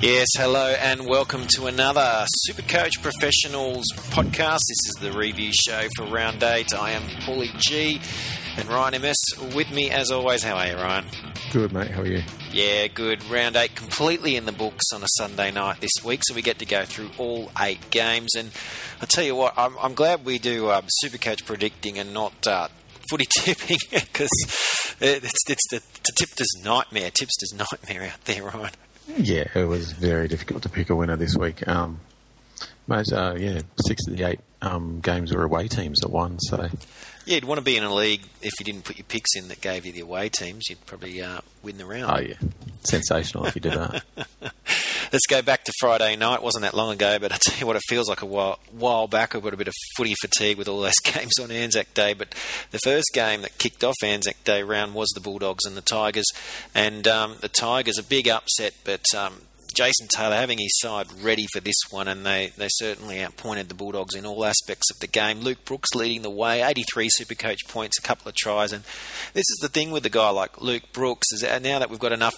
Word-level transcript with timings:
Yes, 0.00 0.28
hello 0.36 0.74
and 0.80 1.06
welcome 1.06 1.46
to 1.56 1.66
another 1.66 2.26
Supercoach 2.46 3.00
Professionals 3.00 3.86
podcast. 4.10 4.60
This 4.68 4.78
is 4.86 4.96
the 5.00 5.12
review 5.12 5.50
show 5.52 5.88
for 5.96 6.04
round 6.04 6.42
eight. 6.42 6.74
I 6.74 6.90
am 6.90 7.02
Paulie 7.22 7.56
G 7.58 8.00
and 8.58 8.68
Ryan 8.68 9.00
MS 9.00 9.16
with 9.54 9.70
me 9.72 9.90
as 9.90 10.10
always. 10.10 10.42
How 10.42 10.56
are 10.56 10.66
you, 10.66 10.74
Ryan? 10.74 11.06
Good, 11.52 11.72
mate. 11.72 11.90
How 11.90 12.02
are 12.02 12.06
you? 12.06 12.22
Yeah, 12.52 12.88
good. 12.88 13.24
Round 13.30 13.56
eight 13.56 13.74
completely 13.76 14.36
in 14.36 14.44
the 14.44 14.52
books 14.52 14.84
on 14.92 15.02
a 15.02 15.06
Sunday 15.16 15.50
night 15.50 15.80
this 15.80 16.04
week, 16.04 16.20
so 16.24 16.34
we 16.34 16.42
get 16.42 16.58
to 16.58 16.66
go 16.66 16.84
through 16.84 17.10
all 17.16 17.50
eight 17.60 17.90
games. 17.90 18.34
And 18.34 18.50
I 19.00 19.06
tell 19.06 19.24
you 19.24 19.34
what, 19.34 19.54
I'm, 19.56 19.74
I'm 19.80 19.94
glad 19.94 20.26
we 20.26 20.38
do 20.38 20.70
um, 20.70 20.84
Supercoach 21.02 21.46
predicting 21.46 21.98
and 21.98 22.12
not 22.12 22.46
uh, 22.46 22.68
footy 23.08 23.24
tipping 23.30 23.78
because 23.90 24.30
it's, 25.00 25.50
it's 25.50 25.68
the, 25.70 25.80
the 26.04 26.12
tipster's 26.14 26.52
nightmare, 26.62 27.10
tipster's 27.10 27.54
nightmare 27.54 28.10
out 28.12 28.22
there, 28.26 28.44
Ryan. 28.44 28.70
Yeah, 29.06 29.46
it 29.54 29.64
was 29.64 29.92
very 29.92 30.28
difficult 30.28 30.62
to 30.62 30.68
pick 30.68 30.90
a 30.90 30.96
winner 30.96 31.16
this 31.16 31.36
week. 31.36 31.66
Um, 31.68 32.00
most, 32.86 33.12
uh, 33.12 33.34
yeah, 33.38 33.60
six 33.86 34.06
of 34.08 34.16
the 34.16 34.24
eight 34.24 34.40
um, 34.62 35.00
games 35.00 35.34
were 35.34 35.42
away 35.42 35.68
teams 35.68 36.00
that 36.00 36.10
won. 36.10 36.38
So 36.40 36.68
yeah, 37.26 37.36
you'd 37.36 37.44
want 37.44 37.58
to 37.58 37.64
be 37.64 37.76
in 37.76 37.84
a 37.84 37.94
league 37.94 38.22
if 38.42 38.52
you 38.58 38.64
didn't 38.64 38.84
put 38.84 38.98
your 38.98 39.04
picks 39.04 39.34
in 39.34 39.48
that 39.48 39.60
gave 39.60 39.86
you 39.86 39.92
the 39.92 40.00
away 40.00 40.28
teams. 40.28 40.64
You'd 40.68 40.84
probably 40.86 41.22
uh, 41.22 41.40
win 41.62 41.78
the 41.78 41.86
round. 41.86 42.12
Oh 42.12 42.20
yeah, 42.20 42.36
sensational 42.84 43.46
if 43.46 43.54
you 43.54 43.60
did 43.60 43.72
that. 43.72 44.04
Let's 45.12 45.26
go 45.26 45.42
back 45.42 45.64
to 45.64 45.72
Friday 45.78 46.16
night. 46.16 46.36
It 46.36 46.42
wasn't 46.42 46.62
that 46.62 46.74
long 46.74 46.92
ago, 46.92 47.18
but 47.20 47.32
I 47.32 47.36
tell 47.40 47.58
you 47.58 47.66
what, 47.66 47.76
it 47.76 47.82
feels 47.88 48.08
like 48.08 48.22
a 48.22 48.26
while, 48.26 48.58
while 48.72 49.06
back. 49.06 49.34
I've 49.34 49.42
got 49.42 49.54
a 49.54 49.56
bit 49.56 49.68
of 49.68 49.74
footy 49.96 50.14
fatigue 50.20 50.58
with 50.58 50.66
all 50.68 50.80
those 50.80 50.98
games 51.04 51.38
on 51.38 51.50
Anzac 51.50 51.94
Day. 51.94 52.14
But 52.14 52.34
the 52.72 52.80
first 52.82 53.10
game 53.14 53.42
that 53.42 53.56
kicked 53.58 53.84
off 53.84 53.94
Anzac 54.02 54.42
Day 54.44 54.62
round 54.62 54.94
was 54.94 55.08
the 55.14 55.20
Bulldogs 55.20 55.64
and 55.64 55.76
the 55.76 55.82
Tigers, 55.82 56.26
and 56.74 57.06
um, 57.06 57.36
the 57.40 57.48
Tigers 57.48 57.98
a 57.98 58.02
big 58.02 58.28
upset, 58.28 58.74
but. 58.84 59.04
Um, 59.16 59.42
Jason 59.74 60.08
Taylor 60.14 60.36
having 60.36 60.58
his 60.58 60.78
side 60.78 61.06
ready 61.22 61.46
for 61.52 61.60
this 61.60 61.76
one, 61.90 62.08
and 62.08 62.24
they, 62.24 62.52
they 62.56 62.68
certainly 62.70 63.22
outpointed 63.22 63.68
the 63.68 63.74
Bulldogs 63.74 64.14
in 64.14 64.24
all 64.24 64.44
aspects 64.44 64.90
of 64.90 65.00
the 65.00 65.06
game. 65.06 65.40
Luke 65.40 65.64
Brooks 65.64 65.94
leading 65.94 66.22
the 66.22 66.30
way, 66.30 66.62
83 66.62 67.08
Supercoach 67.20 67.68
points, 67.68 67.98
a 67.98 68.02
couple 68.02 68.28
of 68.28 68.34
tries, 68.34 68.72
and 68.72 68.84
this 69.32 69.44
is 69.50 69.58
the 69.60 69.68
thing 69.68 69.90
with 69.90 70.06
a 70.06 70.10
guy 70.10 70.30
like 70.30 70.60
Luke 70.60 70.92
Brooks 70.92 71.32
is 71.32 71.42
now 71.42 71.78
that 71.78 71.90
we've 71.90 71.98
got 71.98 72.12
enough 72.12 72.34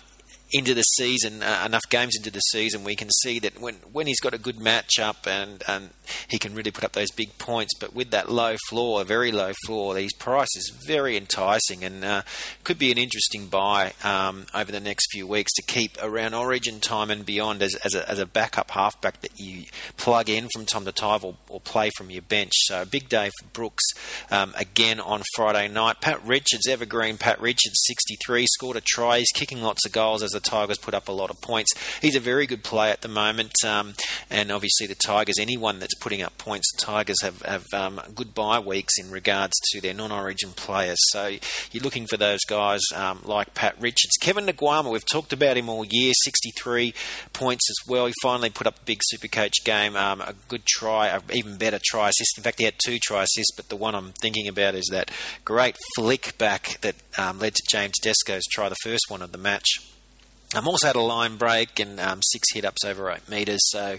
into 0.53 0.75
the 0.75 0.83
season, 0.83 1.43
uh, 1.43 1.65
enough 1.67 1.83
games 1.91 2.15
into 2.17 2.31
the 2.31 2.41
season, 2.41 2.85
we 2.85 2.95
can 2.95 3.11
see 3.23 3.39
that 3.41 3.61
when 3.61 3.75
when 3.93 4.07
he's 4.07 4.21
got 4.21 4.35
a 4.35 4.39
good 4.39 4.57
matchup 4.57 5.27
and 5.27 5.63
and 5.67 5.91
he 6.29 6.39
can 6.39 6.55
really 6.55 6.71
put 6.71 6.85
up 6.85 6.93
those 6.93 7.11
big 7.11 7.37
points. 7.39 7.73
But 7.79 7.95
with 7.95 8.11
that 8.11 8.31
low 8.31 8.57
floor, 8.69 9.01
a 9.01 9.05
very 9.05 9.33
low 9.33 9.53
floor, 9.65 9.97
his 9.97 10.13
price 10.13 10.55
is 10.57 10.73
very 10.87 11.17
enticing 11.17 11.83
and 11.83 12.05
uh, 12.05 12.23
could 12.63 12.79
be 12.79 12.93
an 12.93 12.99
interesting 12.99 13.47
buy 13.47 13.93
um, 14.05 14.47
over 14.55 14.71
the 14.71 14.81
next 14.81 15.11
few 15.11 15.27
weeks 15.27 15.53
to 15.55 15.63
keep 15.63 15.97
around 16.01 16.35
Origin 16.35 16.81
time 16.81 17.11
and 17.11 17.27
beyond 17.27 17.63
as 17.63 17.75
as 17.85 17.95
a, 17.95 18.09
as 18.09 18.19
a 18.19 18.27
backup 18.27 18.71
halfback 18.71 19.21
that 19.23 19.39
you 19.41 19.65
plug 19.97 20.31
in 20.31 20.49
from 20.49 20.65
time 20.65 20.85
to 20.85 20.93
time 20.93 21.21
or, 21.25 21.37
or 21.49 21.61
play 21.61 21.91
from 21.97 22.11
your 22.11 22.23
bench. 22.23 22.53
So 22.55 22.83
a 22.83 22.87
big 22.87 23.09
day 23.09 23.31
for 23.41 23.47
Brooks 23.53 23.85
um, 24.31 24.55
again 24.57 25.01
on 25.01 25.23
Friday 25.35 25.67
night. 25.69 26.01
Pat 26.01 26.25
Richards, 26.25 26.69
evergreen 26.69 27.17
Pat 27.19 27.41
Richards, 27.41 27.83
63, 27.87 28.47
scored 28.47 28.77
a 28.77 28.81
try. 28.81 29.19
He's 29.19 29.33
kicking 29.33 29.61
lots 29.61 29.85
of 29.85 29.93
goals 29.93 30.23
as 30.23 30.36
the 30.37 30.49
Tigers 30.49 30.79
put 30.79 30.95
up 30.95 31.09
a 31.09 31.13
lot 31.13 31.31
of 31.31 31.41
points. 31.41 31.73
He's 32.01 32.17
a 32.17 32.21
very 32.21 32.47
good 32.47 32.63
player 32.63 32.93
at 32.93 33.03
the 33.03 33.09
moment, 33.09 33.53
um, 33.65 33.95
and 34.31 34.53
obviously 34.53 34.87
the 34.87 34.95
Tigers, 34.95 35.39
anyone 35.41 35.79
that's 35.79 35.95
putting 35.95 36.23
up 36.23 36.37
points, 36.39 36.71
the 36.73 36.87
Tigers 36.87 37.21
have, 37.23 37.43
have 37.43 37.65
um, 37.73 38.01
good 38.15 38.35
bye 38.35 38.59
weeks 38.59 38.99
in 38.99 39.11
regards 39.11 39.55
to 39.73 39.81
their 39.81 39.95
non-origin 39.95 40.51
players. 40.51 40.99
So 41.11 41.37
you're 41.73 41.83
looking 41.85 42.07
for 42.07 42.17
those 42.17 42.41
guys 42.47 42.81
um, 42.95 43.21
like 43.25 43.55
Pat 43.55 43.77
Richards. 43.81 44.17
Kevin 44.21 44.47
Naiqama, 44.47 44.91
we've 44.91 45.05
talked 45.11 45.33
about 45.33 45.57
him 45.57 45.69
all 45.69 45.85
year, 45.89 46.13
63 46.25 46.95
points 47.33 47.69
as 47.71 47.89
well. 47.89 48.07
He 48.07 48.13
finally 48.23 48.51
put 48.51 48.67
up 48.67 48.79
a 48.79 48.85
big 48.85 49.01
super 49.03 49.29
coach 49.29 49.65
game, 49.65 49.97
um, 49.97 50.21
a 50.21 50.35
good 50.49 50.65
try, 50.67 51.09
an 51.09 51.23
even 51.33 51.57
better 51.57 51.81
try 51.83 52.09
assist. 52.09 52.37
In 52.37 52.45
fact, 52.45 52.59
he 52.59 52.65
had 52.65 52.75
two 52.85 52.99
try 52.99 53.23
assists, 53.23 53.55
but 53.57 53.69
the 53.69 53.77
one 53.77 53.95
I'm 53.95 54.13
thinking 54.13 54.49
about 54.49 54.75
is 54.75 54.89
that 54.91 55.11
great 55.45 55.77
flick 55.97 56.37
back 56.39 56.81
that 56.83 56.97
um, 57.19 57.39
led 57.39 57.55
to 57.55 57.63
James 57.71 57.95
Tedesco's 58.03 58.45
try, 58.51 58.69
the 58.69 58.77
first 58.83 59.05
one 59.09 59.23
of 59.23 59.33
the 59.33 59.39
match. 59.39 59.67
I'm 60.55 60.69
also 60.69 60.87
had 60.87 60.97
a 60.97 61.01
line 61.01 61.37
break 61.37 61.81
and 61.81 61.99
um, 61.99 62.21
six 62.23 62.53
hit 62.53 62.65
ups 62.65 62.85
over 62.85 63.11
eight 63.11 63.29
metres, 63.29 63.61
so 63.71 63.99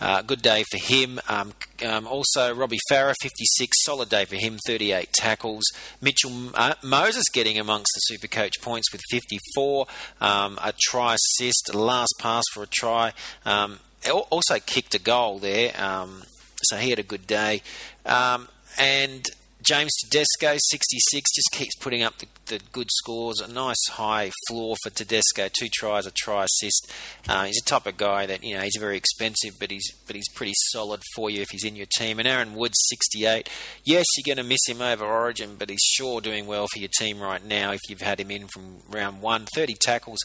uh, 0.00 0.22
good 0.22 0.42
day 0.42 0.64
for 0.70 0.78
him. 0.78 1.20
Um, 1.28 1.52
um, 1.84 2.06
also, 2.08 2.52
Robbie 2.52 2.80
Farah, 2.90 3.14
56, 3.22 3.84
solid 3.84 4.08
day 4.08 4.24
for 4.24 4.34
him, 4.34 4.58
38 4.66 5.12
tackles. 5.12 5.64
Mitchell 6.00 6.50
uh, 6.54 6.74
Moses 6.82 7.24
getting 7.32 7.58
amongst 7.58 7.92
the 7.94 8.00
super 8.00 8.26
coach 8.26 8.54
points 8.60 8.92
with 8.92 9.00
54, 9.10 9.86
um, 10.20 10.58
a 10.62 10.74
try 10.88 11.14
assist, 11.14 11.72
last 11.72 12.14
pass 12.18 12.42
for 12.52 12.64
a 12.64 12.68
try. 12.68 13.12
Um, 13.44 13.78
also 14.10 14.58
kicked 14.58 14.94
a 14.94 15.00
goal 15.00 15.38
there, 15.38 15.72
um, 15.80 16.24
so 16.64 16.76
he 16.76 16.90
had 16.90 16.98
a 16.98 17.04
good 17.04 17.26
day. 17.26 17.62
and 18.04 19.24
James 19.66 19.90
Tedesco, 19.96 20.56
66, 20.58 21.34
just 21.34 21.48
keeps 21.50 21.74
putting 21.74 22.00
up 22.00 22.18
the, 22.18 22.26
the, 22.46 22.60
good 22.70 22.86
scores. 22.88 23.40
A 23.40 23.48
nice 23.48 23.84
high 23.88 24.30
floor 24.46 24.76
for 24.80 24.90
Tedesco. 24.90 25.48
Two 25.52 25.66
tries, 25.74 26.06
a 26.06 26.12
try 26.12 26.44
assist. 26.44 26.92
Uh, 27.28 27.46
he's 27.46 27.60
a 27.60 27.64
type 27.64 27.84
of 27.84 27.96
guy 27.96 28.26
that 28.26 28.44
you 28.44 28.54
know 28.54 28.62
he's 28.62 28.76
very 28.78 28.96
expensive, 28.96 29.54
but 29.58 29.72
he's 29.72 29.90
but 30.06 30.14
he's 30.14 30.28
pretty 30.28 30.52
solid 30.70 31.02
for 31.16 31.30
you 31.30 31.42
if 31.42 31.48
he's 31.50 31.64
in 31.64 31.74
your 31.74 31.88
team. 31.96 32.20
And 32.20 32.28
Aaron 32.28 32.54
Woods, 32.54 32.76
68. 32.90 33.50
Yes, 33.82 34.04
you're 34.16 34.36
going 34.36 34.44
to 34.44 34.48
miss 34.48 34.68
him 34.68 34.80
over 34.80 35.04
Origin, 35.04 35.56
but 35.58 35.68
he's 35.68 35.82
sure 35.82 36.20
doing 36.20 36.46
well 36.46 36.68
for 36.72 36.78
your 36.78 36.90
team 36.96 37.18
right 37.18 37.44
now. 37.44 37.72
If 37.72 37.80
you've 37.88 38.02
had 38.02 38.20
him 38.20 38.30
in 38.30 38.46
from 38.46 38.76
round 38.88 39.20
one, 39.20 39.46
30 39.46 39.74
tackles, 39.80 40.20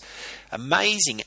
amazing 0.51 1.23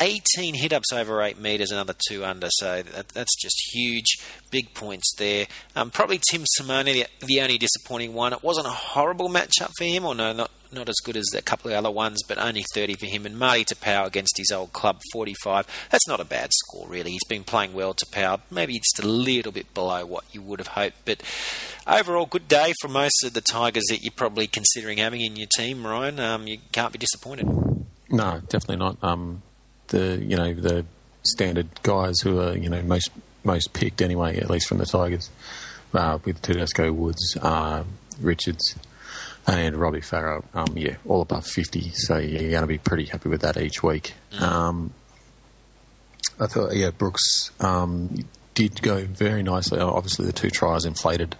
18 0.00 0.54
hit 0.54 0.72
ups 0.72 0.92
over 0.92 1.22
8 1.22 1.38
metres, 1.38 1.70
another 1.70 1.94
2 2.08 2.24
under, 2.24 2.48
so 2.50 2.82
that, 2.82 3.08
that's 3.08 3.36
just 3.36 3.72
huge. 3.72 4.18
Big 4.50 4.72
points 4.74 5.12
there. 5.18 5.46
Um, 5.74 5.90
probably 5.90 6.20
Tim 6.30 6.44
Simona, 6.58 6.92
the, 6.92 7.06
the, 7.20 7.40
only 7.40 7.58
disappointing 7.58 8.14
one. 8.14 8.32
It 8.32 8.42
wasn't 8.42 8.66
a 8.66 8.70
horrible 8.70 9.28
matchup 9.28 9.70
for 9.76 9.84
him, 9.84 10.04
or 10.04 10.14
no, 10.14 10.32
not, 10.32 10.50
not 10.72 10.88
as 10.88 10.96
good 11.04 11.16
as 11.16 11.28
a 11.34 11.42
couple 11.42 11.70
of 11.70 11.76
other 11.76 11.90
ones, 11.90 12.22
but 12.26 12.38
only 12.38 12.64
30 12.74 12.94
for 12.94 13.06
him. 13.06 13.26
And 13.26 13.38
Marty 13.38 13.64
Taupau 13.64 14.06
against 14.06 14.36
his 14.36 14.50
old 14.50 14.72
club, 14.72 15.00
45. 15.12 15.66
That's 15.90 16.08
not 16.08 16.20
a 16.20 16.24
bad 16.24 16.50
score, 16.52 16.88
really. 16.88 17.10
He's 17.10 17.24
been 17.28 17.44
playing 17.44 17.74
well, 17.74 17.94
Taupau. 17.94 18.40
Maybe 18.50 18.78
just 18.78 19.02
a 19.02 19.08
little 19.08 19.52
bit 19.52 19.74
below 19.74 20.06
what 20.06 20.24
you 20.32 20.42
would 20.42 20.60
have 20.60 20.68
hoped, 20.68 21.04
but 21.04 21.22
overall, 21.86 22.26
good 22.26 22.48
day 22.48 22.72
for 22.80 22.88
most 22.88 23.24
of 23.24 23.34
the 23.34 23.40
Tigers 23.40 23.84
that 23.88 24.02
you're 24.02 24.12
probably 24.14 24.46
considering 24.46 24.98
having 24.98 25.20
in 25.20 25.36
your 25.36 25.48
team, 25.56 25.86
Ryan. 25.86 26.20
Um, 26.20 26.46
you 26.46 26.58
can't 26.72 26.92
be 26.92 26.98
disappointed. 26.98 27.46
No, 28.10 28.40
definitely 28.48 28.76
not. 28.76 28.96
Um, 29.02 29.42
the 29.88 30.16
you 30.16 30.36
know 30.36 30.54
the 30.54 30.84
standard 31.22 31.68
guys 31.82 32.20
who 32.20 32.40
are 32.40 32.56
you 32.56 32.68
know 32.68 32.82
most 32.82 33.10
most 33.44 33.72
picked 33.72 34.02
anyway, 34.02 34.38
at 34.38 34.50
least 34.50 34.68
from 34.68 34.78
the 34.78 34.86
Tigers, 34.86 35.30
uh, 35.94 36.18
with 36.24 36.40
Tedesco, 36.42 36.92
Woods, 36.92 37.36
uh, 37.40 37.84
Richards, 38.20 38.76
and 39.46 39.76
Robbie 39.76 40.00
Farah. 40.00 40.44
Um, 40.54 40.76
yeah, 40.76 40.96
all 41.06 41.22
above 41.22 41.46
fifty. 41.46 41.90
So 41.94 42.18
you're 42.18 42.50
going 42.50 42.62
to 42.62 42.66
be 42.66 42.78
pretty 42.78 43.06
happy 43.06 43.28
with 43.28 43.40
that 43.42 43.56
each 43.56 43.82
week. 43.82 44.14
Mm. 44.32 44.42
Um, 44.42 44.92
I 46.40 46.46
thought 46.46 46.74
yeah, 46.74 46.90
Brooks 46.90 47.50
um, 47.60 48.24
did 48.54 48.80
go 48.82 49.04
very 49.04 49.42
nicely. 49.42 49.80
Obviously, 49.80 50.26
the 50.26 50.32
two 50.32 50.50
tries 50.50 50.84
inflated. 50.84 51.36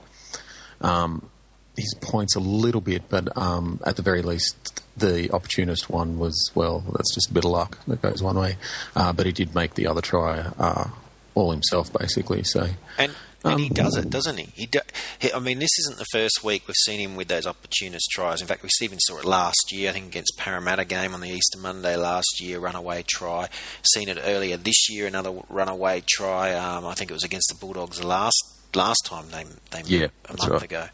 Um, 0.81 1.28
his 1.78 1.94
points 2.00 2.36
a 2.36 2.40
little 2.40 2.80
bit, 2.80 3.08
but 3.08 3.36
um, 3.36 3.80
at 3.86 3.96
the 3.96 4.02
very 4.02 4.22
least, 4.22 4.82
the 4.96 5.30
opportunist 5.32 5.88
one 5.88 6.18
was 6.18 6.50
well. 6.54 6.80
That's 6.92 7.14
just 7.14 7.30
a 7.30 7.32
bit 7.32 7.44
of 7.44 7.50
luck 7.50 7.78
that 7.86 8.02
goes 8.02 8.22
one 8.22 8.36
way, 8.36 8.56
uh, 8.96 9.12
but 9.12 9.26
he 9.26 9.32
did 9.32 9.54
make 9.54 9.74
the 9.74 9.86
other 9.86 10.00
try 10.00 10.40
uh, 10.58 10.88
all 11.34 11.52
himself, 11.52 11.92
basically. 11.92 12.44
So 12.44 12.68
and. 12.98 13.14
And 13.44 13.54
um, 13.54 13.60
he 13.60 13.68
does 13.68 13.96
it, 13.96 14.10
doesn't 14.10 14.36
he? 14.36 14.48
He, 14.52 14.66
do, 14.66 14.80
he? 15.20 15.32
I 15.32 15.38
mean, 15.38 15.60
this 15.60 15.70
isn't 15.78 15.96
the 15.96 16.06
first 16.10 16.42
week 16.42 16.66
we've 16.66 16.74
seen 16.84 16.98
him 16.98 17.14
with 17.14 17.28
those 17.28 17.46
opportunist 17.46 18.10
tries. 18.10 18.40
In 18.40 18.48
fact, 18.48 18.64
we 18.64 18.69
even 18.82 18.98
saw 18.98 19.19
it 19.19 19.24
last 19.24 19.70
year. 19.70 19.90
I 19.90 19.92
think 19.92 20.06
against 20.06 20.32
Parramatta 20.36 20.84
game 20.84 21.14
on 21.14 21.20
the 21.20 21.31
Easter 21.31 21.56
Monday 21.56 21.94
last 21.94 22.40
year, 22.40 22.58
runaway 22.58 23.04
try. 23.06 23.48
Seen 23.94 24.08
it 24.08 24.19
earlier 24.24 24.56
this 24.56 24.90
year, 24.90 25.06
another 25.06 25.40
runaway 25.48 26.02
try. 26.10 26.52
Um, 26.52 26.84
I 26.84 26.94
think 26.94 27.12
it 27.12 27.14
was 27.14 27.22
against 27.22 27.48
the 27.50 27.64
Bulldogs 27.64 28.02
last 28.02 28.58
last 28.74 29.02
time 29.04 29.26
they 29.31 29.44
they 29.70 29.82
yeah, 29.86 30.08
a 30.28 30.36
month 30.36 30.50
right. 30.50 30.62
ago. 30.62 30.88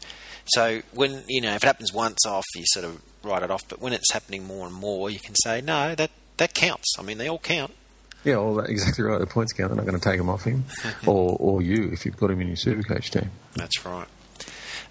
So 0.47 0.81
when 0.93 1.23
you 1.27 1.41
know 1.41 1.55
if 1.55 1.63
it 1.63 1.67
happens 1.67 1.93
once 1.93 2.25
off, 2.25 2.45
you 2.55 2.63
sort 2.67 2.85
of 2.85 3.01
write 3.23 3.43
it 3.43 3.51
off. 3.51 3.67
But 3.67 3.81
when 3.81 3.93
it's 3.93 4.11
happening 4.11 4.45
more 4.45 4.67
and 4.67 4.75
more, 4.75 5.09
you 5.09 5.19
can 5.19 5.35
say 5.43 5.61
no, 5.61 5.95
that 5.95 6.11
that 6.37 6.53
counts. 6.53 6.93
I 6.97 7.01
mean, 7.01 7.17
they 7.17 7.27
all 7.27 7.39
count. 7.39 7.73
Yeah, 8.23 8.37
well, 8.37 8.55
that 8.55 8.69
exactly 8.69 9.03
right. 9.03 9.19
The 9.19 9.27
points 9.27 9.53
count. 9.53 9.69
They're 9.69 9.77
not 9.77 9.85
going 9.85 9.99
to 9.99 10.09
take 10.09 10.17
them 10.17 10.29
off 10.29 10.43
him, 10.43 10.65
or 11.05 11.37
or 11.39 11.61
you 11.61 11.89
if 11.91 12.05
you've 12.05 12.17
got 12.17 12.31
him 12.31 12.41
in 12.41 12.47
your 12.47 12.57
Supercoach 12.57 13.09
team. 13.09 13.31
That's 13.55 13.85
right. 13.85 14.07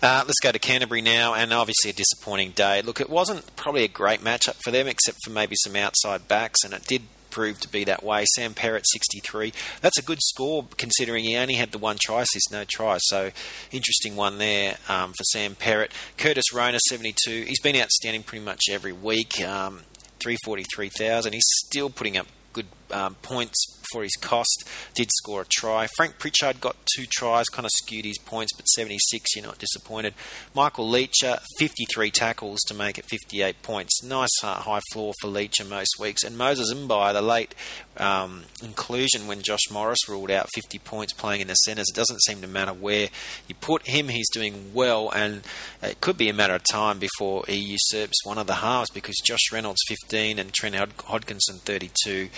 Uh, 0.03 0.23
let's 0.27 0.41
go 0.41 0.53
to 0.53 0.59
Canterbury 0.59 1.01
now, 1.01 1.35
and 1.35 1.53
obviously 1.53 1.91
a 1.91 1.95
disappointing 1.95 2.50
day. 2.50 2.83
Look, 2.83 3.00
it 3.00 3.09
wasn't 3.09 3.57
probably 3.57 3.85
a 3.85 3.89
great 3.89 4.21
matchup 4.21 4.57
for 4.62 4.71
them, 4.71 4.87
except 4.87 5.19
for 5.25 5.31
maybe 5.31 5.57
some 5.65 5.77
outside 5.77 6.29
backs, 6.29 6.62
and 6.62 6.75
it 6.75 6.85
did 6.87 7.03
proved 7.35 7.63
to 7.63 7.69
be 7.69 7.83
that 7.83 8.05
way. 8.05 8.25
Sam 8.37 8.55
Perrett, 8.55 8.85
63. 8.93 9.53
That's 9.81 9.99
a 9.99 10.03
good 10.03 10.21
score 10.23 10.67
considering 10.77 11.25
he 11.25 11.37
only 11.37 11.55
had 11.55 11.73
the 11.73 11.79
one 11.79 11.97
try 12.01 12.23
assist, 12.23 12.53
no 12.53 12.65
try. 12.65 12.99
So 13.01 13.33
interesting 13.73 14.15
one 14.15 14.39
there 14.39 14.77
um, 14.89 15.11
for 15.11 15.25
Sam 15.25 15.57
Perrett. 15.57 15.91
Curtis 16.17 16.55
Rona, 16.55 16.79
72. 16.89 17.45
He's 17.49 17.61
been 17.61 17.77
outstanding 17.77 18.23
pretty 18.23 18.45
much 18.45 18.63
every 18.71 18.93
week. 18.93 19.41
Um, 19.43 19.81
343,000. 20.21 21.33
He's 21.33 21.43
still 21.67 21.91
putting 21.91 22.17
up 22.17 22.29
good 22.53 22.67
um, 22.91 23.15
points 23.17 23.81
for 23.93 24.03
his 24.03 24.17
cost. 24.17 24.69
Did 24.95 25.11
score 25.13 25.43
a 25.43 25.47
try. 25.47 25.87
Frank 25.97 26.19
Pritchard 26.19 26.61
got 26.61 26.77
two 26.95 27.07
tries, 27.07 27.47
kind 27.47 27.65
of 27.65 27.71
skewed 27.75 28.05
his 28.05 28.19
points, 28.19 28.53
but 28.55 28.67
76, 28.67 29.37
you're 29.37 29.45
not 29.45 29.59
disappointed. 29.59 30.15
Michael 30.55 30.91
Lichaa, 30.91 31.41
53 31.59 32.11
tackles 32.11 32.61
to 32.67 32.75
make 32.75 32.99
it 32.99 33.07
58 33.07 33.63
points. 33.63 34.03
Nice 34.03 34.43
uh, 34.43 34.55
high 34.55 34.81
floor 34.93 35.13
for 35.21 35.29
Lichaa 35.29 35.69
most 35.69 35.99
weeks. 35.99 36.23
And 36.25 36.37
Moses 36.37 36.73
Mbye, 36.73 37.13
the 37.13 37.23
late 37.23 37.55
um, 37.97 38.45
inclusion 38.63 39.27
when 39.27 39.43
Josh 39.43 39.71
Morris 39.71 40.09
ruled 40.09 40.31
out 40.31 40.49
50 40.55 40.79
points 40.81 41.13
playing 41.13 41.41
in 41.41 41.49
the 41.49 41.55
centres. 41.55 41.89
It 41.89 41.97
doesn't 41.97 42.23
seem 42.23 42.41
to 42.41 42.49
matter 42.49 42.73
where 42.73 43.09
you 43.49 43.55
put 43.55 43.87
him, 43.87 44.09
he's 44.09 44.31
doing 44.31 44.73
well, 44.75 45.11
and 45.11 45.43
it 45.83 46.01
could 46.01 46.17
be 46.17 46.29
a 46.29 46.35
matter 46.35 46.55
of 46.55 46.63
time 46.71 46.99
before 46.99 47.45
he 47.47 47.57
usurps 47.57 48.25
one 48.25 48.39
of 48.39 48.47
the 48.47 48.55
halves 48.55 48.91
because 48.91 49.17
Josh 49.25 49.53
Reynolds 49.53 49.81
15 49.89 50.39
and 50.39 50.53
Trent 50.53 50.75
Hodkinson 50.75 51.61
32. 51.61 52.29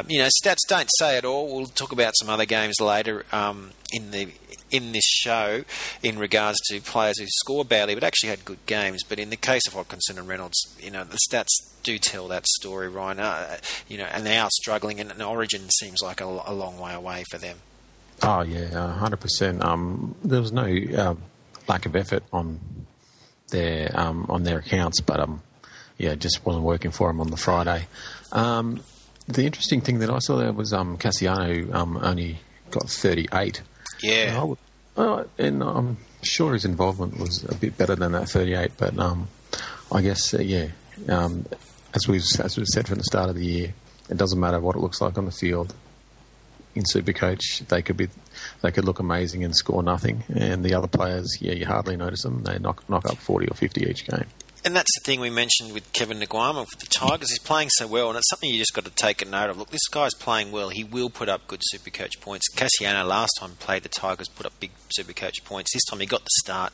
Um, 0.00 0.06
you 0.08 0.18
know, 0.18 0.28
stats 0.42 0.66
don't 0.68 0.88
say 0.98 1.16
it 1.18 1.24
all. 1.24 1.54
We'll 1.54 1.66
talk 1.66 1.92
about 1.92 2.14
some 2.16 2.28
other 2.28 2.46
games 2.46 2.80
later 2.80 3.24
um, 3.32 3.70
in 3.92 4.10
the 4.10 4.28
in 4.70 4.92
this 4.92 5.04
show 5.04 5.64
in 6.00 6.16
regards 6.16 6.56
to 6.68 6.80
players 6.80 7.18
who 7.18 7.26
score 7.28 7.64
badly 7.64 7.94
but 7.94 8.04
actually 8.04 8.28
had 8.28 8.44
good 8.44 8.64
games. 8.66 9.02
But 9.02 9.18
in 9.18 9.30
the 9.30 9.36
case 9.36 9.66
of 9.66 9.74
Hodkinson 9.74 10.16
and 10.16 10.28
Reynolds, 10.28 10.76
you 10.80 10.90
know, 10.90 11.02
the 11.02 11.18
stats 11.28 11.48
do 11.82 11.98
tell 11.98 12.28
that 12.28 12.46
story, 12.46 12.88
Ryan. 12.88 13.20
Uh, 13.20 13.56
you 13.88 13.98
know, 13.98 14.04
and 14.04 14.24
they 14.24 14.38
are 14.38 14.48
struggling, 14.52 15.00
and, 15.00 15.10
and 15.10 15.22
Origin 15.22 15.68
seems 15.70 16.00
like 16.02 16.20
a, 16.20 16.24
a, 16.24 16.54
long 16.54 16.78
way 16.78 16.94
away 16.94 17.24
for 17.30 17.38
them. 17.38 17.58
Oh 18.22 18.42
yeah, 18.42 18.92
hundred 18.94 19.16
um, 19.16 19.20
percent. 19.20 19.60
There 20.22 20.40
was 20.40 20.52
no 20.52 20.64
uh, 20.96 21.14
lack 21.68 21.86
of 21.86 21.96
effort 21.96 22.22
on 22.32 22.60
their 23.48 23.90
um, 23.94 24.26
on 24.28 24.44
their 24.44 24.58
accounts, 24.58 25.00
but 25.00 25.20
um, 25.20 25.42
yeah, 25.98 26.10
it 26.10 26.20
just 26.20 26.44
wasn't 26.44 26.64
working 26.64 26.90
for 26.90 27.08
them 27.08 27.20
on 27.20 27.30
the 27.30 27.36
Friday. 27.36 27.88
Um, 28.32 28.82
the 29.32 29.44
interesting 29.44 29.80
thing 29.80 29.98
that 30.00 30.10
I 30.10 30.18
saw 30.18 30.36
there 30.36 30.52
was 30.52 30.72
um, 30.72 30.98
Kasiano 30.98 31.72
um, 31.74 31.98
only 32.02 32.38
got 32.70 32.88
38. 32.88 33.62
Yeah. 34.02 34.42
And, 34.42 34.56
uh, 34.96 35.24
and, 35.38 35.62
I'm 35.62 35.96
sure 36.22 36.52
his 36.52 36.64
involvement 36.64 37.18
was 37.18 37.44
a 37.44 37.54
bit 37.54 37.76
better 37.76 37.96
than 37.96 38.12
that 38.12 38.28
38, 38.28 38.72
but 38.76 38.98
um, 38.98 39.28
I 39.92 40.02
guess, 40.02 40.34
uh, 40.34 40.40
yeah, 40.40 40.68
um, 41.08 41.46
as, 41.94 42.06
we've, 42.08 42.24
as 42.38 42.56
we've 42.56 42.66
said 42.66 42.88
from 42.88 42.98
the 42.98 43.04
start 43.04 43.30
of 43.30 43.36
the 43.36 43.44
year, 43.44 43.74
it 44.08 44.16
doesn't 44.16 44.38
matter 44.38 44.60
what 44.60 44.76
it 44.76 44.80
looks 44.80 45.00
like 45.00 45.16
on 45.16 45.24
the 45.24 45.30
field. 45.30 45.74
In 46.74 46.84
Supercoach, 46.84 47.66
they 47.66 47.82
could 47.82 47.96
be, 47.96 48.08
they 48.62 48.70
could 48.70 48.84
look 48.84 49.00
amazing 49.00 49.42
and 49.42 49.56
score 49.56 49.82
nothing, 49.82 50.22
and 50.28 50.64
the 50.64 50.74
other 50.74 50.86
players, 50.86 51.38
yeah, 51.40 51.52
you 51.52 51.66
hardly 51.66 51.96
notice 51.96 52.22
them. 52.22 52.44
They 52.44 52.60
knock 52.60 52.88
knock 52.88 53.06
up 53.06 53.18
forty 53.18 53.48
or 53.48 53.54
fifty 53.54 53.90
each 53.90 54.06
game 54.06 54.26
and 54.64 54.76
that's 54.76 54.90
the 54.98 55.04
thing 55.04 55.20
we 55.20 55.30
mentioned 55.30 55.72
with 55.72 55.90
Kevin 55.92 56.20
Naiqama 56.20 56.60
with 56.60 56.78
the 56.78 56.86
Tigers. 56.86 57.30
He's 57.30 57.38
playing 57.38 57.70
so 57.70 57.86
well, 57.86 58.08
and 58.08 58.18
it's 58.18 58.28
something 58.28 58.50
you 58.50 58.58
just 58.58 58.74
got 58.74 58.84
to 58.84 58.90
take 58.90 59.22
a 59.22 59.24
note 59.24 59.50
of. 59.50 59.56
Look, 59.56 59.70
this 59.70 59.88
guy's 59.88 60.14
playing 60.14 60.52
well. 60.52 60.68
He 60.68 60.84
will 60.84 61.08
put 61.08 61.28
up 61.28 61.46
good 61.46 61.60
super 61.62 61.90
coach 61.90 62.20
points. 62.20 62.46
Kasiano 62.54 63.06
last 63.06 63.32
time 63.40 63.52
played 63.58 63.84
the 63.84 63.88
Tigers, 63.88 64.28
put 64.28 64.46
up 64.46 64.52
big 64.60 64.72
super 64.90 65.12
coach 65.12 65.44
points. 65.44 65.72
This 65.72 65.84
time 65.84 66.00
he 66.00 66.06
got 66.06 66.24
the 66.24 66.30
start, 66.42 66.72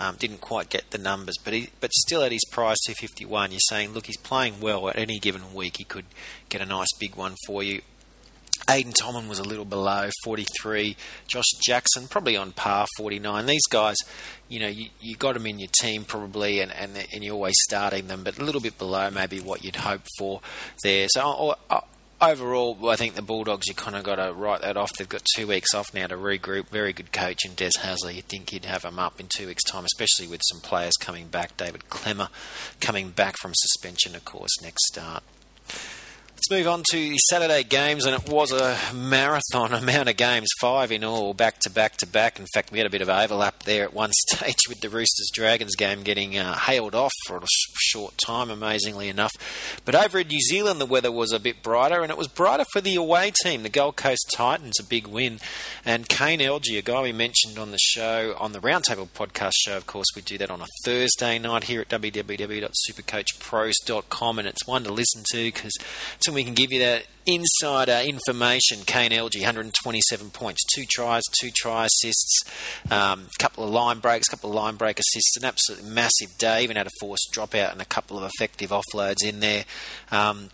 um, 0.00 0.16
didn't 0.16 0.40
quite 0.40 0.68
get 0.68 0.90
the 0.90 0.98
numbers, 0.98 1.36
but 1.44 1.52
he, 1.52 1.70
but 1.80 1.92
still 1.92 2.22
at 2.22 2.32
his 2.32 2.44
price 2.50 2.78
251, 2.86 3.52
you're 3.52 3.60
saying, 3.68 3.92
look, 3.92 4.06
he's 4.06 4.16
playing 4.16 4.60
well. 4.60 4.88
At 4.88 4.98
any 4.98 5.18
given 5.18 5.54
week, 5.54 5.76
he 5.78 5.84
could 5.84 6.06
get 6.48 6.60
a 6.60 6.66
nice 6.66 6.92
big 6.98 7.14
one 7.14 7.36
for 7.46 7.62
you. 7.62 7.82
Aiden 8.68 8.94
Tolman 8.94 9.28
was 9.28 9.38
a 9.38 9.44
little 9.44 9.64
below 9.64 10.10
43. 10.24 10.94
Josh 11.26 11.48
Jackson 11.64 12.06
probably 12.06 12.36
on 12.36 12.52
par 12.52 12.86
49. 12.98 13.46
These 13.46 13.66
guys, 13.70 13.96
you 14.48 14.60
know, 14.60 14.68
you, 14.68 14.88
you 15.00 15.16
got 15.16 15.34
them 15.34 15.46
in 15.46 15.58
your 15.58 15.70
team 15.80 16.04
probably, 16.04 16.60
and, 16.60 16.70
and 16.72 16.92
and 17.12 17.24
you're 17.24 17.34
always 17.34 17.56
starting 17.62 18.08
them, 18.08 18.24
but 18.24 18.38
a 18.38 18.44
little 18.44 18.60
bit 18.60 18.76
below 18.78 19.10
maybe 19.10 19.40
what 19.40 19.64
you'd 19.64 19.76
hope 19.76 20.02
for 20.18 20.40
there. 20.82 21.08
So. 21.08 21.56
Uh, 21.70 21.80
overall, 22.20 22.88
I 22.88 22.96
think 22.96 23.14
the 23.14 23.22
Bulldogs, 23.22 23.68
you 23.68 23.74
kind 23.74 23.94
of 23.94 24.02
got 24.02 24.16
to 24.16 24.32
write 24.32 24.62
that 24.62 24.76
off. 24.76 24.92
They've 24.92 25.08
got 25.08 25.22
two 25.36 25.46
weeks 25.46 25.72
off 25.72 25.94
now 25.94 26.08
to 26.08 26.16
regroup. 26.16 26.68
Very 26.68 26.92
good 26.92 27.12
coach 27.12 27.44
in 27.44 27.54
Des 27.54 27.70
Hasler. 27.78 28.12
You'd 28.12 28.24
think 28.24 28.50
he'd 28.50 28.64
have 28.64 28.82
them 28.82 28.98
up 28.98 29.20
in 29.20 29.28
two 29.28 29.46
weeks' 29.46 29.62
time, 29.62 29.84
especially 29.84 30.26
with 30.26 30.40
some 30.50 30.60
players 30.60 30.94
coming 30.98 31.28
back. 31.28 31.56
David 31.56 31.84
Klemmer 31.88 32.28
coming 32.80 33.10
back 33.10 33.36
from 33.40 33.52
suspension, 33.54 34.16
of 34.16 34.24
course, 34.24 34.50
next 34.60 34.84
start. 34.86 35.22
Let's 36.38 36.52
move 36.52 36.68
on 36.68 36.84
to 36.92 36.96
the 36.96 37.18
Saturday 37.18 37.64
games, 37.64 38.06
and 38.06 38.14
it 38.14 38.28
was 38.28 38.52
a 38.52 38.78
marathon 38.94 39.72
amount 39.72 40.08
of 40.08 40.16
games, 40.16 40.46
five 40.60 40.92
in 40.92 41.02
all, 41.02 41.34
back 41.34 41.58
to 41.62 41.70
back 41.70 41.96
to 41.96 42.06
back. 42.06 42.38
In 42.38 42.46
fact, 42.54 42.70
we 42.70 42.78
had 42.78 42.86
a 42.86 42.90
bit 42.90 43.02
of 43.02 43.08
overlap 43.08 43.64
there 43.64 43.82
at 43.82 43.92
one 43.92 44.12
stage 44.28 44.68
with 44.68 44.80
the 44.80 44.88
Roosters 44.88 45.30
Dragons 45.34 45.74
game 45.74 46.04
getting 46.04 46.38
uh, 46.38 46.56
hailed 46.56 46.94
off 46.94 47.10
for 47.26 47.38
a 47.38 47.46
short 47.80 48.14
time, 48.24 48.50
amazingly 48.50 49.08
enough. 49.08 49.32
But 49.84 49.96
over 49.96 50.20
in 50.20 50.28
New 50.28 50.38
Zealand, 50.38 50.80
the 50.80 50.86
weather 50.86 51.10
was 51.10 51.32
a 51.32 51.40
bit 51.40 51.60
brighter, 51.60 52.02
and 52.02 52.12
it 52.12 52.16
was 52.16 52.28
brighter 52.28 52.66
for 52.72 52.80
the 52.80 52.94
away 52.94 53.32
team, 53.42 53.64
the 53.64 53.68
Gold 53.68 53.96
Coast 53.96 54.32
Titans, 54.32 54.78
a 54.78 54.84
big 54.84 55.08
win. 55.08 55.40
And 55.84 56.08
Kane 56.08 56.38
Elgey, 56.38 56.78
a 56.78 56.82
guy 56.82 57.02
we 57.02 57.10
mentioned 57.10 57.58
on 57.58 57.72
the 57.72 57.80
show, 57.80 58.36
on 58.38 58.52
the 58.52 58.60
Roundtable 58.60 59.08
podcast 59.08 59.54
show, 59.56 59.76
of 59.76 59.88
course, 59.88 60.06
we 60.14 60.22
do 60.22 60.38
that 60.38 60.52
on 60.52 60.60
a 60.60 60.66
Thursday 60.84 61.40
night 61.40 61.64
here 61.64 61.80
at 61.80 61.88
www.supercoachpros.com, 61.88 64.38
and 64.38 64.46
it's 64.46 64.68
one 64.68 64.84
to 64.84 64.92
listen 64.92 65.24
to 65.32 65.46
because 65.46 65.72
and 66.28 66.34
we 66.34 66.44
can 66.44 66.54
give 66.54 66.70
you 66.70 66.78
that 66.80 67.06
insider 67.26 68.00
information. 68.06 68.80
Kane 68.86 69.10
Elgey, 69.10 69.40
127 69.40 70.30
points, 70.30 70.64
two 70.74 70.84
tries, 70.88 71.22
two 71.40 71.50
try 71.54 71.86
assists, 71.86 72.42
a 72.90 72.96
um, 72.96 73.26
couple 73.38 73.64
of 73.64 73.70
line 73.70 73.98
breaks, 73.98 74.28
a 74.28 74.30
couple 74.30 74.50
of 74.50 74.56
line 74.56 74.76
break 74.76 74.98
assists, 75.00 75.36
an 75.36 75.44
absolutely 75.44 75.90
massive 75.90 76.36
day. 76.38 76.62
Even 76.62 76.76
had 76.76 76.86
a 76.86 76.90
forced 77.00 77.32
dropout 77.34 77.72
and 77.72 77.82
a 77.82 77.86
couple 77.86 78.16
of 78.16 78.24
effective 78.24 78.70
offloads 78.70 79.24
in 79.24 79.40
there. 79.40 79.64
Um, 80.12 80.50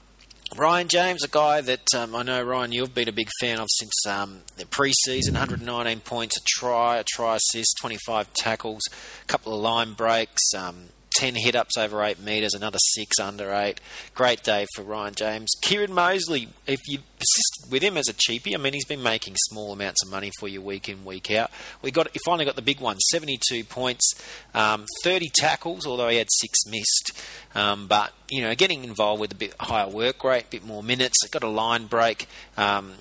Ryan 0.57 0.89
James, 0.89 1.25
a 1.25 1.29
guy 1.29 1.61
that 1.63 1.93
um, 1.97 2.15
I 2.15 2.23
know, 2.23 2.43
Ryan, 2.43 2.71
you've 2.71 2.95
been 2.95 3.09
a 3.09 3.13
big 3.13 3.29
fan 3.41 3.59
of 3.59 3.67
since 3.71 4.07
um, 4.07 4.43
the 4.57 4.65
preseason 4.65 5.33
119 5.33 6.01
points, 6.01 6.37
a 6.37 6.41
try, 6.47 6.99
a 6.99 7.05
try 7.05 7.37
assist, 7.37 7.77
25 7.81 8.33
tackles, 8.35 8.83
a 9.23 9.27
couple 9.27 9.53
of 9.53 9.61
line 9.61 9.95
breaks, 9.95 10.55
um, 10.57 10.91
10 11.17 11.35
hit 11.37 11.55
ups 11.55 11.77
over 11.77 12.03
8 12.03 12.21
metres, 12.21 12.55
another 12.55 12.79
6 12.79 13.19
under 13.19 13.53
8. 13.53 13.81
Great 14.15 14.43
day 14.43 14.67
for 14.75 14.83
Ryan 14.83 15.15
James. 15.15 15.51
Kieran 15.63 15.93
Moseley, 15.93 16.49
if 16.67 16.81
you 16.87 16.99
persisted 17.19 17.71
with 17.71 17.83
him 17.83 17.97
as 17.97 18.09
a 18.09 18.15
cheapie, 18.15 18.55
I 18.55 18.59
mean, 18.59 18.73
he's 18.73 18.85
been 18.85 19.03
making 19.03 19.35
small 19.49 19.73
amounts 19.73 20.03
of 20.05 20.11
money 20.11 20.31
for 20.39 20.49
you 20.49 20.61
week 20.61 20.89
in, 20.89 21.05
week 21.05 21.31
out. 21.31 21.51
We 21.83 21.91
got 21.91 22.09
he 22.13 22.19
finally 22.25 22.45
got 22.45 22.57
the 22.57 22.63
big 22.63 22.81
one 22.81 22.99
72 22.99 23.65
points, 23.65 24.15
um, 24.55 24.87
30 25.03 25.31
tackles, 25.35 25.87
although 25.87 26.09
he 26.09 26.17
had 26.17 26.29
6 26.31 26.59
missed. 26.67 27.13
Um, 27.55 27.87
but, 27.87 28.13
you 28.29 28.43
know, 28.43 28.55
getting 28.55 28.85
involved 28.85 29.21
with 29.21 29.33
a 29.33 29.37
bit 29.37 29.55
higher 29.61 29.89
work 29.89 30.25
rate, 30.25 30.45
a 30.45 30.51
bit 30.51 30.65
more 30.65 30.83
minutes, 30.83 31.17
got 31.29 31.43
a 31.43 31.49
line 31.49 31.87
break. 31.87 32.29
Um, 32.57 32.95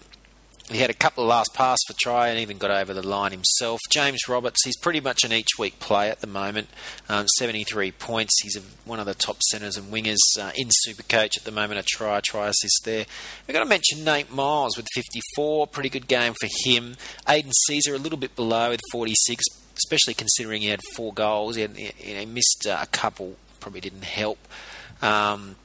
he 0.69 0.77
had 0.77 0.89
a 0.89 0.93
couple 0.93 1.23
of 1.23 1.29
last 1.29 1.53
pass 1.53 1.77
for 1.85 1.93
try 1.99 2.29
and 2.29 2.39
even 2.39 2.57
got 2.57 2.71
over 2.71 2.93
the 2.93 3.05
line 3.05 3.31
himself. 3.31 3.79
James 3.89 4.27
Roberts, 4.29 4.63
he's 4.63 4.77
pretty 4.77 5.01
much 5.01 5.23
an 5.23 5.33
each 5.33 5.59
week 5.59 5.79
play 5.79 6.09
at 6.09 6.21
the 6.21 6.27
moment. 6.27 6.69
Um, 7.09 7.27
73 7.37 7.91
points. 7.91 8.41
He's 8.41 8.55
a, 8.55 8.61
one 8.85 8.99
of 8.99 9.05
the 9.05 9.13
top 9.13 9.41
centres 9.43 9.75
and 9.75 9.91
wingers 9.91 10.21
uh, 10.39 10.51
in 10.55 10.69
Supercoach 10.87 11.37
at 11.37 11.43
the 11.43 11.51
moment. 11.51 11.81
A 11.81 11.83
try, 11.83 12.21
try 12.21 12.47
assist 12.47 12.83
there. 12.85 13.05
We've 13.45 13.53
got 13.53 13.63
to 13.63 13.69
mention 13.69 14.05
Nate 14.05 14.31
Miles 14.31 14.77
with 14.77 14.87
54. 14.93 15.67
Pretty 15.67 15.89
good 15.89 16.07
game 16.07 16.33
for 16.39 16.47
him. 16.63 16.95
Aidan 17.27 17.51
Sezer 17.69 17.93
a 17.93 17.97
little 17.97 18.19
bit 18.19 18.35
below 18.35 18.69
with 18.69 18.81
46, 18.91 19.43
especially 19.77 20.13
considering 20.13 20.61
he 20.61 20.69
had 20.69 20.81
four 20.95 21.13
goals. 21.13 21.55
He, 21.57 21.63
had, 21.63 21.75
he, 21.75 21.91
he 21.97 22.25
missed 22.25 22.65
uh, 22.67 22.79
a 22.81 22.87
couple, 22.87 23.35
probably 23.59 23.81
didn't 23.81 24.05
help. 24.05 24.39
Um, 25.01 25.57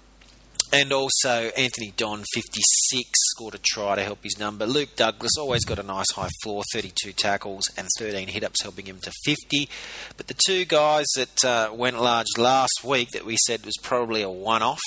and 0.73 0.93
also 0.93 1.51
Anthony 1.57 1.93
Don, 1.97 2.25
56, 2.35 3.09
scored 3.15 3.55
a 3.55 3.59
try 3.59 3.97
to 3.97 4.03
help 4.03 4.23
his 4.23 4.39
number. 4.39 4.67
Luke 4.67 4.97
Douglas 4.97 5.37
always 5.39 5.65
got 5.65 5.79
a 5.79 5.83
nice 5.83 6.11
high 6.15 6.31
floor, 6.43 6.63
32 6.73 7.13
tackles 7.13 7.65
and 7.77 7.89
13 7.99 8.29
hit 8.29 8.45
ups, 8.45 8.63
helping 8.63 8.87
him 8.87 8.99
to 9.01 9.13
50. 9.25 9.69
But 10.17 10.27
the 10.27 10.37
two 10.47 10.65
guys 10.65 11.07
that 11.17 11.45
uh, 11.45 11.73
went 11.75 12.01
large 12.01 12.27
last 12.37 12.85
week 12.85 13.11
that 13.13 13.25
we 13.25 13.37
said 13.47 13.65
was 13.65 13.77
probably 13.83 14.23
a 14.23 14.31
one 14.31 14.63
off 14.63 14.81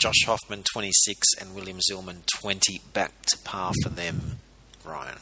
Josh 0.00 0.24
Hoffman, 0.24 0.62
26, 0.72 1.34
and 1.40 1.54
William 1.54 1.78
Zillman, 1.90 2.24
20, 2.40 2.80
back 2.94 3.12
to 3.26 3.38
par 3.44 3.72
for 3.82 3.90
them. 3.90 4.38
Ryan. 4.82 5.18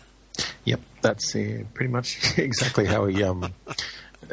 Yep, 0.65 0.81
that's 1.03 1.35
uh, 1.35 1.65
pretty 1.75 1.91
much 1.91 2.17
exactly 2.39 2.87
how 2.87 3.07
we 3.07 3.23
um, 3.25 3.53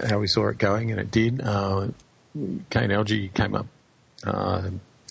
how 0.07 0.19
we 0.19 0.27
saw 0.27 0.47
it 0.49 0.59
going, 0.59 0.91
and 0.91 0.99
it 0.99 1.09
did. 1.09 1.41
Uh, 1.41 1.87
Kane 2.69 2.89
Elgey 2.89 3.33
came 3.33 3.55
up 3.55 3.65
uh, 4.23 4.69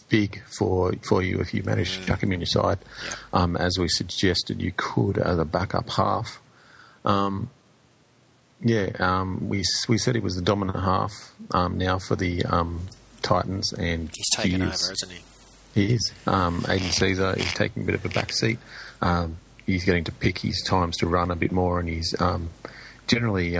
big 0.09 0.43
for 0.59 0.93
for 1.09 1.23
you 1.23 1.41
if 1.41 1.55
you 1.55 1.63
manage 1.63 1.99
to 1.99 2.07
chuck 2.07 2.23
him 2.23 2.33
in 2.33 2.41
your 2.41 2.47
side, 2.47 2.79
um, 3.33 3.57
as 3.57 3.79
we 3.79 3.89
suggested 3.89 4.61
you 4.61 4.73
could 4.77 5.19
as 5.19 5.39
a 5.39 5.45
backup 5.45 5.91
half. 5.91 6.41
Um, 7.05 7.51
yeah, 8.61 8.91
um, 8.99 9.49
we 9.49 9.63
we 9.89 9.99
said 9.99 10.15
he 10.15 10.21
was 10.21 10.37
the 10.37 10.43
dominant 10.43 10.79
half 10.79 11.13
um, 11.53 11.77
now 11.79 11.99
for 11.99 12.17
the 12.17 12.45
um, 12.45 12.87
Titans, 13.23 13.73
and 13.73 14.11
he's 14.15 14.31
taken 14.37 14.63
he 14.63 14.67
is, 14.67 14.85
over, 14.85 14.93
isn't 14.93 15.11
he? 15.11 15.23
He 15.75 15.95
is. 15.95 16.13
Um, 16.27 16.65
Aidan 16.69 16.89
Sezer 16.89 17.37
is 17.37 17.53
taking 17.53 17.83
a 17.83 17.87
bit 17.87 17.95
of 17.95 18.05
a 18.05 18.09
back 18.09 18.33
seat. 18.33 18.59
he's 19.67 19.85
getting 19.85 20.05
to 20.05 20.13
pick 20.13 20.39
his 20.39 20.63
times 20.63 20.97
to 20.99 21.07
run 21.07 21.31
a 21.31 21.37
bit 21.37 21.53
more, 21.53 21.81
and 21.81 21.89
he's 21.89 22.15
generally 23.07 23.59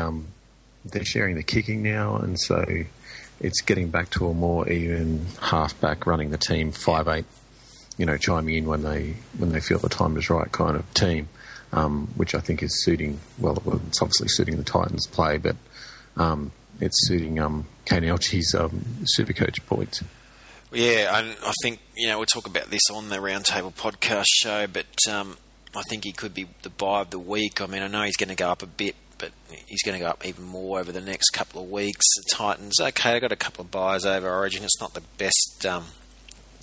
they're 0.87 1.05
sharing 1.05 1.37
the 1.37 1.43
kicking 1.43 1.83
now, 1.83 2.17
and 2.17 2.39
so 2.39 2.65
it's 3.45 3.61
getting 3.61 3.91
back 3.91 4.09
to 4.09 4.27
a 4.27 4.33
more 4.33 4.67
even 4.71 5.27
halfback 5.41 6.07
running 6.07 6.31
the 6.31 6.39
team, 6.39 6.73
five 6.73 7.07
eight, 7.09 7.27
you 7.99 8.07
know, 8.07 8.17
chiming 8.17 8.55
in 8.55 8.65
when 8.65 8.83
they 8.83 9.17
when 9.37 9.53
they 9.53 9.61
feel 9.61 9.79
the 9.79 9.91
time 9.91 10.17
is 10.17 10.31
right, 10.31 10.51
kind 10.51 10.77
of 10.77 10.95
team, 10.95 11.29
um, 11.73 12.09
which 12.17 12.35
I 12.35 12.41
think 12.41 12.63
is 12.63 12.85
suiting. 12.85 13.21
Well, 13.39 13.63
it's 13.87 14.01
obviously 14.01 14.29
suiting 14.29 14.57
the 14.57 14.65
Titans' 14.65 15.07
play, 15.07 15.37
but 15.37 15.57
um, 16.17 16.53
it's 16.81 16.97
suiting 17.07 17.39
um, 17.39 17.67
Kane 17.85 18.03
Elgey's 18.03 18.55
um, 18.55 18.83
super 19.05 19.35
coach 19.35 19.65
points. 19.67 20.03
Yeah, 20.73 21.19
and 21.19 21.37
I 21.45 21.53
think 21.63 21.81
you 21.97 22.09
know 22.09 22.17
we'll 22.17 22.27
talk 22.27 22.47
about 22.47 22.71
this 22.71 22.83
on 22.93 23.11
the 23.11 23.19
Roundtable 23.19 23.75
podcast 23.75 24.25
show, 24.27 24.67
but 24.67 24.87
um, 25.11 25.37
I 25.77 25.83
think 25.91 26.05
he 26.05 26.13
could 26.13 26.33
be 26.33 26.47
the 26.63 26.71
buy 26.71 27.03
of 27.03 27.11
the 27.11 27.19
week. 27.19 27.61
I 27.61 27.67
mean, 27.67 27.83
I 27.83 27.89
know 27.89 28.05
he's 28.05 28.17
going 28.17 28.31
to 28.31 28.35
go 28.35 28.49
up 28.49 28.63
a 28.63 28.67
bit, 28.67 28.97
but 29.19 29.33
he's 29.67 29.83
going 29.83 29.99
to 29.99 30.05
go 30.05 30.11
up 30.11 30.27
even 30.27 30.45
more 30.45 30.81
over 30.81 30.93
the 30.93 31.01
next 31.01 31.31
couple 31.31 31.63
of 31.63 31.71
weeks. 31.71 32.05
The 32.17 32.35
Titans, 32.35 32.81
okay, 32.81 33.13
they 33.13 33.21
got 33.21 33.33
a 33.33 33.37
couple 33.37 33.63
of 33.63 33.71
buys 33.71 34.05
over 34.05 34.29
Origin. 34.31 34.65
It's 34.65 34.81
not 34.81 34.95
the 34.95 35.03
best, 35.19 35.67
um, 35.67 35.87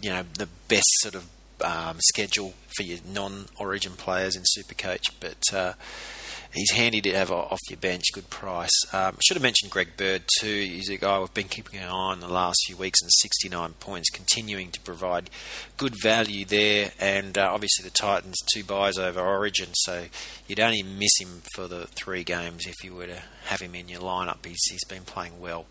you 0.01 0.09
know, 0.09 0.23
the 0.37 0.47
best 0.67 0.87
sort 0.99 1.15
of 1.15 1.27
um, 1.61 1.97
schedule 2.01 2.53
for 2.75 2.83
your 2.83 2.99
non-Origin 3.05 3.93
players 3.93 4.35
in 4.35 4.43
Supercoach, 4.43 5.11
but. 5.19 5.53
Uh, 5.53 5.73
he's 6.53 6.71
handy 6.71 7.01
to 7.01 7.13
have 7.13 7.31
off 7.31 7.59
your 7.69 7.77
bench, 7.77 8.05
good 8.13 8.29
price. 8.29 8.69
Um, 8.93 9.17
should 9.21 9.35
have 9.35 9.43
mentioned 9.43 9.71
Greg 9.71 9.95
Bird 9.97 10.23
too. 10.39 10.47
He's 10.47 10.89
a 10.89 10.97
guy 10.97 11.19
we've 11.19 11.33
been 11.33 11.47
keeping 11.47 11.79
an 11.79 11.87
eye 11.87 11.91
on 11.91 12.19
the 12.19 12.27
last 12.27 12.59
few 12.65 12.77
weeks, 12.77 13.01
and 13.01 13.11
69 13.11 13.73
points, 13.79 14.09
continuing 14.09 14.71
to 14.71 14.79
provide 14.81 15.29
good 15.77 15.95
value 16.01 16.45
there. 16.45 16.91
And 16.99 17.37
uh, 17.37 17.51
obviously 17.53 17.83
the 17.83 17.91
Titans 17.91 18.37
two 18.53 18.63
buys 18.63 18.97
over 18.97 19.21
Origin, 19.21 19.69
so 19.73 20.05
you'd 20.47 20.59
only 20.59 20.83
miss 20.83 21.19
him 21.19 21.41
for 21.55 21.67
the 21.67 21.87
three 21.87 22.23
games 22.23 22.65
if 22.65 22.83
you 22.83 22.93
were 22.93 23.07
to 23.07 23.21
have 23.45 23.61
him 23.61 23.75
in 23.75 23.87
your 23.87 24.01
lineup. 24.01 24.45
He's, 24.45 24.63
he's 24.69 24.85
been 24.85 25.03
playing 25.03 25.39
well. 25.39 25.65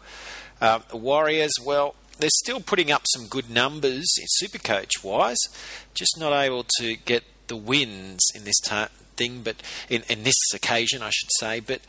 Um, 0.60 0.82
Warriors, 0.92 1.52
well, 1.64 1.94
they're 2.18 2.28
still 2.30 2.60
putting 2.60 2.90
up 2.90 3.02
some 3.06 3.26
good 3.26 3.48
numbers 3.48 4.06
in 4.18 4.26
Supercoach 4.46 5.02
wise, 5.02 5.38
just 5.94 6.18
not 6.18 6.32
able 6.32 6.66
to 6.78 6.96
get 6.96 7.24
the 7.46 7.56
wins 7.56 8.20
in 8.34 8.44
this 8.44 8.60
time 8.60 8.88
thing, 9.16 9.42
but 9.42 9.56
in, 9.88 10.02
in 10.08 10.22
this 10.22 10.36
occasion, 10.54 11.02
I 11.02 11.10
should 11.10 11.30
say. 11.38 11.60
But 11.60 11.80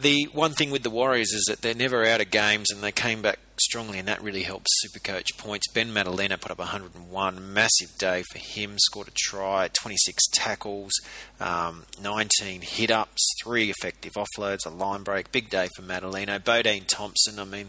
the 0.00 0.28
one 0.32 0.52
thing 0.52 0.70
with 0.70 0.82
the 0.82 0.90
Warriors 0.90 1.32
is 1.32 1.44
that 1.48 1.60
they're 1.60 1.74
never 1.74 2.04
out 2.04 2.20
of 2.20 2.30
games, 2.30 2.70
and 2.70 2.82
they 2.82 2.92
came 2.92 3.22
back 3.22 3.38
strongly, 3.60 3.98
and 3.98 4.08
that 4.08 4.22
really 4.22 4.42
helps 4.42 4.70
Supercoach 4.84 5.36
points. 5.36 5.68
Ben 5.68 5.92
Matulino 5.92 6.40
put 6.40 6.50
up 6.50 6.58
101, 6.58 7.52
massive 7.52 7.96
day 7.98 8.22
for 8.32 8.38
him. 8.38 8.78
Scored 8.78 9.08
a 9.08 9.12
try, 9.14 9.68
26 9.68 10.28
tackles, 10.32 10.92
um, 11.38 11.84
19 12.02 12.62
hit 12.62 12.90
ups, 12.90 13.34
three 13.42 13.70
effective 13.70 14.14
offloads, 14.14 14.64
a 14.64 14.70
line 14.70 15.02
break. 15.02 15.32
Big 15.32 15.50
day 15.50 15.68
for 15.76 15.82
Matulino. 15.82 16.38
Bodene 16.42 16.86
Thompson, 16.86 17.38
I 17.38 17.44
mean 17.44 17.68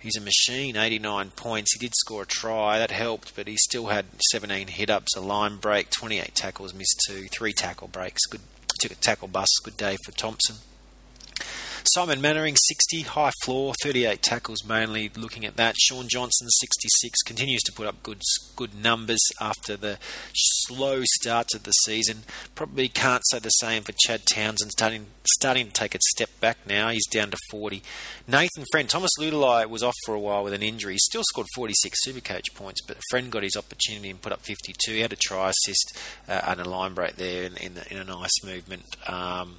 he's 0.00 0.16
a 0.16 0.20
machine, 0.20 0.76
89 0.76 1.30
points. 1.30 1.72
He 1.74 1.78
did 1.78 1.94
score 1.94 2.22
a 2.22 2.26
try, 2.26 2.78
that 2.78 2.90
helped, 2.90 3.34
but 3.36 3.46
he 3.46 3.56
still 3.56 3.86
had 3.86 4.06
17 4.30 4.68
hit 4.68 4.90
ups, 4.90 5.16
a 5.16 5.20
line 5.20 5.56
break, 5.56 5.90
28 5.90 6.34
tackles, 6.34 6.74
missed 6.74 7.00
two, 7.06 7.26
three 7.32 7.52
tackle 7.52 7.88
breaks. 7.88 8.24
Good, 8.26 8.40
took 8.80 8.92
a 8.92 8.96
tackle 8.96 9.28
bust. 9.28 9.60
Good 9.64 9.76
day 9.76 9.96
for 10.04 10.12
Thompson. 10.12 10.56
Simon 11.94 12.20
Mannering, 12.20 12.54
60, 12.56 13.02
high 13.02 13.32
floor, 13.42 13.72
38 13.82 14.22
tackles 14.22 14.64
mainly, 14.64 15.10
looking 15.16 15.44
at 15.44 15.56
that. 15.56 15.74
Shaun 15.76 16.06
Johnson, 16.08 16.48
66, 16.48 17.22
continues 17.22 17.62
to 17.62 17.72
put 17.72 17.86
up 17.86 18.02
good 18.02 18.22
good 18.54 18.74
numbers 18.74 19.20
after 19.40 19.76
the 19.76 19.98
slow 20.34 21.00
start 21.04 21.48
to 21.48 21.58
the 21.58 21.72
season. 21.72 22.18
Probably 22.54 22.88
can't 22.88 23.22
say 23.26 23.38
the 23.38 23.48
same 23.48 23.82
for 23.82 23.92
Chad 23.92 24.26
Townsend, 24.26 24.70
starting, 24.72 25.06
starting 25.36 25.66
to 25.66 25.72
take 25.72 25.94
a 25.94 25.98
step 26.10 26.28
back 26.40 26.58
now. 26.66 26.90
He's 26.90 27.08
down 27.08 27.30
to 27.30 27.38
40. 27.50 27.82
Nathan 28.28 28.64
Friend, 28.70 28.88
Thomas 28.88 29.12
Leuluai 29.18 29.66
was 29.68 29.82
off 29.82 29.94
for 30.04 30.14
a 30.14 30.20
while 30.20 30.44
with 30.44 30.52
an 30.52 30.62
injury. 30.62 30.92
He 30.92 30.98
still 30.98 31.22
scored 31.24 31.46
46 31.54 31.98
Supercoach 32.06 32.54
points, 32.54 32.82
but 32.82 32.98
Friend 33.08 33.32
got 33.32 33.42
his 33.42 33.56
opportunity 33.56 34.10
and 34.10 34.20
put 34.20 34.32
up 34.32 34.42
52. 34.42 34.92
He 34.92 35.00
had 35.00 35.12
a 35.12 35.16
try 35.16 35.50
assist 35.50 35.98
uh, 36.28 36.42
and 36.46 36.60
a 36.60 36.68
line 36.68 36.92
break 36.92 37.16
there 37.16 37.44
in, 37.44 37.56
in, 37.56 37.72
in 37.90 37.96
a 37.96 38.04
nice 38.04 38.44
movement. 38.44 38.84
Um, 39.08 39.56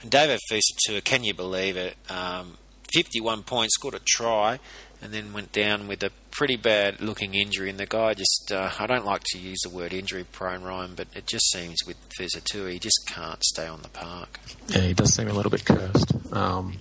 and 0.00 0.10
David 0.10 0.40
Fusitu'a, 0.50 1.04
can 1.04 1.22
you 1.24 1.34
believe 1.34 1.67
Um, 2.08 2.58
51 2.92 3.42
points, 3.42 3.74
scored 3.74 3.94
a 3.94 4.00
try, 4.06 4.58
and 5.02 5.12
then 5.12 5.32
went 5.32 5.52
down 5.52 5.86
with 5.86 6.02
a 6.02 6.10
pretty 6.30 6.56
bad 6.56 7.00
looking 7.00 7.34
injury. 7.34 7.70
And 7.70 7.78
the 7.78 7.86
guy 7.86 8.14
just, 8.14 8.50
uh, 8.52 8.70
I 8.78 8.86
don't 8.86 9.04
like 9.04 9.22
to 9.26 9.38
use 9.38 9.58
the 9.62 9.70
word 9.70 9.92
injury 9.92 10.24
prone, 10.24 10.62
Ryan, 10.62 10.94
but 10.96 11.08
it 11.14 11.26
just 11.26 11.50
seems 11.50 11.76
with 11.86 11.96
Fusitu'a, 12.18 12.72
he 12.72 12.78
just 12.78 13.06
can't 13.06 13.42
stay 13.44 13.66
on 13.66 13.82
the 13.82 13.88
park. 13.88 14.40
Yeah, 14.68 14.80
he 14.80 14.94
does 14.94 15.14
seem 15.14 15.28
a 15.28 15.32
little 15.32 15.50
bit 15.50 15.64
cursed, 15.64 16.12
um, 16.32 16.78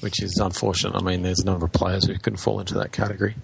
which 0.00 0.22
is 0.22 0.38
unfortunate. 0.42 0.96
I 0.96 1.02
mean, 1.02 1.22
there's 1.22 1.40
a 1.40 1.46
number 1.46 1.66
of 1.66 1.72
players 1.72 2.06
who 2.06 2.18
can 2.18 2.36
fall 2.36 2.60
into 2.60 2.74
that 2.74 2.92
category. 2.92 3.36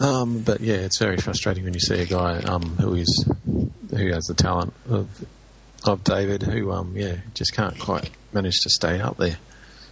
Um, 0.00 0.40
but 0.40 0.60
yeah, 0.60 0.76
it's 0.76 0.98
very 0.98 1.16
frustrating 1.16 1.64
when 1.64 1.74
you 1.74 1.80
see 1.80 2.00
a 2.00 2.06
guy 2.06 2.38
um, 2.38 2.62
who 2.76 2.94
is 2.94 3.28
who 3.90 4.12
has 4.12 4.24
the 4.26 4.34
talent 4.34 4.72
of 4.88 5.08
of 5.84 6.04
David, 6.04 6.42
who 6.42 6.70
um, 6.70 6.92
yeah 6.96 7.16
just 7.34 7.52
can't 7.52 7.76
quite 7.80 8.10
manage 8.32 8.60
to 8.60 8.70
stay 8.70 9.00
up 9.00 9.16
there. 9.16 9.38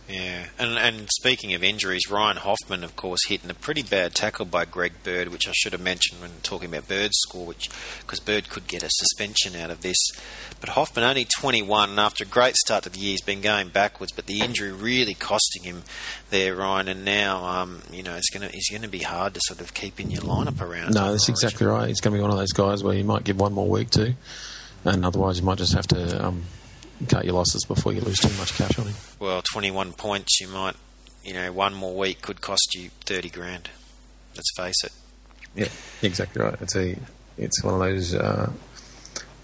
Yeah, 0.09 0.47
and 0.57 0.79
and 0.79 1.09
speaking 1.11 1.53
of 1.55 1.65
injuries, 1.65 2.09
Ryan 2.09 2.37
Hoffman, 2.37 2.85
of 2.85 2.95
course, 2.95 3.27
hit 3.27 3.43
in 3.43 3.51
a 3.51 3.55
pretty 3.55 3.83
bad 3.83 4.15
tackle 4.15 4.45
by 4.45 4.65
Greg 4.65 4.93
Bird, 5.03 5.29
which 5.29 5.49
I 5.49 5.53
should 5.53 5.73
have 5.73 5.81
mentioned 5.81 6.21
when 6.21 6.31
talking 6.45 6.69
about 6.69 6.87
Bird's 6.87 7.17
score, 7.19 7.45
which 7.45 7.69
because 8.01 8.21
Bird 8.21 8.49
could 8.49 8.69
get 8.69 8.85
a 8.85 8.89
suspension 8.89 9.57
out 9.57 9.71
of 9.71 9.83
this. 9.83 9.97
But 10.61 10.71
Hoffman 10.71 11.05
only 11.05 11.27
21, 11.39 11.91
and 11.91 11.99
after 11.99 12.23
a 12.23 12.27
great 12.27 12.55
start 12.55 12.85
to 12.85 12.91
the 12.91 13.01
year, 13.01 13.11
he's 13.11 13.21
been 13.21 13.41
going 13.41 13.69
backwards. 13.71 14.13
But 14.13 14.27
the 14.27 14.41
injury 14.41 14.71
really 14.71 15.15
costing 15.15 15.65
him 15.65 15.83
there, 16.31 16.55
Ryan. 16.55 16.87
And 16.87 17.05
now, 17.05 17.45
um, 17.45 17.83
you 17.91 18.05
know, 18.05 18.15
it's 18.15 18.31
gonna 18.31 18.49
he's 18.49 18.71
going 18.71 18.83
to 18.83 18.89
be 18.89 19.01
hard 19.01 19.35
to 19.35 19.41
sort 19.43 19.61
of 19.61 19.75
keep 19.75 19.99
in 19.99 20.13
your 20.13 20.23
lineup 20.23 20.61
around. 20.61 20.95
No, 20.95 21.11
that's 21.11 21.29
exactly 21.29 21.67
right. 21.67 21.89
He's 21.89 22.01
going 22.01 22.13
to 22.13 22.19
be 22.19 22.23
one 22.23 22.31
of 22.31 22.39
those 22.39 22.53
guys 22.53 22.85
where 22.85 22.95
you 22.95 23.05
might 23.05 23.25
give 23.25 23.41
one 23.41 23.53
more 23.53 23.69
week 23.69 23.91
to 23.91 24.15
and 24.87 25.05
otherwise 25.05 25.39
you 25.39 25.45
might 25.45 25.59
just 25.59 25.73
have 25.75 25.87
to 25.89 26.25
um, 26.25 26.45
cut 27.09 27.25
your 27.25 27.35
losses 27.35 27.65
before 27.65 27.93
you 27.93 28.01
lose 28.01 28.19
too 28.19 28.37
much 28.39 28.55
cash 28.55 28.79
on 28.79 28.87
him. 28.87 28.95
Well, 29.19 29.43
21 29.53 29.93
points, 29.93 30.41
you 30.41 30.49
might, 30.49 30.77
you 31.23 31.35
know, 31.35 31.53
one 31.53 31.75
more 31.75 31.95
week 31.95 32.23
could 32.23 32.41
cost 32.41 32.75
you 32.75 32.91
30 33.05 33.31
grand. 33.31 33.71
Let's 34.35 34.51
face 34.57 34.85
it. 34.85 34.93
Yeah, 35.55 35.69
exactly 36.03 36.43
right. 36.43 36.57
It's 36.61 36.77
a, 36.77 36.97
it's 37.39 37.63
one 37.63 37.75
of 37.75 37.81
those 37.81 38.15
uh, 38.15 38.51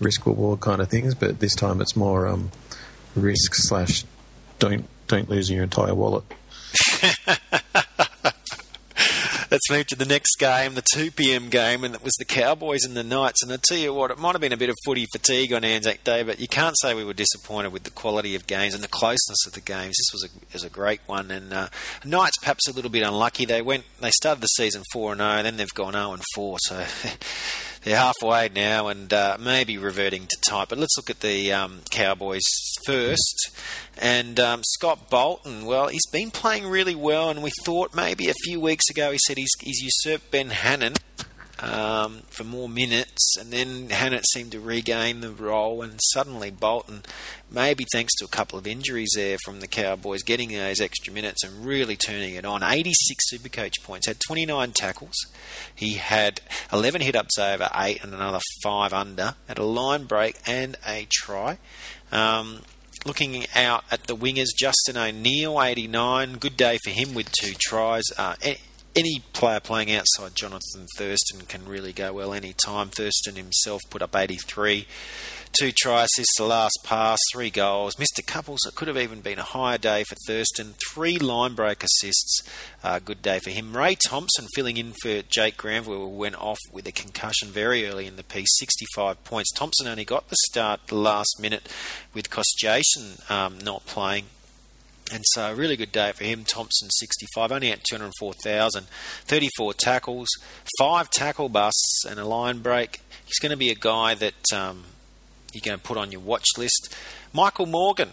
risk 0.01 0.27
reward 0.27 0.61
kind 0.61 0.81
of 0.83 0.89
things, 0.89 1.15
but 1.15 1.41
this 1.41 1.55
time 1.55 1.81
it's 1.81 1.97
more 1.97 2.27
um, 2.27 2.51
risk 3.15 3.53
slash 3.55 4.05
don't 4.59 4.87
don't 5.09 5.29
lose 5.29 5.51
your 5.51 5.63
entire 5.63 5.95
wallet. 5.95 6.25
let's 9.53 9.71
move 9.71 9.87
to 9.87 9.95
the 9.95 10.07
next 10.07 10.37
game, 10.39 10.73
the 10.73 10.85
2 10.95 11.11
p.m. 11.11 11.51
game, 11.51 11.85
and 11.85 11.95
it 11.95 12.03
was 12.03 12.15
the 12.19 12.25
Cowboys 12.25 12.85
and 12.85 12.97
the 12.97 13.05
Knights. 13.05 13.43
And 13.43 13.53
I 13.53 13.59
tell 13.63 13.77
you 13.77 13.93
what, 13.93 14.11
it 14.11 14.19
might 14.19 14.33
have 14.33 14.41
been 14.41 14.55
a 14.55 14.57
bit 14.57 14.71
of 14.71 14.77
footy 14.83 15.07
fatigue 15.13 15.53
on 15.53 15.63
Anzac 15.63 16.03
Day, 16.05 16.23
but 16.23 16.41
you 16.41 16.49
can't 16.49 16.75
say 16.81 16.95
we 16.95 17.05
were 17.05 17.13
disappointed 17.13 17.71
with 17.71 17.83
the 17.83 17.91
quality 17.91 18.35
of 18.35 18.47
games 18.47 18.75
and 18.75 18.83
the 18.83 18.89
closeness 18.89 19.47
of 19.47 19.53
the 19.53 19.61
games. 19.61 19.95
This 19.99 20.11
was 20.11 20.25
a, 20.25 20.53
was 20.55 20.65
a 20.65 20.71
great 20.71 21.03
one. 21.05 21.31
And 21.31 21.53
uh, 21.53 21.69
Knights 22.03 22.39
perhaps 22.39 22.67
a 22.67 22.73
little 22.73 22.91
bit 22.91 23.03
unlucky. 23.03 23.45
They 23.45 23.61
went, 23.61 23.85
they 24.01 24.11
started 24.11 24.41
the 24.41 24.47
season 24.47 24.85
4 24.91 25.17
0, 25.17 25.43
then 25.43 25.59
they've 25.59 25.69
gone 25.75 25.93
0 25.93 26.17
4. 26.35 26.57
So. 26.59 26.87
they're 27.85 27.97
halfway 27.97 28.49
now 28.49 28.89
and 28.89 29.13
uh, 29.13 29.37
maybe 29.41 29.79
reverting 29.79 30.27
to 30.27 30.37
type. 30.49 30.69
But 30.69 30.79
let's 30.79 30.97
look 30.97 31.11
at 31.11 31.21
the 31.21 31.53
um, 31.53 31.81
Cowboys 31.91 32.43
first. 32.87 33.51
And 34.01 34.39
um, 34.41 34.63
Scott 34.65 35.11
Bolton, 35.11 35.65
well, 35.65 35.89
he's 35.89 36.07
been 36.13 36.31
playing 36.31 36.67
really 36.67 36.95
well, 36.95 37.31
and 37.31 37.43
we 37.43 37.51
thought 37.65 37.95
maybe 37.95 38.29
a 38.29 38.35
few 38.45 38.61
weeks 38.61 38.89
ago 38.89 39.13
he 39.13 39.19
said 39.27 39.37
he's, 39.37 39.53
he's 39.61 39.81
usurped 39.83 40.31
Ben 40.31 40.51
Hannant 40.51 40.99
um, 41.63 42.23
for 42.29 42.43
more 42.43 42.69
minutes, 42.69 43.37
and 43.39 43.53
then 43.53 43.89
Hannant 43.89 44.25
seemed 44.33 44.51
to 44.53 44.61
regain 44.61 45.21
the 45.21 45.31
role, 45.31 45.81
and 45.81 46.01
suddenly 46.13 46.51
Bolton, 46.51 47.03
maybe 47.51 47.85
thanks 47.93 48.13
to 48.17 48.25
a 48.25 48.29
couple 48.29 48.59
of 48.59 48.67
injuries 48.67 49.13
there 49.15 49.39
from 49.45 49.61
the 49.61 49.69
Cowboys, 49.69 50.25
getting 50.25 50.51
those 50.51 50.81
extra 50.81 51.13
minutes 51.13 51.45
and 51.45 51.65
really 51.65 51.97
turning 51.97 52.35
it 52.35 52.45
on. 52.45 52.65
86 52.65 53.33
Supercoach 53.33 53.75
points, 53.85 54.09
had 54.09 54.19
29 54.27 54.73
tackles. 54.73 55.15
He 55.73 55.95
had 55.95 56.41
11 56.73 57.01
hit 57.01 57.15
ups 57.15 57.39
over 57.39 57.69
8 57.73 58.03
and 58.03 58.13
another 58.13 58.41
5 58.65 58.93
under, 58.93 59.37
had 59.47 59.59
a 59.59 59.65
line 59.65 60.05
break 60.05 60.37
and 60.45 60.77
a 60.85 61.07
try. 61.13 61.59
Um, 62.11 62.63
looking 63.07 63.47
out 63.55 63.85
at 63.93 64.09
the 64.09 64.17
wingers, 64.17 64.49
Justin 64.57 64.97
O'Neill, 64.97 65.63
89. 65.63 66.39
Good 66.39 66.57
day 66.57 66.79
for 66.83 66.91
him 66.91 67.15
with 67.15 67.31
two 67.31 67.53
tries. 67.61 68.05
Uh, 68.19 68.35
any 68.95 69.23
player 69.33 69.61
playing 69.61 69.93
outside 69.93 70.35
Jonathan 70.35 70.87
Thurston 70.97 71.43
can 71.43 71.67
really 71.67 71.93
go 71.93 72.13
well 72.13 72.33
any 72.33 72.53
time. 72.53 72.89
Thurston 72.89 73.37
himself 73.37 73.81
put 73.91 74.03
up 74.03 74.15
83. 74.15 74.87
Two 75.59 75.71
try 75.71 76.05
assists, 76.05 76.39
the 76.39 76.45
last 76.45 76.79
pass, 76.83 77.19
three 77.31 77.51
goals. 77.51 77.99
Missed 77.99 78.19
a 78.19 78.23
couple, 78.23 78.57
so 78.59 78.69
it 78.71 78.75
could 78.75 78.89
have 78.89 78.97
even 78.97 79.21
been 79.21 79.39
a 79.39 79.43
higher 79.43 79.77
day 79.77 80.03
for 80.05 80.15
Thurston. 80.27 80.75
Three 80.93 81.19
line 81.19 81.55
break 81.55 81.85
assists. 81.85 82.43
Uh, 82.83 82.99
good 82.99 83.21
day 83.21 83.39
for 83.39 83.51
him. 83.51 83.77
Ray 83.77 83.97
Thompson 84.09 84.47
filling 84.55 84.79
in 84.79 84.95
for 85.03 85.21
Jake 85.23 85.59
Granville 85.59 86.11
went 86.11 86.41
off 86.41 86.59
with 86.73 86.87
a 86.87 86.93
concussion 86.93 87.49
very 87.49 87.87
early 87.87 88.07
in 88.07 88.17
the 88.17 88.25
piece, 88.25 88.49
65 88.59 89.23
points. 89.25 89.53
Thompson 89.53 89.87
only 89.87 90.07
got 90.07 90.29
the 90.31 90.37
start 90.49 90.87
the 90.87 90.95
last 90.95 91.37
minute 91.39 91.69
with 92.15 92.31
Kostjation 92.31 93.31
um, 93.31 93.59
not 93.59 93.85
playing 93.85 94.25
And 95.13 95.25
so, 95.35 95.53
a 95.53 95.55
really 95.55 95.77
good 95.77 95.93
day 95.93 96.11
for 96.13 96.25
him. 96.25 96.45
Thompson, 96.45 96.89
65, 96.89 97.53
only 97.53 97.71
at 97.71 97.85
204,000, 97.85 98.87
34 99.25 99.75
tackles, 99.75 100.29
five 100.79 101.11
tackle 101.11 101.51
busts, 101.51 102.05
and 102.09 102.19
a 102.19 102.25
line 102.25 102.61
break. 102.61 103.03
He's 103.27 103.39
going 103.39 103.51
to 103.51 103.59
be 103.59 103.69
a 103.69 103.75
guy 103.75 104.15
that 104.15 104.53
um, 104.55 104.85
you're 105.53 105.61
going 105.63 105.79
to 105.79 105.85
put 105.85 105.99
on 105.99 106.13
your 106.13 106.23
watch 106.23 106.47
list. 106.57 106.97
Michael 107.35 107.67
Morgan, 107.67 108.13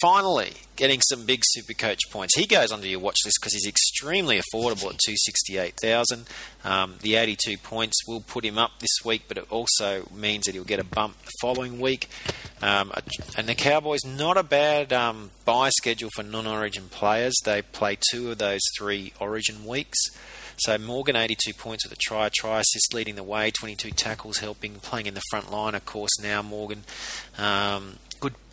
finally 0.00 0.52
getting 0.76 1.00
some 1.00 1.24
big 1.24 1.40
super 1.44 1.72
coach 1.72 2.00
points. 2.10 2.36
He 2.36 2.46
goes 2.46 2.72
onto 2.72 2.86
your 2.86 3.00
watch 3.00 3.18
list 3.24 3.38
because 3.40 3.54
he's 3.54 3.66
extremely 3.66 4.36
affordable 4.36 4.90
at 4.90 4.98
268,000. 4.98 6.26
Um, 6.64 6.94
the 7.02 7.16
82 7.16 7.58
points 7.58 7.96
will 8.06 8.20
put 8.20 8.44
him 8.44 8.58
up 8.58 8.78
this 8.78 9.04
week, 9.04 9.22
but 9.28 9.38
it 9.38 9.46
also 9.50 10.08
means 10.14 10.46
that 10.46 10.54
he'll 10.54 10.64
get 10.64 10.80
a 10.80 10.84
bump 10.84 11.20
the 11.24 11.32
following 11.40 11.80
week. 11.80 12.08
Um, 12.60 12.92
and 13.36 13.48
the 13.48 13.54
Cowboys, 13.54 14.04
not 14.04 14.36
a 14.36 14.42
bad 14.42 14.92
um, 14.92 15.30
buy 15.44 15.70
schedule 15.70 16.10
for 16.14 16.22
non 16.22 16.46
origin 16.46 16.88
players. 16.90 17.34
They 17.44 17.62
play 17.62 17.98
two 18.10 18.30
of 18.30 18.38
those 18.38 18.60
three 18.78 19.12
origin 19.20 19.64
weeks. 19.64 19.98
So 20.58 20.78
Morgan, 20.78 21.16
82 21.16 21.54
points 21.54 21.84
with 21.84 21.92
a 21.92 22.00
try, 22.00 22.28
try 22.32 22.60
assist 22.60 22.94
leading 22.94 23.16
the 23.16 23.24
way, 23.24 23.50
22 23.50 23.90
tackles 23.90 24.38
helping, 24.38 24.74
playing 24.76 25.06
in 25.06 25.14
the 25.14 25.22
front 25.30 25.50
line, 25.50 25.74
of 25.74 25.84
course, 25.84 26.12
now 26.22 26.42
Morgan. 26.42 26.84
Um, 27.38 27.96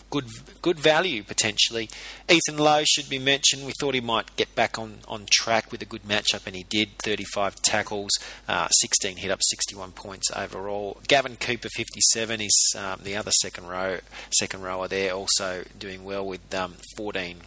good 0.10 0.28
good 0.62 0.80
value 0.80 1.24
potentially. 1.24 1.90
Ethan 2.28 2.58
Lowe 2.58 2.84
should 2.84 3.10
be 3.10 3.20
mentioned. 3.20 3.66
We 3.66 3.74
thought 3.80 3.94
he 3.94 4.02
might 4.02 4.36
get 4.36 4.54
back 4.56 4.78
on, 4.78 5.00
on 5.08 5.26
track 5.32 5.72
with 5.72 5.82
a 5.82 5.86
good 5.86 6.04
matchup, 6.04 6.46
and 6.46 6.56
he 6.56 6.64
did. 6.64 6.90
35 7.04 7.56
tackles, 7.62 8.12
uh, 8.48 8.68
16 8.68 9.18
hit 9.18 9.32
ups, 9.32 9.50
61 9.50 9.92
points 9.92 10.30
overall. 10.36 11.00
Gavin 11.08 11.38
Cooper, 11.38 11.70
57, 11.70 12.42
is 12.42 12.76
um, 12.78 13.00
the 13.04 13.16
other 13.16 13.32
second 13.42 13.68
row 13.68 14.00
second 14.32 14.62
rower 14.62 14.88
there, 14.88 15.14
also 15.14 15.64
doing 15.78 16.04
well 16.04 16.26
with 16.26 16.54
um, 16.54 16.76
14 16.98 17.38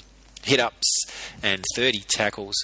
hit 0.45 0.61
ups 0.61 1.05
and 1.43 1.65
30 1.75 2.01
tackles. 2.09 2.55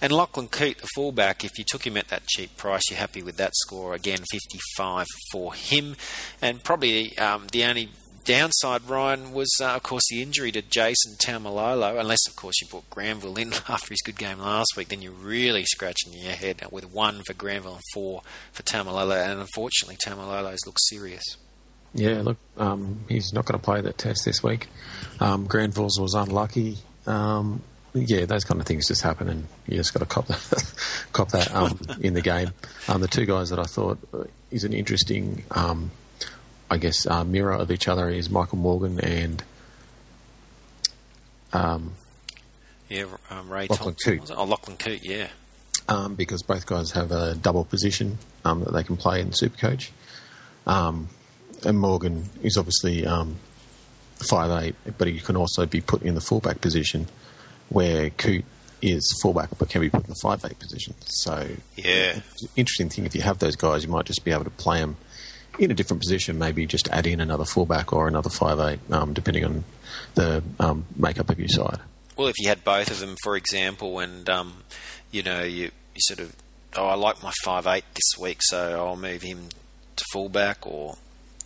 And 0.00 0.12
Lachlan 0.12 0.48
Coote, 0.48 0.78
the 0.78 0.88
fullback, 0.94 1.44
if 1.44 1.58
you 1.58 1.64
took 1.66 1.86
him 1.86 1.96
at 1.96 2.08
that 2.08 2.26
cheap 2.26 2.56
price, 2.56 2.82
you're 2.90 2.98
happy 2.98 3.22
with 3.22 3.36
that 3.38 3.52
score. 3.54 3.94
Again, 3.94 4.18
55 4.30 5.06
for 5.32 5.54
him. 5.54 5.96
And 6.42 6.62
probably 6.62 7.16
um, 7.16 7.46
the 7.50 7.64
only 7.64 7.90
downside, 8.26 8.88
Ryan, 8.88 9.32
was 9.32 9.48
uh, 9.60 9.68
of 9.68 9.82
course 9.82 10.02
the 10.10 10.20
injury 10.20 10.52
to 10.52 10.60
Jason 10.60 11.14
Taumalolo. 11.24 11.98
Unless, 11.98 12.28
of 12.28 12.36
course, 12.36 12.60
you 12.60 12.66
put 12.66 12.90
Granville 12.90 13.38
in 13.38 13.52
after 13.68 13.88
his 13.88 14.02
good 14.02 14.18
game 14.18 14.40
last 14.40 14.76
week, 14.76 14.88
then 14.88 15.00
you're 15.00 15.12
really 15.12 15.64
scratching 15.64 16.12
your 16.12 16.32
head 16.32 16.62
with 16.70 16.92
one 16.92 17.22
for 17.26 17.32
Granville 17.32 17.74
and 17.74 17.82
four 17.94 18.22
for 18.52 18.62
Taumalolo. 18.62 19.16
And 19.16 19.40
unfortunately, 19.40 19.96
Taumalolo's 20.04 20.66
look 20.66 20.76
serious. 20.78 21.24
Yeah, 21.94 22.20
look, 22.22 22.36
um, 22.58 23.00
he's 23.08 23.32
not 23.32 23.46
going 23.46 23.58
to 23.58 23.64
play 23.64 23.80
that 23.80 23.96
test 23.96 24.26
this 24.26 24.42
week. 24.42 24.68
Um, 25.18 25.46
Granville's 25.46 25.98
was 25.98 26.12
unlucky. 26.12 26.76
Um, 27.06 27.62
yeah, 27.94 28.26
those 28.26 28.44
kind 28.44 28.60
of 28.60 28.66
things 28.66 28.88
just 28.88 29.00
happen, 29.00 29.28
and 29.28 29.46
you 29.66 29.76
just 29.78 29.94
got 29.94 30.00
to 30.00 30.06
cop 30.06 30.26
that, 30.26 30.74
cop 31.12 31.30
that 31.30 31.54
um, 31.54 31.80
in 32.00 32.12
the 32.12 32.20
game. 32.20 32.52
Um, 32.88 33.00
the 33.00 33.08
two 33.08 33.24
guys 33.24 33.48
that 33.48 33.58
I 33.58 33.64
thought 33.64 33.98
is 34.50 34.64
an 34.64 34.74
interesting, 34.74 35.44
um, 35.52 35.90
I 36.70 36.78
guess, 36.78 37.06
uh, 37.06 37.24
mirror 37.24 37.52
of 37.52 37.70
each 37.70 37.86
other 37.88 38.08
is 38.08 38.28
Michael 38.30 38.58
Morgan 38.58 38.98
and 39.00 39.42
um, 41.52 41.94
yeah, 42.88 43.04
um, 43.30 43.48
Ray 43.48 43.66
Lachlan 43.68 43.94
Thompson. 43.94 44.18
Coote. 44.18 44.30
Oh, 44.36 44.44
Lachlan 44.44 44.76
Coote, 44.76 45.02
yeah. 45.02 45.28
um, 45.88 46.14
because 46.14 46.42
both 46.42 46.66
guys 46.66 46.92
have 46.92 47.12
a 47.12 47.34
double 47.34 47.64
position 47.64 48.18
um, 48.44 48.60
that 48.64 48.72
they 48.72 48.82
can 48.82 48.96
play 48.96 49.20
in 49.20 49.30
Supercoach. 49.30 49.90
Um, 50.66 51.08
and 51.64 51.78
Morgan 51.78 52.28
is 52.42 52.56
obviously 52.56 53.06
um, 53.06 53.36
five 54.28 54.50
eight, 54.64 54.74
but 54.98 55.08
he 55.08 55.20
can 55.20 55.36
also 55.36 55.66
be 55.66 55.80
put 55.80 56.02
in 56.02 56.14
the 56.14 56.20
fullback 56.20 56.60
position, 56.60 57.06
where 57.68 58.10
Coote 58.10 58.44
is 58.82 59.18
fullback 59.22 59.48
but 59.58 59.70
can 59.70 59.80
be 59.80 59.88
put 59.88 60.02
in 60.04 60.10
the 60.10 60.16
five 60.22 60.44
eight 60.44 60.58
position. 60.58 60.94
So 61.06 61.48
Yeah. 61.76 62.20
interesting 62.56 62.88
thing 62.90 63.06
if 63.06 63.14
you 63.14 63.22
have 63.22 63.38
those 63.38 63.56
guys, 63.56 63.84
you 63.84 63.90
might 63.90 64.04
just 64.04 64.24
be 64.24 64.32
able 64.32 64.44
to 64.44 64.50
play 64.50 64.80
them 64.80 64.96
in 65.58 65.70
a 65.70 65.74
different 65.74 66.02
position. 66.02 66.38
Maybe 66.38 66.66
just 66.66 66.88
add 66.88 67.06
in 67.06 67.20
another 67.20 67.44
fullback 67.44 67.92
or 67.92 68.08
another 68.08 68.30
five 68.30 68.58
eight, 68.60 68.80
um, 68.90 69.12
depending 69.12 69.44
on 69.44 69.64
the 70.14 70.42
um, 70.58 70.86
makeup 70.96 71.30
of 71.30 71.38
your 71.38 71.48
side. 71.48 71.80
Well, 72.16 72.28
if 72.28 72.34
you 72.38 72.48
had 72.48 72.64
both 72.64 72.90
of 72.90 72.98
them, 73.00 73.16
for 73.22 73.36
example, 73.36 73.98
and 73.98 74.28
um, 74.30 74.64
you 75.10 75.22
know, 75.22 75.42
you, 75.42 75.64
you 75.94 76.00
sort 76.00 76.20
of, 76.20 76.34
oh, 76.74 76.86
I 76.86 76.94
like 76.94 77.22
my 77.22 77.32
five 77.44 77.66
eight 77.66 77.84
this 77.94 78.20
week, 78.20 78.38
so 78.40 78.86
I'll 78.86 78.96
move 78.96 79.22
him 79.22 79.48
to 79.96 80.04
fullback, 80.12 80.66
or 80.66 80.96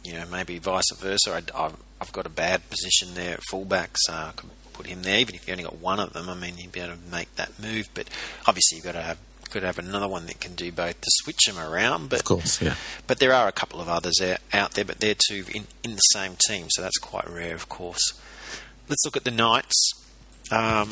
you 0.04 0.14
know, 0.14 0.26
maybe 0.30 0.58
vice 0.58 0.90
versa. 0.96 1.32
I, 1.32 1.64
I've, 1.64 1.76
I've 2.00 2.12
got 2.12 2.26
a 2.26 2.30
bad 2.30 2.68
position 2.70 3.14
there 3.14 3.34
at 3.34 3.42
fullback, 3.50 3.90
so 3.96 4.12
I 4.12 4.32
could 4.36 4.50
put 4.72 4.86
him 4.86 5.02
there. 5.02 5.18
Even 5.18 5.34
if 5.34 5.46
you 5.46 5.52
only 5.52 5.64
got 5.64 5.78
one 5.78 6.00
of 6.00 6.12
them, 6.12 6.28
I 6.28 6.34
mean, 6.34 6.56
you'd 6.56 6.72
be 6.72 6.80
able 6.80 6.94
to 6.94 7.10
make 7.10 7.34
that 7.36 7.58
move. 7.60 7.88
But 7.94 8.08
obviously, 8.46 8.76
you've 8.76 8.84
got 8.84 8.92
to 8.92 9.02
have 9.02 9.18
to 9.58 9.66
have 9.66 9.78
another 9.78 10.06
one 10.06 10.26
that 10.26 10.40
can 10.40 10.54
do 10.54 10.70
both 10.70 11.00
to 11.00 11.08
switch 11.22 11.46
them 11.46 11.58
around. 11.58 12.10
But 12.10 12.20
Of 12.20 12.24
course, 12.26 12.62
yeah. 12.62 12.76
but 13.08 13.18
there 13.18 13.32
are 13.32 13.48
a 13.48 13.52
couple 13.52 13.80
of 13.80 13.88
others 13.88 14.20
out, 14.22 14.38
out 14.52 14.72
there, 14.72 14.84
but 14.84 15.00
they're 15.00 15.16
two 15.28 15.44
in, 15.52 15.66
in 15.82 15.92
the 15.92 16.00
same 16.12 16.36
team, 16.46 16.66
so 16.70 16.82
that's 16.82 16.98
quite 16.98 17.28
rare, 17.28 17.54
of 17.54 17.68
course. 17.68 18.12
Let's 18.88 19.04
look 19.04 19.16
at 19.16 19.24
the 19.24 19.30
Knights. 19.32 19.92
Um, 20.52 20.90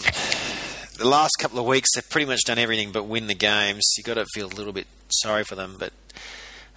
the 0.98 1.06
last 1.08 1.36
couple 1.38 1.58
of 1.58 1.66
weeks, 1.66 1.88
they've 1.94 2.08
pretty 2.10 2.26
much 2.26 2.40
done 2.44 2.58
everything 2.58 2.90
but 2.90 3.04
win 3.04 3.26
the 3.28 3.34
games. 3.34 3.82
You've 3.96 4.06
got 4.06 4.14
to 4.14 4.26
feel 4.34 4.46
a 4.46 4.54
little 4.54 4.72
bit 4.72 4.86
sorry 5.10 5.44
for 5.44 5.54
them, 5.54 5.76
but 5.78 5.92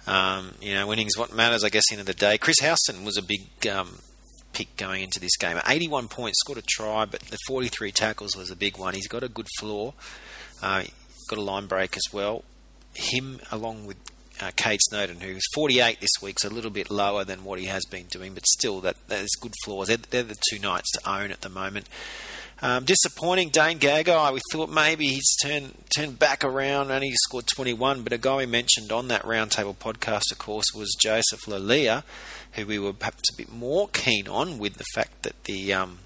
um, 0.06 0.54
you 0.60 0.74
know, 0.74 0.86
winning's 0.86 1.16
what 1.16 1.32
matters, 1.34 1.64
I 1.64 1.68
guess, 1.68 1.84
end 1.90 2.00
of 2.00 2.06
the 2.06 2.14
day. 2.14 2.38
Chris 2.38 2.58
Houston 2.60 3.04
was 3.04 3.16
a 3.16 3.22
big 3.22 3.66
um, 3.68 3.98
pick 4.52 4.76
going 4.76 5.02
into 5.02 5.20
this 5.20 5.36
game. 5.36 5.58
81 5.66 6.08
points, 6.08 6.40
scored 6.40 6.58
a 6.58 6.62
try, 6.62 7.04
but 7.04 7.20
the 7.20 7.38
43 7.46 7.92
tackles 7.92 8.36
was 8.36 8.50
a 8.50 8.56
big 8.56 8.78
one. 8.78 8.94
He's 8.94 9.08
got 9.08 9.22
a 9.22 9.28
good 9.28 9.46
floor. 9.58 9.94
Uh, 10.60 10.84
got 11.34 11.40
a 11.40 11.44
line 11.44 11.66
break 11.66 11.96
as 11.96 12.12
well. 12.12 12.44
Him, 12.94 13.40
along 13.50 13.86
with 13.86 13.96
uh, 14.40 14.50
Kade 14.50 14.80
Snowden, 14.80 15.20
who's 15.20 15.42
48 15.54 16.00
this 16.00 16.10
week, 16.20 16.38
so 16.38 16.48
a 16.48 16.50
little 16.50 16.70
bit 16.70 16.90
lower 16.90 17.24
than 17.24 17.44
what 17.44 17.58
he 17.58 17.66
has 17.66 17.84
been 17.90 18.06
doing, 18.06 18.34
but 18.34 18.46
still, 18.46 18.80
that 18.82 18.96
that 19.08 19.20
is 19.20 19.36
good 19.40 19.54
floors. 19.64 19.88
They're, 19.88 19.96
they're 19.96 20.22
the 20.22 20.38
two 20.50 20.58
Knights 20.58 20.90
to 20.92 21.10
own 21.10 21.30
at 21.30 21.40
the 21.40 21.48
moment. 21.48 21.88
Um, 22.60 22.84
disappointing, 22.84 23.48
Dane 23.48 23.78
Gagai. 23.78 24.32
We 24.32 24.40
thought 24.52 24.70
maybe 24.70 25.06
he's 25.08 25.36
turned 25.42 25.74
turned 25.96 26.18
back 26.18 26.44
around, 26.44 26.90
and 26.90 27.02
he 27.02 27.12
scored 27.14 27.46
21. 27.46 28.02
But 28.02 28.12
a 28.12 28.18
guy 28.18 28.36
we 28.36 28.46
mentioned 28.46 28.92
on 28.92 29.08
that 29.08 29.22
roundtable 29.22 29.76
podcast, 29.76 30.30
of 30.30 30.38
course, 30.38 30.66
was 30.74 30.94
Joseph 31.00 31.40
Leilua, 31.46 32.04
who 32.52 32.66
we 32.66 32.78
were 32.78 32.92
perhaps 32.92 33.32
a 33.32 33.36
bit 33.36 33.50
more 33.50 33.88
keen 33.88 34.28
on, 34.28 34.58
with 34.58 34.74
the 34.74 34.84
fact 34.94 35.22
that 35.22 35.44
the 35.44 35.72
um, 35.72 36.00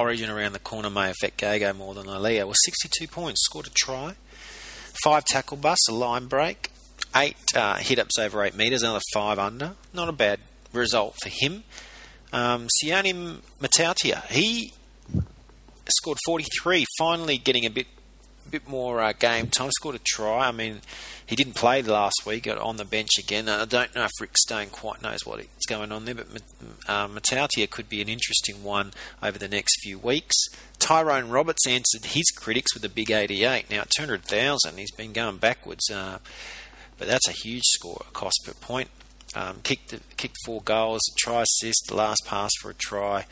origin 0.00 0.30
around 0.30 0.52
the 0.52 0.58
corner 0.58 0.90
may 0.90 1.10
affect 1.10 1.40
Gagai 1.40 1.76
more 1.76 1.94
than 1.94 2.06
Leilua. 2.06 2.44
Well, 2.44 2.54
62 2.64 3.06
points, 3.08 3.44
scored 3.44 3.66
a 3.66 3.70
try, 3.70 4.14
five 5.04 5.24
tackle 5.24 5.56
busts, 5.56 5.88
a 5.88 5.92
line 5.92 6.26
break, 6.26 6.70
eight 7.14 7.36
uh, 7.54 7.76
hit 7.76 7.98
ups 7.98 8.18
over 8.18 8.42
eight 8.42 8.56
metres, 8.56 8.82
another 8.82 9.00
five 9.12 9.38
under. 9.38 9.72
Not 9.92 10.08
a 10.08 10.12
bad 10.12 10.40
result 10.72 11.16
for 11.22 11.28
him. 11.28 11.64
Um, 12.32 12.68
Sione 12.82 13.40
Matautia, 13.60 14.24
he 14.28 14.72
scored 15.88 16.18
43, 16.24 16.84
finally 16.98 17.38
getting 17.38 17.66
a 17.66 17.70
bit 17.70 17.86
bit 18.50 18.68
more 18.68 19.00
uh, 19.00 19.12
game 19.12 19.46
time. 19.46 19.70
Scored 19.70 19.94
a 19.94 20.00
try. 20.00 20.48
I 20.48 20.52
mean, 20.52 20.80
he 21.30 21.36
didn't 21.36 21.54
play 21.54 21.80
last 21.80 22.22
week 22.26 22.42
got 22.42 22.58
on 22.58 22.76
the 22.76 22.84
bench 22.84 23.10
again. 23.16 23.48
I 23.48 23.64
don't 23.64 23.94
know 23.94 24.02
if 24.02 24.10
Rick 24.20 24.36
Stone 24.36 24.70
quite 24.70 25.00
knows 25.00 25.24
what's 25.24 25.64
going 25.68 25.92
on 25.92 26.04
there, 26.04 26.16
but 26.16 26.42
uh, 26.88 27.06
Matautia 27.06 27.68
could 27.68 27.88
be 27.88 28.02
an 28.02 28.08
interesting 28.08 28.64
one 28.64 28.90
over 29.22 29.38
the 29.38 29.46
next 29.46 29.80
few 29.80 29.96
weeks. 29.96 30.34
Tyrone 30.80 31.28
Roberts 31.28 31.68
answered 31.68 32.06
his 32.06 32.32
critics 32.32 32.74
with 32.74 32.84
a 32.84 32.88
big 32.88 33.12
88. 33.12 33.70
Now, 33.70 33.84
200,000, 33.96 34.76
he's 34.76 34.90
been 34.90 35.12
going 35.12 35.36
backwards, 35.36 35.88
uh, 35.88 36.18
but 36.98 37.06
that's 37.06 37.28
a 37.28 37.32
huge 37.32 37.62
score, 37.64 38.02
cost 38.12 38.40
per 38.44 38.54
point. 38.54 38.88
Um, 39.36 39.60
kicked, 39.62 39.94
kicked 40.16 40.36
four 40.44 40.60
goals, 40.62 41.00
try 41.16 41.42
assist, 41.42 41.92
last 41.92 42.24
pass 42.26 42.50
for 42.60 42.72
a 42.72 42.74
try. 42.74 43.26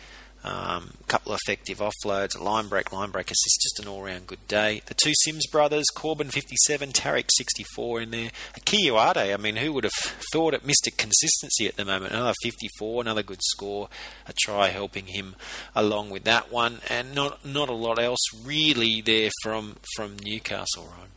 Um, 0.45 0.93
a 1.01 1.05
couple 1.09 1.33
of 1.33 1.41
effective 1.45 1.79
offloads, 1.79 2.39
a 2.39 2.43
line 2.43 2.69
break, 2.69 2.93
line 2.93 3.11
break 3.11 3.27
assist, 3.27 3.61
just 3.61 3.81
an 3.81 3.89
all 3.89 4.03
round 4.03 4.29
good 4.29 4.47
day. 4.47 4.83
The 4.87 4.95
two 4.95 5.13
Sims 5.25 5.47
brothers, 5.49 5.87
Korbin 5.95 6.31
57, 6.31 6.93
Tariq 6.93 7.29
64 7.37 8.03
in 8.03 8.11
there. 8.13 8.31
Akuila 8.59 9.15
Uate, 9.15 9.35
I 9.35 9.37
mean, 9.37 9.57
who 9.57 9.73
would 9.73 9.85
have 9.85 9.93
thought 10.33 10.55
it 10.55 10.65
missed 10.65 10.87
a 10.87 10.93
consistency 10.93 11.67
at 11.67 11.77
the 11.77 11.85
moment? 11.85 12.13
Another 12.13 12.35
54, 12.43 13.01
another 13.01 13.25
good 13.25 13.43
score, 13.43 13.89
a 14.27 14.33
try 14.33 14.69
helping 14.69 15.09
him 15.09 15.35
along 15.75 16.11
with 16.11 16.23
that 16.25 16.53
one, 16.53 16.81
and 16.89 17.15
not 17.15 17.45
not 17.45 17.69
a 17.69 17.75
lot 17.75 17.99
else 17.99 18.21
really 18.45 19.01
there 19.01 19.31
from 19.43 19.77
from 19.97 20.17
Newcastle, 20.23 20.93
right? 20.99 21.09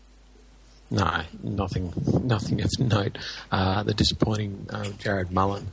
No, 0.89 1.21
nothing, 1.41 1.93
nothing 2.23 2.61
of 2.61 2.69
note. 2.79 3.17
Uh, 3.49 3.83
the 3.83 3.93
disappointing 3.93 4.67
uh, 4.69 4.83
Jarrod 4.99 5.31
Mullen 5.31 5.71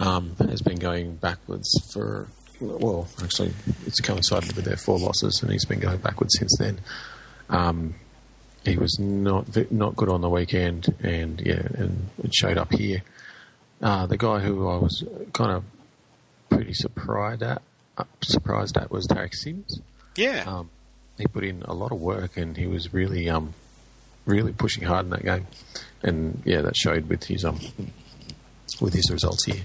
um, 0.00 0.34
has 0.38 0.62
been 0.62 0.78
going 0.78 1.16
backwards 1.16 1.68
for 1.92 2.28
well, 2.60 3.08
actually, 3.22 3.52
it's 3.86 4.00
coincided 4.00 4.54
with 4.54 4.64
their 4.64 4.76
four 4.76 4.98
losses, 4.98 5.40
and 5.42 5.50
he's 5.50 5.64
been 5.64 5.80
going 5.80 5.98
backwards 5.98 6.34
since 6.38 6.56
then. 6.58 6.80
Um, 7.48 7.94
he 8.64 8.76
was 8.76 8.98
not 8.98 9.46
not 9.72 9.96
good 9.96 10.08
on 10.08 10.20
the 10.20 10.28
weekend, 10.28 10.94
and 11.02 11.40
yeah, 11.40 11.66
and 11.74 12.10
it 12.22 12.34
showed 12.34 12.58
up 12.58 12.72
here. 12.72 13.02
Uh, 13.80 14.06
the 14.06 14.18
guy 14.18 14.40
who 14.40 14.68
I 14.68 14.76
was 14.76 15.02
kind 15.32 15.50
of 15.52 15.64
pretty 16.50 16.74
surprised 16.74 17.42
at 17.42 17.62
surprised 18.22 18.76
at 18.76 18.90
was 18.90 19.06
Tariq 19.06 19.34
Sims. 19.34 19.80
Yeah. 20.16 20.44
Um, 20.46 20.70
he 21.18 21.26
put 21.26 21.44
in 21.44 21.62
a 21.62 21.74
lot 21.74 21.92
of 21.92 22.00
work 22.00 22.36
and 22.36 22.56
he 22.56 22.66
was 22.66 22.92
really, 22.92 23.28
um, 23.28 23.54
really 24.24 24.52
pushing 24.52 24.84
hard 24.84 25.06
in 25.06 25.10
that 25.10 25.24
game. 25.24 25.46
And 26.02 26.42
yeah, 26.44 26.62
that 26.62 26.76
showed 26.76 27.08
with 27.08 27.24
his 27.24 27.44
um, 27.44 27.60
with 28.80 28.94
his 28.94 29.10
results 29.10 29.44
here. 29.44 29.62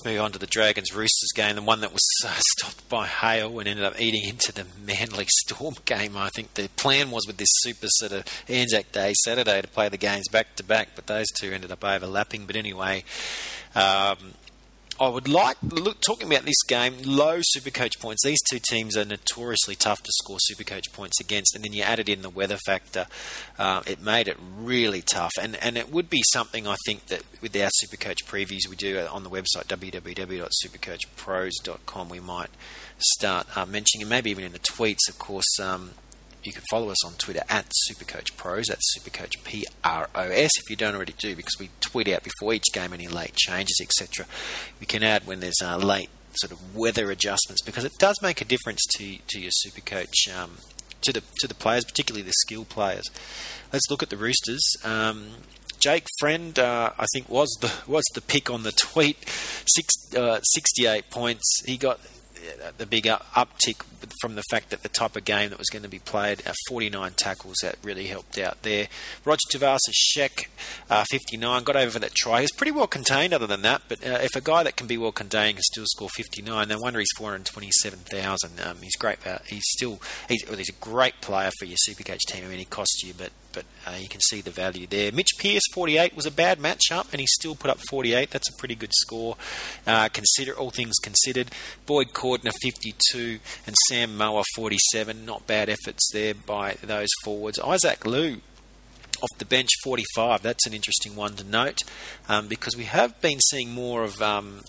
Let's 0.00 0.14
move 0.14 0.24
on 0.24 0.32
to 0.32 0.38
the 0.38 0.46
Dragons 0.46 0.94
Roosters 0.94 1.28
game, 1.34 1.56
the 1.56 1.62
one 1.62 1.82
that 1.82 1.92
was 1.92 2.08
uh, 2.24 2.32
stopped 2.38 2.88
by 2.88 3.06
hail 3.06 3.58
and 3.58 3.68
ended 3.68 3.84
up 3.84 4.00
eating 4.00 4.26
into 4.26 4.50
the 4.50 4.64
Manly 4.82 5.26
Storm 5.28 5.74
game. 5.84 6.16
I 6.16 6.30
think 6.30 6.54
the 6.54 6.70
plan 6.76 7.10
was 7.10 7.26
with 7.26 7.36
this 7.36 7.50
super 7.50 7.86
set 7.98 8.10
of 8.10 8.24
Anzac 8.48 8.92
Day 8.92 9.12
Saturday 9.12 9.60
to 9.60 9.68
play 9.68 9.90
the 9.90 9.98
games 9.98 10.26
back 10.32 10.56
to 10.56 10.64
back, 10.64 10.92
but 10.94 11.06
those 11.06 11.26
two 11.38 11.52
ended 11.52 11.70
up 11.70 11.84
overlapping. 11.84 12.46
But 12.46 12.56
anyway, 12.56 13.04
um, 13.74 14.16
I 15.00 15.08
would 15.08 15.28
like 15.28 15.56
look 15.62 16.02
talking 16.02 16.30
about 16.30 16.44
this 16.44 16.62
game. 16.68 16.96
Low 17.02 17.38
super 17.40 17.70
coach 17.70 17.98
points. 17.98 18.22
These 18.22 18.42
two 18.50 18.58
teams 18.68 18.98
are 18.98 19.06
notoriously 19.06 19.74
tough 19.74 20.02
to 20.02 20.10
score 20.12 20.36
super 20.40 20.62
coach 20.62 20.92
points 20.92 21.18
against, 21.18 21.54
and 21.54 21.64
then 21.64 21.72
you 21.72 21.82
added 21.82 22.10
in 22.10 22.20
the 22.20 22.28
weather 22.28 22.58
factor. 22.66 23.06
Uh, 23.58 23.80
it 23.86 24.02
made 24.02 24.28
it 24.28 24.36
really 24.58 25.00
tough, 25.00 25.32
and 25.40 25.56
and 25.56 25.78
it 25.78 25.90
would 25.90 26.10
be 26.10 26.20
something 26.30 26.68
I 26.68 26.76
think 26.84 27.06
that 27.06 27.22
with 27.40 27.56
our 27.56 27.70
super 27.72 27.96
coach 27.96 28.26
previews 28.26 28.68
we 28.68 28.76
do 28.76 28.98
on 29.10 29.24
the 29.24 29.30
website 29.30 29.68
www.supercoachpros.com 29.68 32.08
we 32.10 32.20
might 32.20 32.50
start 32.98 33.56
uh, 33.56 33.64
mentioning, 33.64 34.02
and 34.02 34.10
maybe 34.10 34.30
even 34.30 34.44
in 34.44 34.52
the 34.52 34.58
tweets. 34.58 35.08
Of 35.08 35.18
course, 35.18 35.58
um, 35.62 35.92
you 36.44 36.52
can 36.52 36.62
follow 36.70 36.90
us 36.90 37.04
on 37.04 37.12
Twitter 37.14 37.42
at 37.48 37.70
Supercoach 37.88 38.36
Pros. 38.36 38.66
That's 38.66 38.98
Supercoach 38.98 39.42
P 39.44 39.66
R 39.84 40.08
O 40.14 40.22
S. 40.22 40.50
If 40.58 40.70
you 40.70 40.76
don't 40.76 40.94
already 40.94 41.14
do, 41.18 41.36
because 41.36 41.56
we 41.58 41.70
tweet 41.80 42.08
out 42.08 42.22
before 42.22 42.52
each 42.54 42.72
game 42.72 42.92
any 42.92 43.08
late 43.08 43.34
changes, 43.34 43.78
etc. 43.80 44.26
We 44.78 44.86
can 44.86 45.02
add 45.02 45.26
when 45.26 45.40
there's 45.40 45.60
uh, 45.62 45.76
late 45.76 46.10
sort 46.34 46.52
of 46.52 46.76
weather 46.76 47.10
adjustments 47.10 47.62
because 47.62 47.84
it 47.84 47.92
does 47.98 48.16
make 48.22 48.40
a 48.40 48.44
difference 48.44 48.80
to 48.96 49.18
to 49.28 49.40
your 49.40 49.52
Supercoach. 49.64 50.34
Um, 50.34 50.58
to 51.02 51.12
the 51.12 51.22
to 51.38 51.48
the 51.48 51.54
players, 51.54 51.84
particularly 51.84 52.22
the 52.22 52.34
skill 52.46 52.64
players. 52.64 53.04
Let's 53.72 53.90
look 53.90 54.02
at 54.02 54.10
the 54.10 54.16
Roosters. 54.16 54.62
Um, 54.84 55.28
Jake 55.78 56.04
Friend, 56.18 56.58
uh, 56.58 56.90
I 56.98 57.06
think, 57.14 57.28
was 57.28 57.48
the 57.60 57.72
was 57.90 58.04
the 58.14 58.20
pick 58.20 58.50
on 58.50 58.62
the 58.62 58.72
tweet. 58.72 59.16
Six, 59.66 60.14
uh, 60.14 60.40
68 60.42 61.10
points. 61.10 61.62
He 61.64 61.76
got 61.76 62.00
the 62.78 62.86
big 62.86 63.04
uptick 63.04 63.82
from 64.20 64.34
the 64.34 64.42
fact 64.50 64.70
that 64.70 64.82
the 64.82 64.88
type 64.88 65.16
of 65.16 65.24
game 65.24 65.50
that 65.50 65.58
was 65.58 65.68
going 65.68 65.82
to 65.82 65.88
be 65.88 65.98
played, 65.98 66.46
uh, 66.46 66.52
49 66.68 67.12
tackles, 67.16 67.56
that 67.62 67.76
really 67.82 68.06
helped 68.06 68.38
out 68.38 68.62
there. 68.62 68.88
Roger 69.24 69.40
Tuivasa 69.52 69.92
Sheck, 69.92 70.46
uh, 70.88 71.04
59, 71.10 71.64
got 71.64 71.76
over 71.76 71.98
that 71.98 72.14
try. 72.14 72.40
He's 72.40 72.52
pretty 72.52 72.72
well 72.72 72.86
contained 72.86 73.32
other 73.32 73.46
than 73.46 73.62
that, 73.62 73.82
but 73.88 74.04
uh, 74.06 74.18
if 74.22 74.34
a 74.34 74.40
guy 74.40 74.62
that 74.62 74.76
can 74.76 74.86
be 74.86 74.98
well 74.98 75.12
contained 75.12 75.56
can 75.56 75.62
still 75.62 75.84
score 75.86 76.08
59, 76.08 76.68
no 76.68 76.78
wonder 76.80 76.98
he's 76.98 77.12
427,000. 77.16 78.60
Um, 78.60 78.78
he's 78.82 78.96
great. 78.96 79.26
Uh, 79.26 79.38
he's 79.46 79.64
still 79.66 80.00
he's, 80.28 80.44
well, 80.48 80.58
he's 80.58 80.70
a 80.70 80.80
great 80.80 81.20
player 81.20 81.50
for 81.58 81.66
your 81.66 81.78
Supercoach 81.88 82.20
team. 82.28 82.44
I 82.44 82.48
mean, 82.48 82.58
he 82.58 82.64
costs 82.64 83.02
you, 83.04 83.14
but 83.16 83.30
but 83.52 83.64
uh, 83.86 83.96
you 83.98 84.08
can 84.08 84.20
see 84.20 84.40
the 84.40 84.50
value 84.50 84.86
there. 84.86 85.12
Mitch 85.12 85.32
Pearce, 85.38 85.62
48, 85.72 86.16
was 86.16 86.26
a 86.26 86.30
bad 86.30 86.58
matchup, 86.58 87.10
and 87.12 87.20
he 87.20 87.26
still 87.26 87.54
put 87.54 87.70
up 87.70 87.78
48. 87.88 88.30
That's 88.30 88.48
a 88.48 88.58
pretty 88.58 88.74
good 88.74 88.92
score. 88.92 89.36
Uh, 89.86 90.08
consider 90.08 90.54
all 90.54 90.70
things 90.70 90.96
considered. 91.02 91.50
Boyd 91.86 92.08
Cordner, 92.12 92.52
52, 92.62 93.38
and 93.66 93.76
Sam 93.88 94.16
Moa, 94.16 94.44
47. 94.54 95.24
Not 95.24 95.46
bad 95.46 95.68
efforts 95.68 96.10
there 96.12 96.34
by 96.34 96.74
those 96.82 97.10
forwards. 97.24 97.58
Isaac 97.58 98.04
Liu, 98.06 98.40
off 99.22 99.38
the 99.38 99.44
bench 99.44 99.70
45. 99.82 100.42
That's 100.42 100.66
an 100.66 100.74
interesting 100.74 101.16
one 101.16 101.34
to 101.36 101.44
note 101.44 101.78
um, 102.28 102.48
because 102.48 102.76
we 102.76 102.84
have 102.84 103.20
been 103.20 103.40
seeing 103.50 103.70
more 103.72 104.02
of 104.02 104.20
um, 104.22 104.62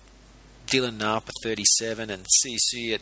Dylan 0.68 0.98
Napa 0.98 1.32
37 1.44 2.10
and 2.10 2.26
Sio 2.26 2.58
Siua 2.74 3.00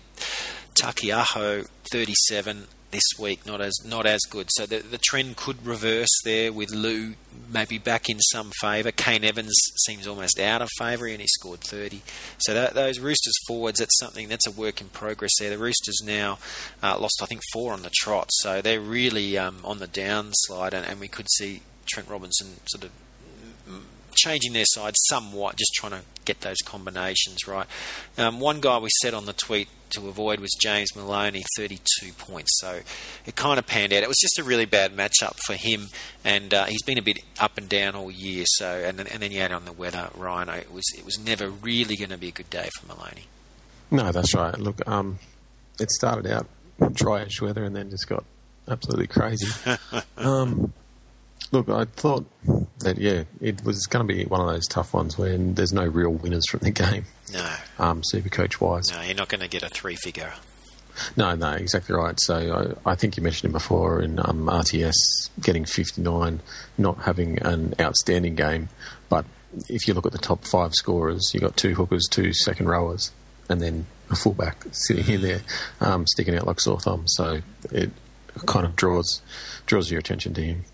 Taukeiaho 0.80 1.68
37 1.92 2.68
this 2.92 3.04
week 3.20 3.46
not 3.46 3.62
as 3.62 3.74
not 3.86 4.06
as 4.06 4.22
good. 4.30 4.48
So 4.52 4.66
the 4.66 4.80
the 4.80 4.98
trend 4.98 5.38
could 5.38 5.66
reverse 5.66 6.10
there 6.24 6.52
with 6.52 6.72
Liu 6.72 7.16
maybe 7.52 7.78
back 7.78 8.10
in 8.10 8.20
some 8.20 8.52
favour. 8.60 8.92
Kane 8.92 9.24
Evans 9.24 9.54
seems 9.86 10.08
almost 10.08 10.40
out 10.40 10.62
of 10.62 10.70
favour 10.78 11.08
and 11.08 11.22
he 11.22 11.28
scored 11.28 11.62
30. 11.62 12.02
So 12.40 12.54
that, 12.54 12.74
those 12.74 13.00
Roosters 13.00 13.34
forwards, 13.48 13.80
that's 13.80 13.98
something 13.98 14.28
that's 14.28 14.48
a 14.48 14.52
work 14.52 14.82
in 14.82 14.90
progress 14.90 15.32
there. 15.40 15.50
The 15.50 15.58
Roosters 15.58 16.00
now 16.04 16.38
uh, 16.84 17.00
lost 17.00 17.20
I 17.22 17.26
think 17.26 17.42
four 17.54 17.74
on 17.74 17.82
the 17.82 17.92
trot, 18.02 18.30
so 18.32 18.62
they're 18.62 18.82
really 18.82 19.38
um, 19.38 19.60
on 19.64 19.80
the 19.80 19.88
downslide, 19.88 20.74
and, 20.74 20.86
and 20.86 21.00
we 21.00 21.08
could 21.08 21.28
see 21.32 21.62
Trent 21.88 22.10
Robinson 22.10 22.60
sort 22.68 22.84
of 22.84 22.92
changing 24.14 24.54
their 24.54 24.66
side 24.66 24.94
somewhat, 25.08 25.58
just 25.58 25.74
trying 25.74 25.92
to 25.94 26.02
get 26.26 26.42
those 26.42 26.58
combinations 26.66 27.48
right. 27.48 27.68
Um, 28.18 28.40
one 28.40 28.60
guy 28.60 28.78
we 28.78 28.90
said 29.02 29.14
on 29.14 29.26
the 29.26 29.34
tweet 29.34 29.68
to 29.92 30.08
avoid 30.08 30.40
was 30.40 30.52
James 30.62 30.96
Maloney, 30.96 31.44
32 31.58 32.14
points. 32.14 32.52
So 32.60 32.82
it 33.26 33.36
kind 33.36 33.58
of 33.58 33.66
panned 33.66 33.94
out. 33.94 34.04
It 34.04 34.08
was 34.08 34.20
just 34.20 34.38
a 34.38 34.44
really 34.44 34.66
bad 34.66 34.96
matchup 34.96 35.38
for 35.46 35.54
him, 35.54 35.88
and 36.24 36.54
uh, 36.54 36.66
he's 36.66 36.84
been 36.84 36.98
a 36.98 37.02
bit 37.02 37.18
up 37.40 37.58
and 37.58 37.68
down 37.68 37.96
all 37.96 38.12
year. 38.12 38.44
So 38.48 38.68
and 38.68 39.00
then, 39.00 39.08
and 39.08 39.22
then 39.22 39.32
you 39.32 39.40
add 39.40 39.52
on 39.52 39.66
the 39.66 39.74
weather, 39.74 40.10
Ryan. 40.16 40.50
It 40.50 40.72
was 40.72 40.86
it 40.98 41.06
was 41.06 41.20
never 41.20 41.50
really 41.50 41.96
going 41.96 42.12
to 42.12 42.18
be 42.18 42.30
a 42.30 42.32
good 42.32 42.50
day 42.50 42.70
for 42.80 42.88
Maloney. 42.88 43.26
No, 43.92 44.12
that's 44.12 44.36
right. 44.36 44.58
Look, 44.58 44.88
um, 44.88 45.18
it 45.80 45.90
started 45.90 46.28
out 46.28 46.48
dryish 46.80 47.42
weather 47.42 47.64
and 47.64 47.76
then 47.76 47.90
just 47.90 48.08
got 48.08 48.24
absolutely 48.68 49.08
crazy. 49.08 49.48
um, 50.18 50.74
Look, 51.52 51.70
I 51.70 51.86
thought 51.86 52.26
that 52.80 52.98
yeah, 52.98 53.24
it 53.42 53.64
was 53.64 53.88
going 53.88 54.08
to 54.08 54.14
be 54.14 54.26
one 54.26 54.42
of 54.42 54.48
those 54.48 54.68
tough 54.68 54.94
ones 54.94 55.18
where 55.18 55.36
there's 55.38 55.74
no 55.74 55.86
real 55.86 56.12
winners 56.12 56.48
from 56.50 56.60
the 56.60 56.72
game. 56.72 57.06
No, 57.34 57.56
um, 57.80 58.02
super 58.04 58.30
coach 58.30 58.62
wise. 58.62 58.90
No, 58.92 59.02
you're 59.02 59.16
not 59.16 59.30
going 59.30 59.42
to 59.42 59.48
get 59.48 59.64
a 59.64 59.70
three 59.70 59.96
figure. 59.96 60.34
No, 61.16 61.34
no, 61.36 61.52
exactly 61.54 61.96
right. 61.96 62.20
So 62.20 62.76
I, 62.86 62.92
I 62.92 62.96
think 62.96 63.18
you 63.18 63.24
mentioned 63.24 63.52
it 63.52 63.54
before 63.54 64.02
in 64.02 64.20
um, 64.20 64.48
RTS 64.48 64.94
getting 65.42 65.66
59, 65.66 66.42
not 66.78 66.98
having 67.04 67.42
an 67.42 67.74
outstanding 67.80 68.36
game. 68.36 68.70
But 69.08 69.26
if 69.70 69.88
you 69.88 69.94
look 69.94 70.06
at 70.06 70.12
the 70.12 70.18
top 70.18 70.46
five 70.46 70.74
scorers, 70.74 71.32
you've 71.34 71.44
got 71.44 71.58
two 71.58 71.76
hookers, 71.76 72.08
two 72.10 72.34
second 72.34 72.68
rowers, 72.68 73.12
and 73.50 73.62
then 73.62 73.86
a 74.10 74.16
fullback 74.16 74.66
sitting 74.72 75.14
in 75.14 75.22
there, 75.22 75.42
um, 75.82 76.06
sticking 76.08 76.36
out 76.36 76.46
like 76.48 76.60
sore 76.60 76.80
thumbs. 76.80 77.14
So 77.16 77.42
it 77.72 77.92
kind 78.46 78.66
of 78.66 78.76
draws 78.76 79.22
draws 79.66 79.90
your 79.90 80.00
attention 80.00 80.34
to 80.36 80.42
him. 80.42 80.66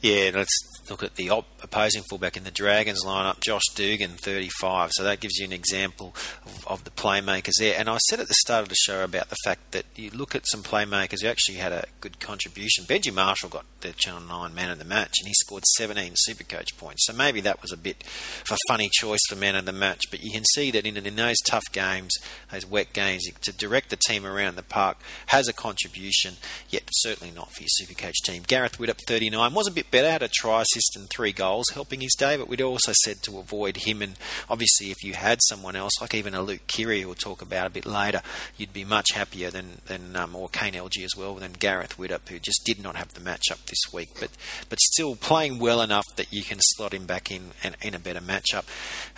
Yeah, 0.00 0.30
let's 0.34 0.73
look 0.90 1.02
at 1.02 1.16
the 1.16 1.30
op- 1.30 1.46
opposing 1.62 2.02
fullback 2.08 2.36
in 2.36 2.44
the 2.44 2.50
Dragons 2.50 3.04
lineup, 3.04 3.40
Josh 3.40 3.64
Dugan, 3.74 4.12
35. 4.12 4.90
So 4.92 5.04
that 5.04 5.20
gives 5.20 5.38
you 5.38 5.46
an 5.46 5.52
example 5.52 6.14
of, 6.44 6.66
of, 6.66 6.84
the 6.84 6.90
playmakers 6.90 7.52
there. 7.58 7.74
And 7.78 7.88
I 7.88 7.98
said 8.08 8.20
at 8.20 8.28
the 8.28 8.34
start 8.34 8.62
of 8.62 8.68
the 8.68 8.74
show 8.74 9.02
about 9.02 9.30
the 9.30 9.36
fact 9.44 9.72
that 9.72 9.86
you 9.96 10.10
look 10.10 10.34
at 10.34 10.46
some 10.46 10.62
playmakers 10.62 11.22
who 11.22 11.28
actually 11.28 11.56
had 11.56 11.72
a 11.72 11.86
good 12.00 12.20
contribution. 12.20 12.84
Benji 12.84 13.12
Marshall 13.12 13.48
got 13.48 13.64
the 13.80 13.92
Channel 13.92 14.20
9 14.20 14.54
man 14.54 14.70
of 14.70 14.78
the 14.78 14.84
match, 14.84 15.14
and 15.20 15.28
he 15.28 15.34
scored 15.34 15.64
17 15.76 16.14
Supercoach 16.28 16.76
points. 16.76 17.06
So 17.06 17.12
maybe 17.12 17.40
that 17.42 17.62
was 17.62 17.72
a 17.72 17.76
bit 17.76 18.04
of 18.44 18.52
a 18.52 18.58
funny 18.68 18.90
choice 18.92 19.20
for 19.28 19.36
man 19.36 19.56
of 19.56 19.64
the 19.64 19.72
match. 19.72 20.02
But 20.10 20.22
you 20.22 20.32
can 20.32 20.44
see 20.44 20.70
that 20.72 20.86
in, 20.86 20.96
in 20.96 21.16
those 21.16 21.38
tough 21.46 21.64
games, 21.72 22.12
those 22.50 22.66
wet 22.66 22.92
games, 22.92 23.24
to 23.40 23.52
direct 23.52 23.90
the 23.90 23.96
team 23.96 24.26
around 24.26 24.56
the 24.56 24.62
park 24.62 24.98
has 25.26 25.48
a 25.48 25.52
contribution, 25.52 26.34
yet 26.68 26.82
certainly 26.92 27.32
not 27.32 27.52
for 27.52 27.62
your 27.62 27.68
Supercoach 27.80 28.22
team. 28.24 28.42
Gareth 28.46 28.78
Widdop, 28.78 28.98
39, 29.06 29.54
was 29.54 29.66
a 29.66 29.72
bit 29.72 29.90
better, 29.90 30.10
had 30.10 30.22
a 30.22 30.28
try 30.28 30.62
assist 30.74 30.96
and 30.96 31.08
three 31.08 31.32
goals 31.32 31.66
helping 31.72 32.00
his 32.00 32.14
day, 32.14 32.36
but 32.36 32.48
we'd 32.48 32.60
also 32.60 32.92
said 33.04 33.22
to 33.22 33.38
avoid 33.38 33.78
him. 33.78 34.02
And 34.02 34.14
obviously, 34.48 34.90
if 34.90 35.02
you 35.02 35.14
had 35.14 35.38
someone 35.48 35.76
else, 35.76 36.00
like 36.00 36.14
even 36.14 36.34
a 36.34 36.42
Luke 36.42 36.66
Keary, 36.66 37.04
we'll 37.04 37.14
talk 37.14 37.42
about 37.42 37.66
a 37.66 37.70
bit 37.70 37.86
later, 37.86 38.22
you'd 38.56 38.72
be 38.72 38.84
much 38.84 39.12
happier 39.14 39.50
than, 39.50 39.80
than 39.86 40.16
um, 40.16 40.34
or 40.34 40.48
Kane 40.48 40.74
Elgey 40.74 41.04
as 41.04 41.16
well, 41.16 41.34
than 41.34 41.52
Gareth 41.52 41.96
Widdop, 41.96 42.28
who 42.28 42.38
just 42.38 42.64
did 42.64 42.82
not 42.82 42.96
have 42.96 43.14
the 43.14 43.20
matchup 43.20 43.64
this 43.66 43.92
week, 43.92 44.10
but 44.18 44.30
but 44.68 44.80
still 44.80 45.16
playing 45.16 45.58
well 45.58 45.80
enough 45.80 46.06
that 46.16 46.32
you 46.32 46.42
can 46.42 46.58
slot 46.60 46.92
him 46.92 47.06
back 47.06 47.30
in 47.30 47.50
in, 47.62 47.74
in 47.82 47.94
a 47.94 47.98
better 47.98 48.20
matchup. 48.20 48.64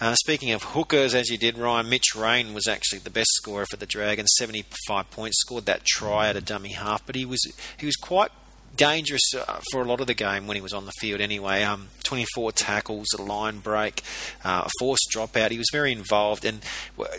Uh, 0.01 0.15
speaking 0.15 0.53
of 0.53 0.63
hookers, 0.63 1.15
as 1.15 1.31
you 1.31 1.39
did, 1.39 1.59
Ryan, 1.59 1.89
Mitch 1.89 2.15
Rein 2.15 2.55
was 2.55 2.67
actually 2.67 2.99
the 2.99 3.11
best 3.11 3.31
scorer 3.33 3.67
for 3.67 3.77
the 3.77 3.87
Dragons, 3.87 4.33
75 4.37 5.11
points, 5.11 5.41
scored 5.41 5.67
that 5.67 5.85
try 5.85 6.29
at 6.29 6.37
a 6.37 6.41
dummy 6.41 6.71
half, 6.73 7.05
but 7.07 7.15
he 7.15 7.25
was 7.25 7.41
he 7.79 7.87
was 7.87 7.97
quite 7.97 8.31
dangerous 8.77 9.35
uh, 9.35 9.61
for 9.71 9.83
a 9.83 9.85
lot 9.85 10.01
of 10.01 10.07
the 10.07 10.15
game 10.15 10.47
when 10.47 10.57
he 10.57 10.61
was 10.61 10.73
on 10.73 10.87
the 10.87 10.93
field 11.01 11.21
anyway. 11.21 11.63
Um, 11.63 11.89
24 12.05 12.53
tackles, 12.53 13.07
a 13.19 13.23
line 13.23 13.59
break, 13.59 14.03
uh, 14.45 14.63
a 14.67 14.71
forced 14.79 15.09
dropout. 15.15 15.51
He 15.51 15.59
was 15.59 15.69
very 15.73 15.93
involved. 15.93 16.45
And 16.45 16.61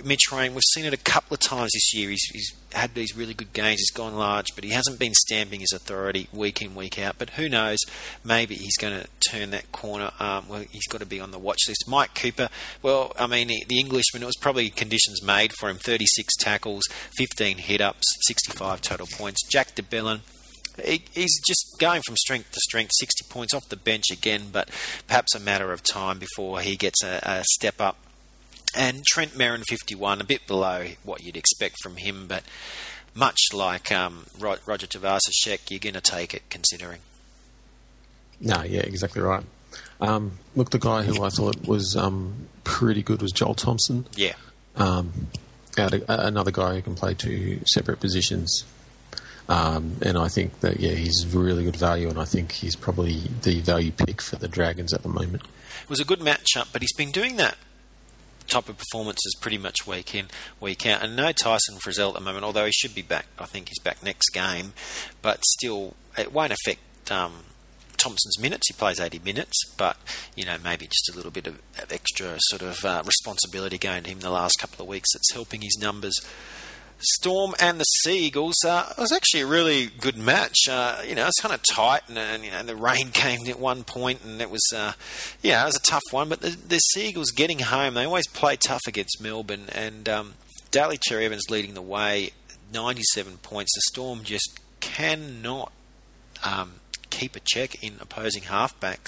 Mitch 0.04 0.32
Rein, 0.32 0.54
we've 0.54 0.64
seen 0.74 0.86
it 0.86 0.94
a 0.94 0.98
couple 0.98 1.36
of 1.36 1.40
times 1.40 1.72
this 1.74 1.94
year. 1.94 2.10
He's, 2.10 2.24
he's 2.32 2.54
had 2.74 2.94
these 2.94 3.16
really 3.16 3.34
good 3.34 3.54
games. 3.54 3.80
He's 3.80 3.92
gone 3.92 4.16
large, 4.16 4.48
but 4.56 4.64
he 4.64 4.72
hasn't 4.72 5.00
been 5.00 5.14
stamping 5.14 5.60
his 5.60 5.74
authority 5.74 6.28
week 6.32 6.62
in, 6.62 6.76
week 6.76 7.00
out. 7.00 7.16
But 7.18 7.32
who 7.32 7.50
knows? 7.50 7.80
Maybe 8.24 8.56
he's 8.56 8.78
going 8.78 9.02
to 9.02 9.08
turn 9.30 9.52
that 9.52 9.72
corner. 9.72 10.12
Um, 10.20 10.48
well, 10.48 10.64
he's 10.72 10.88
got 10.88 11.00
to 11.00 11.06
be 11.06 11.20
on 11.20 11.32
the 11.32 11.40
watch 11.40 11.60
list. 11.68 11.86
Mike 11.88 12.16
Cooper, 12.16 12.50
well, 12.82 13.14
I 13.20 13.28
mean, 13.28 13.48
the 13.48 13.80
Englishman, 13.80 14.24
it 14.24 14.28
was 14.28 14.38
probably 14.40 14.70
conditions 14.70 15.22
made 15.24 15.52
for 15.54 15.70
him 15.70 15.78
36 15.78 16.36
tackles, 16.38 16.84
15 17.18 17.58
hit 17.58 17.82
ups, 17.82 18.08
65 18.28 18.82
total 18.82 19.08
points. 19.08 19.46
Jack 19.50 19.76
de 19.76 19.84
Belin, 19.84 20.22
he, 20.84 21.04
he's 21.14 21.40
just 21.48 21.76
going 21.80 22.02
from 22.06 22.16
strength 22.18 22.52
to 22.52 22.60
strength, 22.62 22.92
60 23.00 23.26
points 23.30 23.54
off 23.54 23.68
the 23.70 23.76
bench 23.76 24.06
again, 24.12 24.50
but 24.52 24.70
perhaps 25.08 25.36
a 25.36 25.40
matter 25.40 25.72
of 25.72 25.84
time 25.84 26.20
before 26.20 26.62
he 26.62 26.76
gets 26.76 27.04
a, 27.04 27.20
a 27.24 27.44
step 27.52 27.80
up 27.80 27.98
And 28.76 29.06
Trent 29.06 29.32
Merrin, 29.32 29.64
51, 29.68 30.22
a 30.22 30.24
bit 30.24 30.46
below 30.48 30.88
what 31.04 31.24
you'd 31.24 31.38
expect 31.38 31.78
from 31.82 31.98
him, 31.98 32.28
but 32.28 32.44
much 33.16 33.40
like 33.54 33.92
um, 33.92 34.28
Roger 34.40 34.88
Tuivasa-Sheck, 34.88 35.70
you're 35.70 35.80
going 35.80 35.96
to 35.96 36.02
take 36.02 36.34
it 36.34 36.44
considering. 36.50 37.00
No, 38.40 38.62
yeah, 38.64 38.82
exactly 38.82 39.22
right. 39.22 39.44
Um, 40.00 40.34
look, 40.56 40.70
the 40.70 40.80
guy 40.80 41.04
who 41.04 41.24
I 41.24 41.30
thought 41.30 41.68
was 41.68 41.96
um, 41.96 42.48
pretty 42.64 43.02
good 43.02 43.22
was 43.22 43.32
Joel 43.32 43.56
Thompson. 43.56 44.06
Yeah. 44.16 44.34
Um, 44.76 45.28
another 45.78 46.52
guy 46.52 46.76
who 46.76 46.82
can 46.82 46.96
play 46.96 47.16
two 47.16 47.62
separate 47.66 48.00
positions. 48.00 48.64
Um, 49.50 49.98
and 50.02 50.18
I 50.18 50.28
think 50.28 50.60
that, 50.60 50.80
yeah, 50.80 50.92
he's 50.92 51.26
really 51.34 51.64
good 51.64 51.78
value, 51.78 52.10
and 52.10 52.20
I 52.20 52.26
think 52.26 52.52
he's 52.52 52.76
probably 52.76 53.22
the 53.44 53.62
value 53.62 53.92
pick 53.92 54.22
for 54.22 54.36
the 54.36 54.48
Dragons 54.48 54.94
at 54.94 55.04
the 55.04 55.10
moment. 55.10 55.44
It 55.84 55.90
was 55.90 56.02
a 56.02 56.06
good 56.06 56.20
matchup, 56.20 56.74
but 56.74 56.82
he's 56.82 56.94
been 56.94 57.12
doing 57.12 57.38
that 57.38 57.56
type 58.48 58.70
of 58.70 58.78
performances 58.78 59.36
pretty 59.40 59.58
much 59.58 59.86
week 59.86 60.16
in, 60.16 60.28
week 60.60 60.86
out. 60.86 61.04
And 61.04 61.16
no 61.16 61.32
Tyson 61.32 61.78
Frizell 61.78 62.10
at 62.10 62.16
the 62.16 62.22
moment, 62.22 62.44
although 62.44 62.66
he 62.66 62.72
should 62.72 62.96
be 62.96 63.02
back. 63.02 63.28
I 63.40 63.46
think 63.46 63.70
he's 63.70 63.80
back 63.80 64.04
next 64.04 64.30
game, 64.30 64.74
but 65.22 65.44
still, 65.46 65.96
it 66.18 66.34
won't 66.34 66.54
affect 66.54 67.12
um, 67.12 67.44
Thompson's 67.98 68.40
minutes. 68.40 68.68
He 68.68 68.74
plays 68.74 69.00
80 69.00 69.20
minutes, 69.20 69.58
but 69.78 69.98
you 70.36 70.46
know 70.46 70.58
maybe 70.64 70.88
just 70.88 71.10
a 71.12 71.16
little 71.16 71.32
bit 71.32 71.48
of, 71.48 71.60
of 71.82 71.92
extra 71.92 72.36
sort 72.40 72.62
of 72.62 72.84
uh, 72.86 73.04
responsibility 73.06 73.78
going 73.78 74.04
to 74.04 74.10
him 74.10 74.20
the 74.20 74.30
last 74.30 74.58
couple 74.60 74.84
of 74.84 74.90
weeks 74.90 75.14
that's 75.14 75.34
helping 75.34 75.62
his 75.62 75.78
numbers. 75.80 76.18
Storm 77.00 77.54
and 77.60 77.80
the 77.80 77.84
Seagulls. 77.84 78.56
Uh, 78.66 78.92
it 78.98 79.02
was 79.02 79.12
actually 79.12 79.42
a 79.42 79.48
really 79.48 79.88
good 79.88 80.18
match. 80.18 80.68
Uh, 80.70 81.02
you 81.08 81.16
know, 81.16 81.28
it's 81.28 81.40
kind 81.40 81.54
of 81.54 81.62
tight, 81.72 82.02
and, 82.08 82.18
and, 82.18 82.44
you 82.44 82.52
know 82.52 82.64
the 82.64 82.76
rain 82.76 83.10
came 83.14 83.48
at 83.48 83.60
one 83.60 83.84
point, 83.84 84.24
and 84.24 84.42
it 84.42 84.50
was, 84.50 84.64
uh, 84.76 84.94
yeah, 85.42 85.62
it 85.62 85.66
was 85.66 85.76
a 85.76 85.82
tough 85.82 86.04
one. 86.12 86.30
But 86.30 86.42
the, 86.42 86.50
the 86.50 86.80
Seagulls 86.80 87.32
getting 87.32 87.60
home, 87.60 87.94
they 87.94 88.06
always 88.06 88.28
play 88.28 88.56
tough 88.56 88.82
against 88.88 89.22
Melbourne, 89.22 89.68
and 89.74 90.10
um, 90.10 90.34
Daly 90.72 90.98
Cherry 90.98 91.26
Evans 91.26 91.50
leading 91.50 91.74
the 91.74 91.82
way, 91.82 92.32
97 92.74 93.38
points. 93.38 93.74
The 93.76 93.82
Storm 93.92 94.24
just 94.24 94.60
cannot 94.80 95.72
um, 96.44 96.74
keep 97.10 97.36
a 97.36 97.40
check 97.40 97.84
in 97.84 97.96
opposing 98.00 98.44
halfbacks 98.44 99.08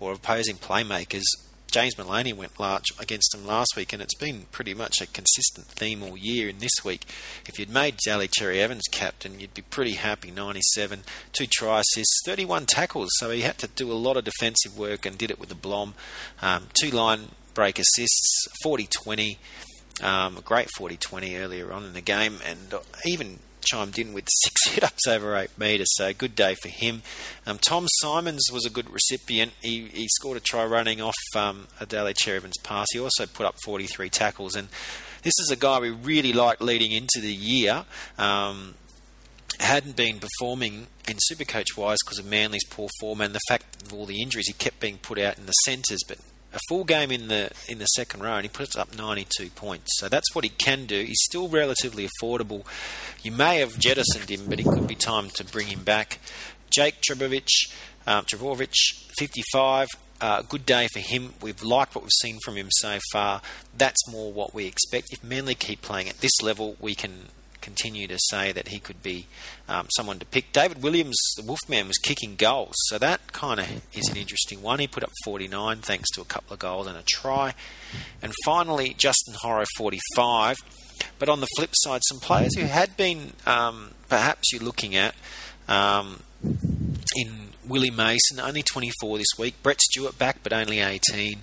or 0.00 0.12
opposing 0.12 0.56
playmakers. 0.56 1.24
James 1.72 1.96
Maloney 1.96 2.34
went 2.34 2.60
large 2.60 2.84
against 2.98 3.32
them 3.32 3.46
last 3.46 3.74
week, 3.76 3.94
and 3.94 4.02
it's 4.02 4.14
been 4.14 4.44
pretty 4.52 4.74
much 4.74 5.00
a 5.00 5.06
consistent 5.06 5.66
theme 5.66 6.02
all 6.02 6.18
year. 6.18 6.50
And 6.50 6.60
this 6.60 6.84
week, 6.84 7.06
if 7.48 7.58
you'd 7.58 7.70
made 7.70 7.96
Daly 8.04 8.28
Cherry 8.28 8.60
Evans 8.60 8.84
captain, 8.90 9.40
you'd 9.40 9.54
be 9.54 9.62
pretty 9.62 9.94
happy. 9.94 10.30
97, 10.30 11.00
two 11.32 11.46
try 11.50 11.80
assists, 11.80 12.20
31 12.26 12.66
tackles, 12.66 13.08
so 13.14 13.30
he 13.30 13.40
had 13.40 13.56
to 13.56 13.68
do 13.68 13.90
a 13.90 13.94
lot 13.94 14.18
of 14.18 14.24
defensive 14.24 14.76
work 14.76 15.06
and 15.06 15.16
did 15.16 15.30
it 15.30 15.40
with 15.40 15.50
a 15.50 15.56
blom. 15.56 15.94
Um, 16.42 16.68
two 16.78 16.90
line 16.90 17.30
break 17.54 17.78
assists, 17.78 18.46
40 18.62 18.86
20. 18.86 19.38
Um, 20.02 20.36
a 20.36 20.42
great 20.42 20.68
40 20.76 20.98
20 20.98 21.36
earlier 21.36 21.72
on 21.72 21.84
in 21.84 21.94
the 21.94 22.02
game, 22.02 22.38
and 22.44 22.74
even 23.06 23.38
chimed 23.62 23.98
in 23.98 24.12
with 24.12 24.28
six 24.42 24.68
hit 24.74 24.84
ups 24.84 25.06
over 25.06 25.36
eight 25.36 25.56
metres, 25.58 25.88
so 25.94 26.12
good 26.12 26.34
day 26.34 26.54
for 26.54 26.68
him. 26.68 27.02
Um, 27.46 27.58
Tom 27.58 27.86
Symonds 28.00 28.50
was 28.52 28.64
a 28.64 28.70
good 28.70 28.90
recipient. 28.90 29.52
He, 29.62 29.86
he 29.86 30.08
scored 30.08 30.36
a 30.36 30.40
try 30.40 30.64
running 30.64 31.00
off 31.00 31.14
um, 31.36 31.68
Cherry 32.16 32.36
Evans' 32.36 32.58
pass. 32.62 32.86
He 32.92 33.00
also 33.00 33.26
put 33.26 33.46
up 33.46 33.56
43 33.64 34.10
tackles, 34.10 34.54
and 34.54 34.68
this 35.22 35.34
is 35.38 35.50
a 35.50 35.56
guy 35.56 35.80
we 35.80 35.90
really 35.90 36.32
liked 36.32 36.60
leading 36.60 36.92
into 36.92 37.20
the 37.20 37.32
year. 37.32 37.84
Um, 38.18 38.74
hadn't 39.60 39.96
been 39.96 40.18
performing 40.18 40.88
in 41.08 41.16
Supercoach 41.30 41.76
wise 41.76 41.98
because 42.04 42.18
of 42.18 42.26
Manly's 42.26 42.64
poor 42.64 42.88
form 43.00 43.20
and 43.20 43.34
the 43.34 43.40
fact 43.48 43.82
of 43.82 43.92
all 43.92 44.06
the 44.06 44.20
injuries. 44.20 44.46
He 44.46 44.52
kept 44.52 44.80
being 44.80 44.98
put 44.98 45.18
out 45.18 45.38
in 45.38 45.46
the 45.46 45.52
centres, 45.64 46.00
but 46.06 46.18
a 46.52 46.58
full 46.68 46.84
game 46.84 47.10
in 47.10 47.28
the 47.28 47.50
in 47.68 47.78
the 47.78 47.86
second 47.86 48.22
row 48.22 48.34
and 48.34 48.44
he 48.44 48.48
puts 48.48 48.76
up 48.76 48.96
92 48.96 49.50
points. 49.50 49.98
So 49.98 50.08
that's 50.08 50.34
what 50.34 50.44
he 50.44 50.50
can 50.50 50.86
do. 50.86 51.02
He's 51.02 51.22
still 51.22 51.48
relatively 51.48 52.08
affordable. 52.08 52.64
You 53.22 53.32
may 53.32 53.58
have 53.58 53.78
jettisoned 53.78 54.28
him, 54.28 54.46
but 54.48 54.60
it 54.60 54.66
could 54.66 54.86
be 54.86 54.94
time 54.94 55.30
to 55.30 55.44
bring 55.44 55.68
him 55.68 55.84
back. 55.84 56.18
Jake 56.70 57.00
Trbojevic, 57.02 57.48
um, 58.06 58.24
55. 58.24 59.88
Uh, 60.20 60.42
good 60.42 60.64
day 60.64 60.86
for 60.92 61.00
him. 61.00 61.34
We've 61.42 61.62
liked 61.62 61.94
what 61.94 62.04
we've 62.04 62.10
seen 62.20 62.38
from 62.44 62.56
him 62.56 62.68
so 62.70 62.98
far. 63.12 63.42
That's 63.76 64.08
more 64.08 64.32
what 64.32 64.54
we 64.54 64.66
expect. 64.66 65.08
If 65.10 65.24
Manly 65.24 65.56
keep 65.56 65.82
playing 65.82 66.08
at 66.08 66.20
this 66.20 66.40
level, 66.40 66.76
we 66.80 66.94
can 66.94 67.26
continue 67.62 68.06
to 68.08 68.18
say 68.28 68.52
that 68.52 68.68
he 68.68 68.78
could 68.78 69.02
be 69.02 69.26
um, 69.68 69.86
someone 69.96 70.18
to 70.18 70.26
pick. 70.26 70.52
David 70.52 70.82
Williams, 70.82 71.16
the 71.36 71.42
Wolfman, 71.42 71.88
was 71.88 71.98
kicking 71.98 72.36
goals, 72.36 72.74
so 72.88 72.98
that 72.98 73.32
kind 73.32 73.60
of 73.60 73.66
is 73.94 74.08
an 74.08 74.16
interesting 74.16 74.60
one. 74.60 74.78
He 74.78 74.86
put 74.86 75.02
up 75.02 75.10
49 75.24 75.78
thanks 75.78 76.10
to 76.10 76.20
a 76.20 76.24
couple 76.24 76.52
of 76.52 76.58
goals 76.58 76.86
and 76.86 76.98
a 76.98 77.02
try. 77.02 77.54
And 78.20 78.32
finally, 78.44 78.94
Justin 78.98 79.34
Horo, 79.40 79.64
45. 79.76 80.56
But 81.18 81.28
on 81.28 81.40
the 81.40 81.48
flip 81.56 81.70
side, 81.72 82.02
some 82.04 82.20
players 82.20 82.56
who 82.56 82.66
had 82.66 82.96
been 82.96 83.32
um, 83.46 83.92
perhaps 84.08 84.52
you're 84.52 84.62
looking 84.62 84.94
at 84.94 85.14
um, 85.68 86.22
in 87.16 87.48
Willie 87.66 87.90
Mason, 87.90 88.40
only 88.40 88.62
24 88.62 89.18
this 89.18 89.38
week. 89.38 89.54
Brett 89.62 89.80
Stewart 89.80 90.18
back, 90.18 90.38
but 90.42 90.52
only 90.52 90.80
18. 90.80 91.40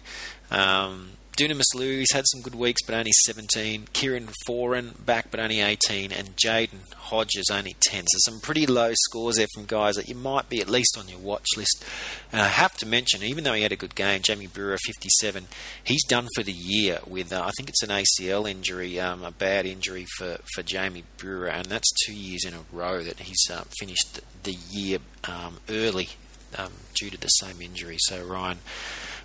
Um, 0.51 1.11
Dunamis 1.39 1.73
Lui 1.73 2.03
had 2.11 2.25
some 2.27 2.41
good 2.41 2.55
weeks, 2.55 2.81
but 2.85 2.93
only 2.93 3.13
17. 3.25 3.87
Kieran 3.93 4.27
Foran 4.45 5.05
back, 5.05 5.31
but 5.31 5.39
only 5.39 5.61
18. 5.61 6.11
And 6.11 6.35
Jaden 6.35 6.91
Hodges 6.93 7.49
only 7.49 7.77
10. 7.79 8.07
So 8.07 8.31
some 8.31 8.41
pretty 8.41 8.67
low 8.67 8.91
scores 8.93 9.37
there 9.37 9.47
from 9.55 9.63
guys 9.63 9.95
that 9.95 10.09
you 10.09 10.15
might 10.15 10.49
be 10.49 10.59
at 10.59 10.67
least 10.67 10.97
on 10.97 11.07
your 11.07 11.19
watch 11.19 11.45
list. 11.55 11.85
And 12.33 12.41
I 12.41 12.47
have 12.47 12.75
to 12.79 12.85
mention, 12.85 13.23
even 13.23 13.45
though 13.45 13.53
he 13.53 13.61
had 13.61 13.71
a 13.71 13.77
good 13.77 13.95
game, 13.95 14.21
Jamie 14.21 14.49
Buhrer, 14.49 14.77
57, 14.85 15.47
he's 15.81 16.03
done 16.03 16.27
for 16.35 16.43
the 16.43 16.51
year 16.51 16.99
with, 17.07 17.31
uh, 17.31 17.41
I 17.45 17.51
think 17.55 17.69
it's 17.69 17.83
an 17.83 17.89
ACL 17.89 18.49
injury, 18.49 18.99
um, 18.99 19.23
a 19.23 19.31
bad 19.31 19.65
injury 19.65 20.07
for, 20.17 20.39
for 20.53 20.61
Jamie 20.61 21.05
Buhrer. 21.17 21.53
And 21.53 21.67
that's 21.67 21.89
two 22.05 22.13
years 22.13 22.43
in 22.43 22.53
a 22.53 22.65
row 22.73 23.01
that 23.01 23.21
he's 23.21 23.49
uh, 23.49 23.63
finished 23.79 24.19
the 24.43 24.57
year 24.69 24.97
um, 25.23 25.59
early 25.69 26.09
um, 26.57 26.73
due 26.99 27.09
to 27.09 27.17
the 27.17 27.27
same 27.27 27.61
injury. 27.61 27.95
So, 27.97 28.25
Ryan, 28.25 28.57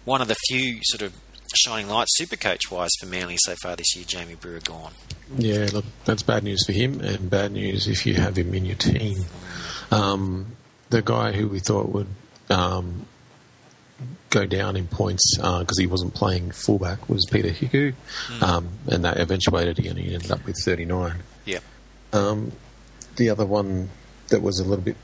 one 0.04 0.20
of 0.20 0.28
the 0.28 0.36
few 0.48 0.78
sort 0.84 1.02
of 1.02 1.12
shining 1.56 1.88
light 1.88 2.06
super 2.10 2.36
coach 2.36 2.70
wise 2.70 2.90
for 3.00 3.06
Manly 3.06 3.36
so 3.38 3.54
far 3.62 3.76
this 3.76 3.94
year, 3.94 4.04
Jamie 4.06 4.36
Buhrer 4.36 4.64
gone. 4.64 4.92
Yeah, 5.36 5.68
look, 5.72 5.84
that's 6.04 6.22
bad 6.22 6.44
news 6.44 6.64
for 6.66 6.72
him, 6.72 7.00
and 7.00 7.30
bad 7.30 7.52
news 7.52 7.88
if 7.88 8.06
you 8.06 8.14
have 8.14 8.36
him 8.36 8.54
in 8.54 8.64
your 8.64 8.76
team. 8.76 9.24
Um, 9.90 10.56
the 10.90 11.02
guy 11.02 11.32
who 11.32 11.48
we 11.48 11.60
thought 11.60 11.88
would 11.88 12.08
um, 12.50 13.06
go 14.30 14.46
down 14.46 14.76
in 14.76 14.86
points 14.86 15.36
because 15.36 15.78
uh, 15.78 15.80
he 15.80 15.86
wasn't 15.86 16.14
playing 16.14 16.50
fullback 16.50 17.08
was 17.08 17.26
Peter 17.30 17.48
Hiku, 17.48 17.94
mm. 18.28 18.42
um, 18.42 18.68
and 18.88 19.04
that 19.04 19.18
eventuated 19.18 19.78
and 19.78 19.98
he 19.98 20.14
ended 20.14 20.30
up 20.30 20.44
with 20.44 20.56
39. 20.64 21.22
Yeah. 21.44 21.60
Um, 22.12 22.52
the 23.16 23.30
other 23.30 23.46
one 23.46 23.90
that 24.28 24.42
was 24.42 24.58
a 24.58 24.64
little 24.64 24.84
bit 24.84 24.96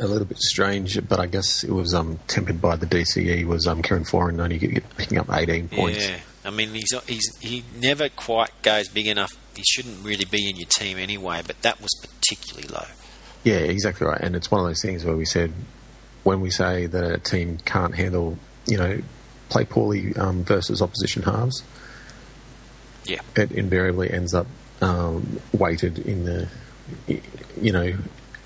a 0.00 0.06
little 0.06 0.26
bit 0.26 0.38
strange, 0.38 1.06
but 1.08 1.20
I 1.20 1.26
guess 1.26 1.64
it 1.64 1.70
was 1.70 1.94
um, 1.94 2.18
tempered 2.26 2.60
by 2.60 2.76
the 2.76 2.86
DCE. 2.86 3.46
Was 3.46 3.66
um, 3.66 3.82
Kieran 3.82 4.04
Foran 4.04 4.40
only 4.40 4.58
picking 4.96 5.18
up 5.18 5.28
18 5.30 5.68
points? 5.68 6.08
Yeah, 6.08 6.18
I 6.44 6.50
mean 6.50 6.70
he's, 6.70 6.92
he's 7.06 7.36
he 7.40 7.64
never 7.78 8.08
quite 8.08 8.50
goes 8.62 8.88
big 8.88 9.06
enough. 9.06 9.36
He 9.56 9.62
shouldn't 9.64 10.04
really 10.04 10.24
be 10.24 10.48
in 10.48 10.56
your 10.56 10.68
team 10.68 10.98
anyway, 10.98 11.42
but 11.46 11.60
that 11.62 11.80
was 11.80 11.90
particularly 12.00 12.68
low. 12.68 12.86
Yeah, 13.44 13.56
exactly 13.56 14.06
right. 14.06 14.20
And 14.20 14.36
it's 14.36 14.50
one 14.50 14.60
of 14.60 14.66
those 14.66 14.82
things 14.82 15.04
where 15.04 15.16
we 15.16 15.24
said 15.24 15.52
when 16.22 16.40
we 16.40 16.50
say 16.50 16.86
that 16.86 17.12
a 17.12 17.18
team 17.18 17.58
can't 17.64 17.94
handle, 17.94 18.38
you 18.66 18.76
know, 18.76 19.00
play 19.48 19.64
poorly 19.64 20.14
um, 20.16 20.44
versus 20.44 20.80
opposition 20.80 21.22
halves. 21.22 21.62
Yeah, 23.04 23.20
it 23.36 23.50
invariably 23.50 24.10
ends 24.10 24.32
up 24.32 24.46
um, 24.80 25.40
weighted 25.52 25.98
in 25.98 26.24
the, 26.24 26.48
you 27.60 27.72
know, 27.72 27.94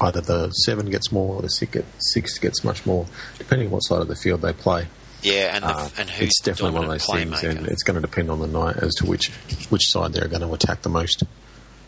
either 0.01 0.21
the 0.21 0.51
seven 0.51 0.91
gets 0.91 1.11
more 1.13 1.37
or 1.37 1.43
the 1.43 1.49
six, 1.49 1.79
six 1.99 2.39
gets 2.39 2.65
much 2.65 2.85
more, 2.87 3.07
depending 3.39 3.69
on 3.69 3.73
what 3.73 3.81
side 3.81 4.01
of 4.01 4.09
the 4.09 4.17
field 4.17 4.43
they 4.43 4.53
play. 4.53 4.87
Yeah, 5.23 5.57
and, 5.57 5.65
the, 5.65 5.69
uh, 5.69 5.89
and 5.99 6.11
who's 6.11 6.29
it's 6.29 6.41
definitely 6.41 6.73
one 6.79 6.85
of 6.85 6.91
those 6.91 7.07
things, 7.07 7.43
and 7.43 7.67
it's 7.67 7.83
going 7.83 7.97
to 7.97 8.01
depend 8.01 8.31
on 8.31 8.39
the 8.39 8.47
night 8.47 8.77
as 8.77 8.95
to 8.97 9.07
which 9.07 9.29
which 9.71 9.91
side 9.91 10.13
they're 10.13 10.29
going 10.29 10.43
to 10.43 10.53
attack 10.53 10.83
the 10.83 10.89
most. 10.89 11.25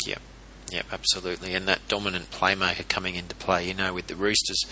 Yeah, 0.05 0.17
yeah, 0.73 0.83
absolutely, 0.91 1.55
and 1.55 1.69
that 1.69 1.87
dominant 1.89 2.31
playmaker 2.31 2.89
coming 2.89 3.15
into 3.15 3.37
play. 3.37 3.69
You 3.69 3.75
know, 3.75 3.93
with 3.93 4.07
the 4.07 4.17
Roosters, 4.17 4.65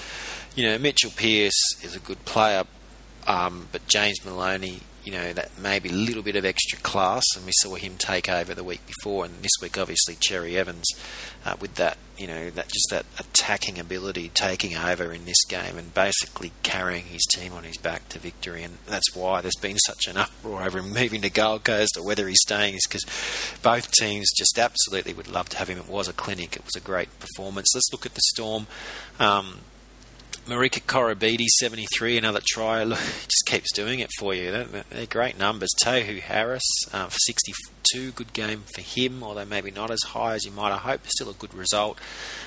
you 0.55 0.67
know 0.67 0.79
Mitchell 0.79 1.13
Pearce 1.15 1.61
is 1.83 1.95
a 1.95 2.01
good 2.01 2.25
player, 2.25 2.65
um, 3.27 3.69
but 3.71 3.87
James 3.87 4.25
Maloney 4.25 4.81
you 5.07 5.13
know, 5.13 5.33
that 5.33 5.57
maybe 5.57 5.89
little 5.89 6.23
bit 6.23 6.35
of 6.35 6.45
extra 6.45 6.81
class, 6.81 7.23
and 7.37 7.47
we 7.47 7.53
saw 7.61 7.77
him 7.77 7.95
take 7.97 8.29
over 8.29 8.55
the 8.55 8.65
week 8.65 8.81
before, 8.89 9.25
and 9.25 9.41
this 9.41 9.53
week 9.63 9.79
obviously 9.79 10.17
Cherry 10.17 10.59
Evans 10.59 10.85
uh, 11.45 11.55
with 11.61 11.77
that, 11.77 11.97
you 12.19 12.27
know, 12.27 12.51
that 12.51 12.67
just 12.67 12.89
that 12.91 13.07
attacking 13.17 13.79
ability 13.79 14.33
taking 14.35 14.77
over 14.77 15.13
in 15.13 15.25
this 15.25 15.45
game 15.45 15.79
and 15.79 15.95
basically 15.95 16.51
carrying 16.65 17.05
his 17.05 17.25
team 17.33 17.53
on 17.53 17.63
his 17.63 17.77
back 17.77 18.09
to 18.09 18.19
victory, 18.19 18.65
and 18.65 18.79
that's 18.89 19.15
why 19.15 19.41
there's 19.41 19.55
been 19.63 19.79
such 19.79 20.09
an 20.09 20.17
uproar 20.17 20.65
over 20.65 20.81
him 20.81 20.93
moving 20.93 21.23
to 21.23 21.31
Gold 21.31 21.63
Coast 21.63 21.97
or 21.97 22.05
whether 22.05 22.27
he's 22.27 22.43
staying 22.43 22.75
is 22.75 22.87
because 22.89 23.05
both 23.63 23.93
teams 23.93 24.33
just 24.37 24.59
absolutely 24.59 25.15
would 25.15 25.29
love 25.29 25.49
to 25.51 25.59
have 25.59 25.69
him. 25.69 25.79
It 25.79 25.89
was 25.89 26.09
a 26.09 26.13
clinic, 26.13 26.57
it 26.57 26.65
was 26.65 26.75
a 26.75 26.81
great 26.81 27.17
performance. 27.21 27.69
Let's 27.77 27.93
look 27.93 28.07
at 28.07 28.15
the 28.15 28.23
Storm. 28.25 28.67
Um, 29.21 29.59
Marika 30.47 30.81
Koroibete, 30.81 31.47
73, 31.59 32.19
another 32.19 32.41
try. 32.47 32.85
Look, 32.85 32.99
just 33.29 33.47
keeps 33.47 33.73
doing 33.73 33.99
it 33.99 34.11
for 34.17 34.33
you. 34.33 34.53
They're, 34.53 34.85
they're 34.91 35.07
great 35.07 35.37
numbers. 35.37 35.71
Tohu 35.83 36.21
Harris 36.21 36.63
uh, 36.93 37.07
for 37.07 37.19
62, 37.19 38.13
good 38.13 38.33
game 38.33 38.63
for 38.73 38.81
him, 38.81 39.25
although 39.25 39.45
maybe 39.45 39.73
not 39.73 39.91
as 39.91 40.03
high 40.05 40.35
as 40.35 40.45
you 40.45 40.53
might 40.53 40.71
have 40.71 40.83
hoped. 40.83 41.11
Still 41.11 41.31
a 41.31 41.35
good 41.35 41.53
result. 41.53 41.99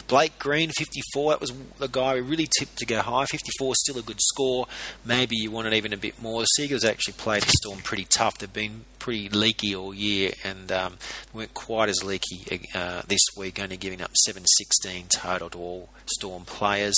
Blake 0.07 0.39
Green, 0.39 0.71
54, 0.71 1.31
that 1.31 1.41
was 1.41 1.51
the 1.77 1.89
guy 1.89 2.15
we 2.15 2.21
really 2.21 2.47
tipped 2.57 2.77
to 2.77 2.85
go 2.85 3.01
high. 3.01 3.25
54 3.25 3.75
still 3.75 3.99
a 3.99 4.01
good 4.01 4.21
score. 4.21 4.67
Maybe 5.03 5.35
you 5.35 5.51
wanted 5.51 5.73
even 5.73 5.91
a 5.91 5.97
bit 5.97 6.21
more. 6.21 6.39
The 6.39 6.45
Seagulls 6.45 6.85
actually 6.85 7.15
played 7.15 7.43
the 7.43 7.51
Storm 7.61 7.79
pretty 7.79 8.05
tough. 8.05 8.37
They've 8.37 8.51
been 8.51 8.85
pretty 8.99 9.27
leaky 9.27 9.75
all 9.75 9.93
year 9.93 10.31
and 10.43 10.71
um, 10.71 10.97
weren't 11.33 11.53
quite 11.53 11.89
as 11.89 12.01
leaky 12.03 12.61
uh, 12.73 13.01
this 13.07 13.21
week, 13.35 13.59
only 13.59 13.77
giving 13.77 14.01
up 14.01 14.15
716 14.15 15.07
total 15.09 15.49
to 15.49 15.57
all 15.57 15.89
Storm 16.05 16.45
players 16.45 16.95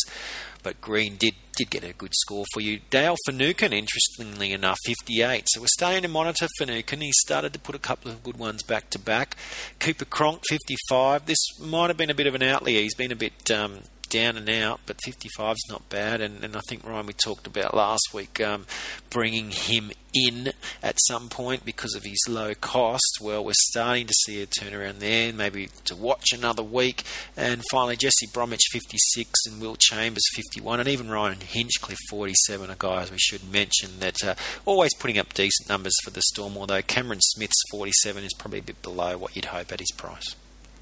but 0.63 0.81
Green 0.81 1.15
did 1.17 1.33
did 1.57 1.69
get 1.69 1.83
a 1.83 1.93
good 1.93 2.13
score 2.13 2.45
for 2.53 2.61
you. 2.61 2.79
Dale 2.89 3.15
Finucane, 3.25 3.73
interestingly 3.73 4.51
enough, 4.51 4.77
58. 4.85 5.47
So 5.47 5.61
we're 5.61 5.67
starting 5.67 6.03
to 6.03 6.07
monitor 6.07 6.47
Finucane. 6.57 7.01
He 7.01 7.11
started 7.11 7.53
to 7.53 7.59
put 7.59 7.75
a 7.75 7.79
couple 7.79 8.09
of 8.09 8.23
good 8.23 8.37
ones 8.37 8.63
back 8.63 8.89
to 8.91 8.99
back. 8.99 9.35
Cooper 9.79 10.05
Cronk, 10.05 10.41
55. 10.49 11.25
This 11.25 11.59
might 11.59 11.89
have 11.89 11.97
been 11.97 12.09
a 12.09 12.15
bit 12.15 12.27
of 12.27 12.35
an 12.35 12.43
outlier. 12.43 12.81
He's 12.81 12.95
been 12.95 13.11
a 13.11 13.17
bit 13.17 13.51
um, 13.51 13.79
down 14.11 14.37
and 14.37 14.49
out, 14.49 14.81
but 14.85 14.99
55 15.03 15.55
is 15.55 15.67
not 15.69 15.89
bad. 15.89 16.21
And, 16.21 16.43
and 16.43 16.55
I 16.55 16.59
think, 16.67 16.85
Ryan, 16.85 17.07
we 17.07 17.13
talked 17.13 17.47
about 17.47 17.73
last 17.73 18.09
week 18.13 18.39
um, 18.39 18.67
bringing 19.09 19.49
him 19.49 19.91
in 20.13 20.51
at 20.83 20.97
some 21.07 21.29
point 21.29 21.65
because 21.65 21.95
of 21.95 22.03
his 22.03 22.19
low 22.27 22.53
cost. 22.53 23.19
Well, 23.21 23.43
we're 23.43 23.53
starting 23.69 24.07
to 24.07 24.13
see 24.13 24.41
a 24.41 24.45
turnaround 24.45 24.99
there, 24.99 25.33
maybe 25.33 25.69
to 25.85 25.95
watch 25.95 26.33
another 26.33 26.61
week. 26.61 27.03
And 27.35 27.63
finally, 27.71 27.95
Jesse 27.95 28.27
Bromwich, 28.31 28.67
56, 28.71 29.31
and 29.47 29.61
Will 29.61 29.77
Chambers, 29.79 30.27
51, 30.35 30.81
and 30.81 30.89
even 30.89 31.09
Ryan 31.09 31.39
Hinchcliffe, 31.39 31.97
47, 32.09 32.69
are 32.69 32.75
guys 32.77 33.11
we 33.11 33.17
should 33.17 33.49
mention 33.51 33.99
that 33.99 34.23
uh, 34.23 34.35
always 34.65 34.93
putting 34.95 35.17
up 35.17 35.33
decent 35.33 35.69
numbers 35.69 35.95
for 36.03 36.11
the 36.11 36.21
Storm, 36.21 36.57
although 36.57 36.81
Cameron 36.81 37.21
Smith's 37.21 37.63
47 37.71 38.23
is 38.25 38.33
probably 38.37 38.59
a 38.59 38.63
bit 38.63 38.81
below 38.81 39.17
what 39.17 39.35
you'd 39.35 39.45
hope 39.45 39.71
at 39.71 39.79
his 39.79 39.91
price. 39.91 40.35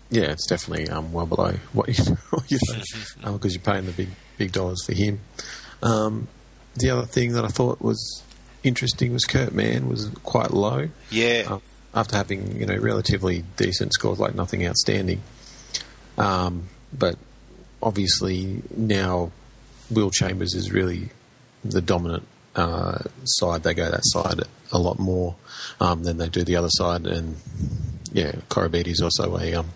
Yeah, 0.10 0.32
it's 0.32 0.48
definitely 0.48 0.90
um, 0.90 1.14
well 1.14 1.28
below 1.28 1.54
what 1.74 1.88
you 1.90 2.04
what 2.30 2.50
you 2.52 2.60
think 2.68 2.84
because 2.84 3.24
um, 3.24 3.40
you're 3.44 3.60
paying 3.60 3.86
the 3.86 3.92
big 3.92 4.10
big 4.38 4.52
dollars 4.52 4.84
for 4.86 4.94
him. 4.94 5.20
Um, 5.82 6.28
the 6.76 6.90
other 6.90 7.06
thing 7.06 7.34
that 7.34 7.46
I 7.46 7.50
thought 7.50 7.82
was 7.82 8.24
interesting 8.64 9.14
was 9.14 9.26
Kurt 9.26 9.54
Mann 9.54 9.88
was 9.88 10.10
quite 10.24 10.52
low. 10.52 10.90
Yeah. 11.10 11.46
Um, 11.48 11.62
after 11.94 12.16
having 12.16 12.60
you 12.60 12.66
know 12.66 12.78
relatively 12.78 13.44
decent 13.58 13.94
scores, 13.94 14.20
like 14.20 14.36
nothing 14.36 14.66
outstanding. 14.66 15.22
Um, 16.18 16.70
but 16.92 17.16
obviously 17.82 18.62
now 18.76 19.32
Will 19.90 20.12
Chambers 20.12 20.54
is 20.54 20.72
really 20.72 21.10
the 21.64 21.82
dominant 21.82 22.28
uh, 22.56 23.00
side. 23.24 23.64
They 23.64 23.74
go 23.74 23.90
that 23.90 24.02
side 24.04 24.42
a 24.72 24.78
lot 24.78 25.00
more 25.00 25.36
um, 25.80 26.04
than 26.04 26.18
they 26.18 26.30
do 26.30 26.44
the 26.44 26.56
other 26.56 26.70
side, 26.72 27.08
and 27.08 27.38
yeah, 28.12 28.34
Koroibete 28.50 28.88
is 28.88 29.02
also 29.02 29.38
a 29.38 29.54
um, 29.56 29.70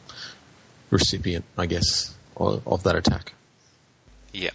recipient, 0.94 1.44
I 1.58 1.66
guess, 1.66 2.16
of, 2.38 2.66
of 2.68 2.84
that 2.84 2.96
attack. 2.96 3.34
Yeah. 4.32 4.52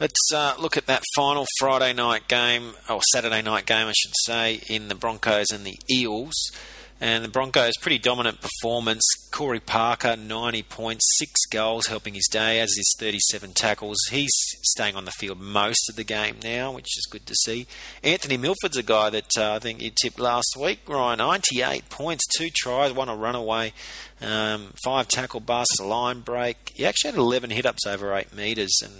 Let's 0.00 0.32
uh, 0.34 0.54
look 0.58 0.76
at 0.76 0.86
that 0.86 1.02
final 1.14 1.46
Friday 1.58 1.92
night 1.92 2.28
game, 2.28 2.74
or 2.90 3.00
Saturday 3.12 3.42
night 3.42 3.66
game, 3.66 3.86
I 3.86 3.92
should 3.96 4.12
say, 4.24 4.60
in 4.68 4.88
the 4.88 4.94
Broncos 4.94 5.46
and 5.52 5.64
the 5.64 5.76
Eels. 5.90 6.34
And 7.04 7.22
the 7.22 7.28
Broncos, 7.28 7.76
pretty 7.82 7.98
dominant 7.98 8.40
performance. 8.40 9.02
Corey 9.30 9.60
Parker, 9.60 10.16
90 10.16 10.62
points, 10.62 11.04
six 11.18 11.44
goals, 11.50 11.88
helping 11.88 12.14
his 12.14 12.26
day, 12.30 12.60
as 12.60 12.70
is 12.70 12.96
37 12.98 13.52
tackles. 13.52 13.98
He's 14.10 14.32
staying 14.62 14.96
on 14.96 15.04
the 15.04 15.10
field 15.10 15.38
most 15.38 15.90
of 15.90 15.96
the 15.96 16.02
game 16.02 16.36
now, 16.42 16.72
which 16.72 16.96
is 16.96 17.06
good 17.10 17.26
to 17.26 17.34
see. 17.34 17.66
Anthony 18.02 18.38
Milford's 18.38 18.78
a 18.78 18.82
guy 18.82 19.10
that 19.10 19.36
uh, 19.36 19.52
I 19.52 19.58
think 19.58 19.82
you 19.82 19.90
tipped 19.90 20.18
last 20.18 20.56
week, 20.58 20.80
Ryan. 20.88 21.18
98 21.18 21.90
points, 21.90 22.24
two 22.38 22.48
tries, 22.56 22.94
one 22.94 23.10
a 23.10 23.14
runaway, 23.14 23.74
um, 24.22 24.72
five 24.82 25.06
tackle 25.06 25.40
busts, 25.40 25.78
a 25.78 25.84
line 25.84 26.20
break. 26.20 26.72
He 26.74 26.86
actually 26.86 27.10
had 27.10 27.18
11 27.18 27.50
hit 27.50 27.66
ups 27.66 27.86
over 27.86 28.14
eight 28.14 28.34
metres 28.34 28.80
and 28.82 28.94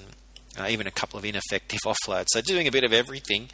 uh, 0.60 0.68
even 0.68 0.86
a 0.86 0.90
couple 0.90 1.18
of 1.18 1.24
ineffective 1.24 1.80
offloads. 1.86 2.26
So 2.28 2.42
doing 2.42 2.68
a 2.68 2.70
bit 2.70 2.84
of 2.84 2.92
everything. 2.92 3.48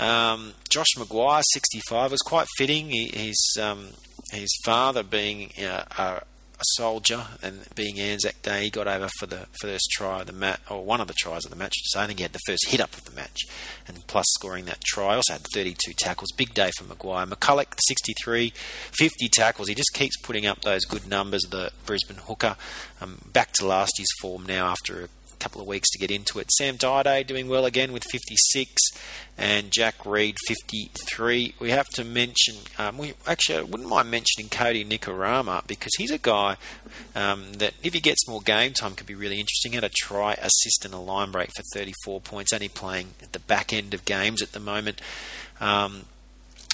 Um, 0.00 0.54
Josh 0.70 0.94
McGuire, 0.96 1.42
65, 1.52 2.10
was 2.10 2.20
quite 2.22 2.46
fitting. 2.56 2.88
He, 2.88 3.08
his 3.08 3.58
um, 3.60 3.88
his 4.32 4.48
father 4.64 5.02
being 5.02 5.52
uh, 5.60 5.84
a, 5.98 6.02
a, 6.02 6.22
soldier 6.62 7.26
and 7.42 7.66
being 7.74 7.98
Anzac 7.98 8.40
Day, 8.42 8.64
he 8.64 8.70
got 8.70 8.86
over 8.86 9.08
for 9.18 9.26
the 9.26 9.46
first 9.60 9.90
try 9.90 10.20
of 10.20 10.26
the 10.26 10.32
match, 10.32 10.60
or 10.70 10.84
one 10.84 11.02
of 11.02 11.08
the 11.08 11.14
tries 11.14 11.44
of 11.44 11.50
the 11.50 11.56
match. 11.56 11.74
So 11.84 12.00
I 12.00 12.06
think 12.06 12.18
he 12.18 12.22
had 12.22 12.32
the 12.32 12.40
first 12.46 12.68
hit 12.68 12.80
up 12.80 12.94
of 12.94 13.04
the 13.04 13.14
match, 13.14 13.40
and 13.86 14.06
plus 14.06 14.24
scoring 14.38 14.64
that 14.66 14.82
try. 14.84 15.16
Also 15.16 15.34
had 15.34 15.42
32 15.52 15.92
tackles. 15.98 16.32
Big 16.32 16.54
day 16.54 16.70
for 16.78 16.84
McGuire. 16.84 17.28
McCullough, 17.28 17.66
63, 17.86 18.54
50 18.92 19.28
tackles. 19.28 19.68
He 19.68 19.74
just 19.74 19.92
keeps 19.92 20.16
putting 20.22 20.46
up 20.46 20.62
those 20.62 20.86
good 20.86 21.06
numbers. 21.06 21.42
The 21.50 21.72
Brisbane 21.84 22.16
hooker, 22.16 22.56
um, 23.02 23.18
back 23.32 23.52
to 23.54 23.66
last 23.66 23.98
year's 23.98 24.12
form 24.22 24.46
now 24.46 24.68
after 24.68 25.04
a 25.04 25.08
couple 25.40 25.60
of 25.60 25.66
weeks 25.66 25.90
to 25.90 25.98
get 25.98 26.10
into 26.10 26.38
it. 26.38 26.52
Sam 26.52 26.78
Thaiday 26.78 27.26
doing 27.26 27.48
well 27.48 27.64
again 27.64 27.92
with 27.92 28.04
56, 28.04 28.72
and 29.40 29.70
Jack 29.70 30.04
Reed 30.04 30.36
53. 30.46 31.54
We 31.58 31.70
have 31.70 31.88
to 31.94 32.04
mention, 32.04 32.56
um, 32.78 32.98
we 32.98 33.14
actually 33.26 33.58
I 33.58 33.62
wouldn't 33.62 33.88
mind 33.88 34.10
mentioning 34.10 34.50
Kodi 34.50 34.86
Nikorima 34.86 35.66
because 35.66 35.92
he's 35.96 36.10
a 36.10 36.18
guy 36.18 36.56
um, 37.16 37.54
that 37.54 37.72
if 37.82 37.94
he 37.94 38.00
gets 38.00 38.28
more 38.28 38.42
game 38.42 38.74
time 38.74 38.94
could 38.94 39.06
be 39.06 39.14
really 39.14 39.40
interesting. 39.40 39.72
Had 39.72 39.84
a 39.84 39.88
try, 39.88 40.34
assist, 40.34 40.84
and 40.84 40.92
a 40.92 40.98
line 40.98 41.30
break 41.30 41.50
for 41.56 41.62
34 41.74 42.20
points. 42.20 42.52
Only 42.52 42.68
playing 42.68 43.14
at 43.22 43.32
the 43.32 43.38
back 43.38 43.72
end 43.72 43.94
of 43.94 44.04
games 44.04 44.42
at 44.42 44.52
the 44.52 44.60
moment. 44.60 45.00
Um, 45.58 46.04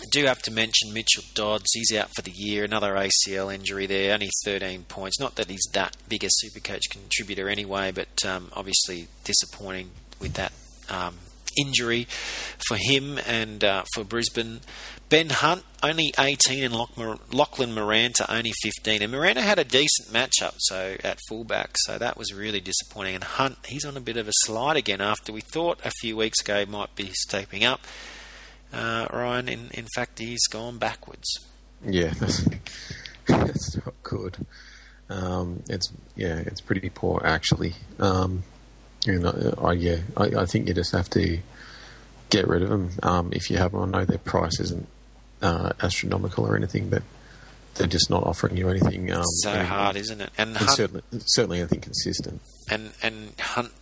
I 0.00 0.04
do 0.10 0.26
have 0.26 0.42
to 0.42 0.50
mention 0.50 0.92
Mitchell 0.92 1.24
Dodds. 1.34 1.72
He's 1.72 1.96
out 1.96 2.10
for 2.14 2.20
the 2.20 2.30
year. 2.30 2.64
Another 2.64 2.94
ACL 2.94 3.54
injury 3.54 3.86
there. 3.86 4.12
Only 4.12 4.28
13 4.44 4.84
points. 4.84 5.18
Not 5.18 5.36
that 5.36 5.50
he's 5.50 5.66
that 5.72 5.96
big 6.06 6.22
a 6.22 6.28
Supercoach 6.28 6.90
contributor 6.90 7.48
anyway, 7.48 7.92
but 7.92 8.24
um, 8.26 8.50
obviously 8.52 9.08
disappointing 9.24 9.90
with 10.20 10.34
that 10.34 10.52
um, 10.90 11.16
injury 11.56 12.06
for 12.68 12.76
him 12.76 13.18
and 13.26 13.64
uh, 13.64 13.84
for 13.94 14.04
Brisbane. 14.04 14.60
Ben 15.08 15.30
Hunt, 15.30 15.62
only 15.82 16.12
18, 16.18 16.64
and 16.64 16.74
Lachlan 16.74 17.70
Maranta, 17.70 18.26
only 18.28 18.52
15. 18.62 19.02
And 19.02 19.12
Maranta 19.12 19.40
had 19.40 19.58
a 19.58 19.64
decent 19.64 20.08
matchup 20.08 20.56
so 20.58 20.96
at 21.02 21.18
fullback, 21.28 21.70
so 21.84 21.96
that 21.96 22.18
was 22.18 22.34
really 22.34 22.60
disappointing. 22.60 23.14
And 23.14 23.24
Hunt, 23.24 23.58
he's 23.66 23.84
on 23.84 23.96
a 23.96 24.00
bit 24.00 24.16
of 24.16 24.28
a 24.28 24.32
slide 24.44 24.76
again 24.76 25.00
after 25.00 25.32
we 25.32 25.40
thought 25.40 25.78
a 25.84 25.90
few 25.90 26.16
weeks 26.16 26.40
ago 26.42 26.66
might 26.66 26.94
be 26.96 27.10
stepping 27.12 27.64
up 27.64 27.80
uh, 28.72 29.06
Ryan. 29.12 29.48
In 29.48 29.70
in 29.72 29.86
fact, 29.94 30.18
he's 30.18 30.46
gone 30.46 30.78
backwards. 30.78 31.40
Yeah, 31.84 32.12
that's, 32.18 32.48
that's 33.26 33.76
not 33.76 33.94
good. 34.02 34.36
Um, 35.08 35.62
it's 35.68 35.92
yeah, 36.16 36.38
it's 36.38 36.60
pretty 36.60 36.90
poor 36.90 37.22
actually. 37.24 37.74
Um, 37.98 38.42
you 39.04 39.18
know, 39.20 39.54
I, 39.58 39.72
yeah, 39.72 39.98
I, 40.16 40.24
I, 40.24 40.46
think 40.46 40.66
you 40.66 40.74
just 40.74 40.90
have 40.90 41.08
to 41.10 41.38
get 42.28 42.48
rid 42.48 42.62
of 42.62 42.70
them 42.70 42.90
um, 43.04 43.32
if 43.32 43.50
you 43.50 43.56
have 43.58 43.70
them. 43.72 43.82
I 43.94 43.98
know 43.98 44.04
their 44.04 44.18
price 44.18 44.58
isn't 44.58 44.88
uh, 45.42 45.72
astronomical 45.80 46.44
or 46.44 46.56
anything, 46.56 46.88
but 46.88 47.04
they're 47.76 47.86
just 47.86 48.10
not 48.10 48.24
offering 48.24 48.56
you 48.56 48.68
anything. 48.68 49.12
Um, 49.12 49.22
so 49.24 49.62
hard, 49.62 49.96
isn't 49.96 50.20
it? 50.20 50.30
And, 50.36 50.50
and 50.50 50.56
Hunt, 50.56 50.70
certainly, 50.70 51.02
certainly 51.26 51.58
anything 51.60 51.80
consistent. 51.80 52.40
And 52.68 52.92
and 53.02 53.32
Hunt 53.38 53.72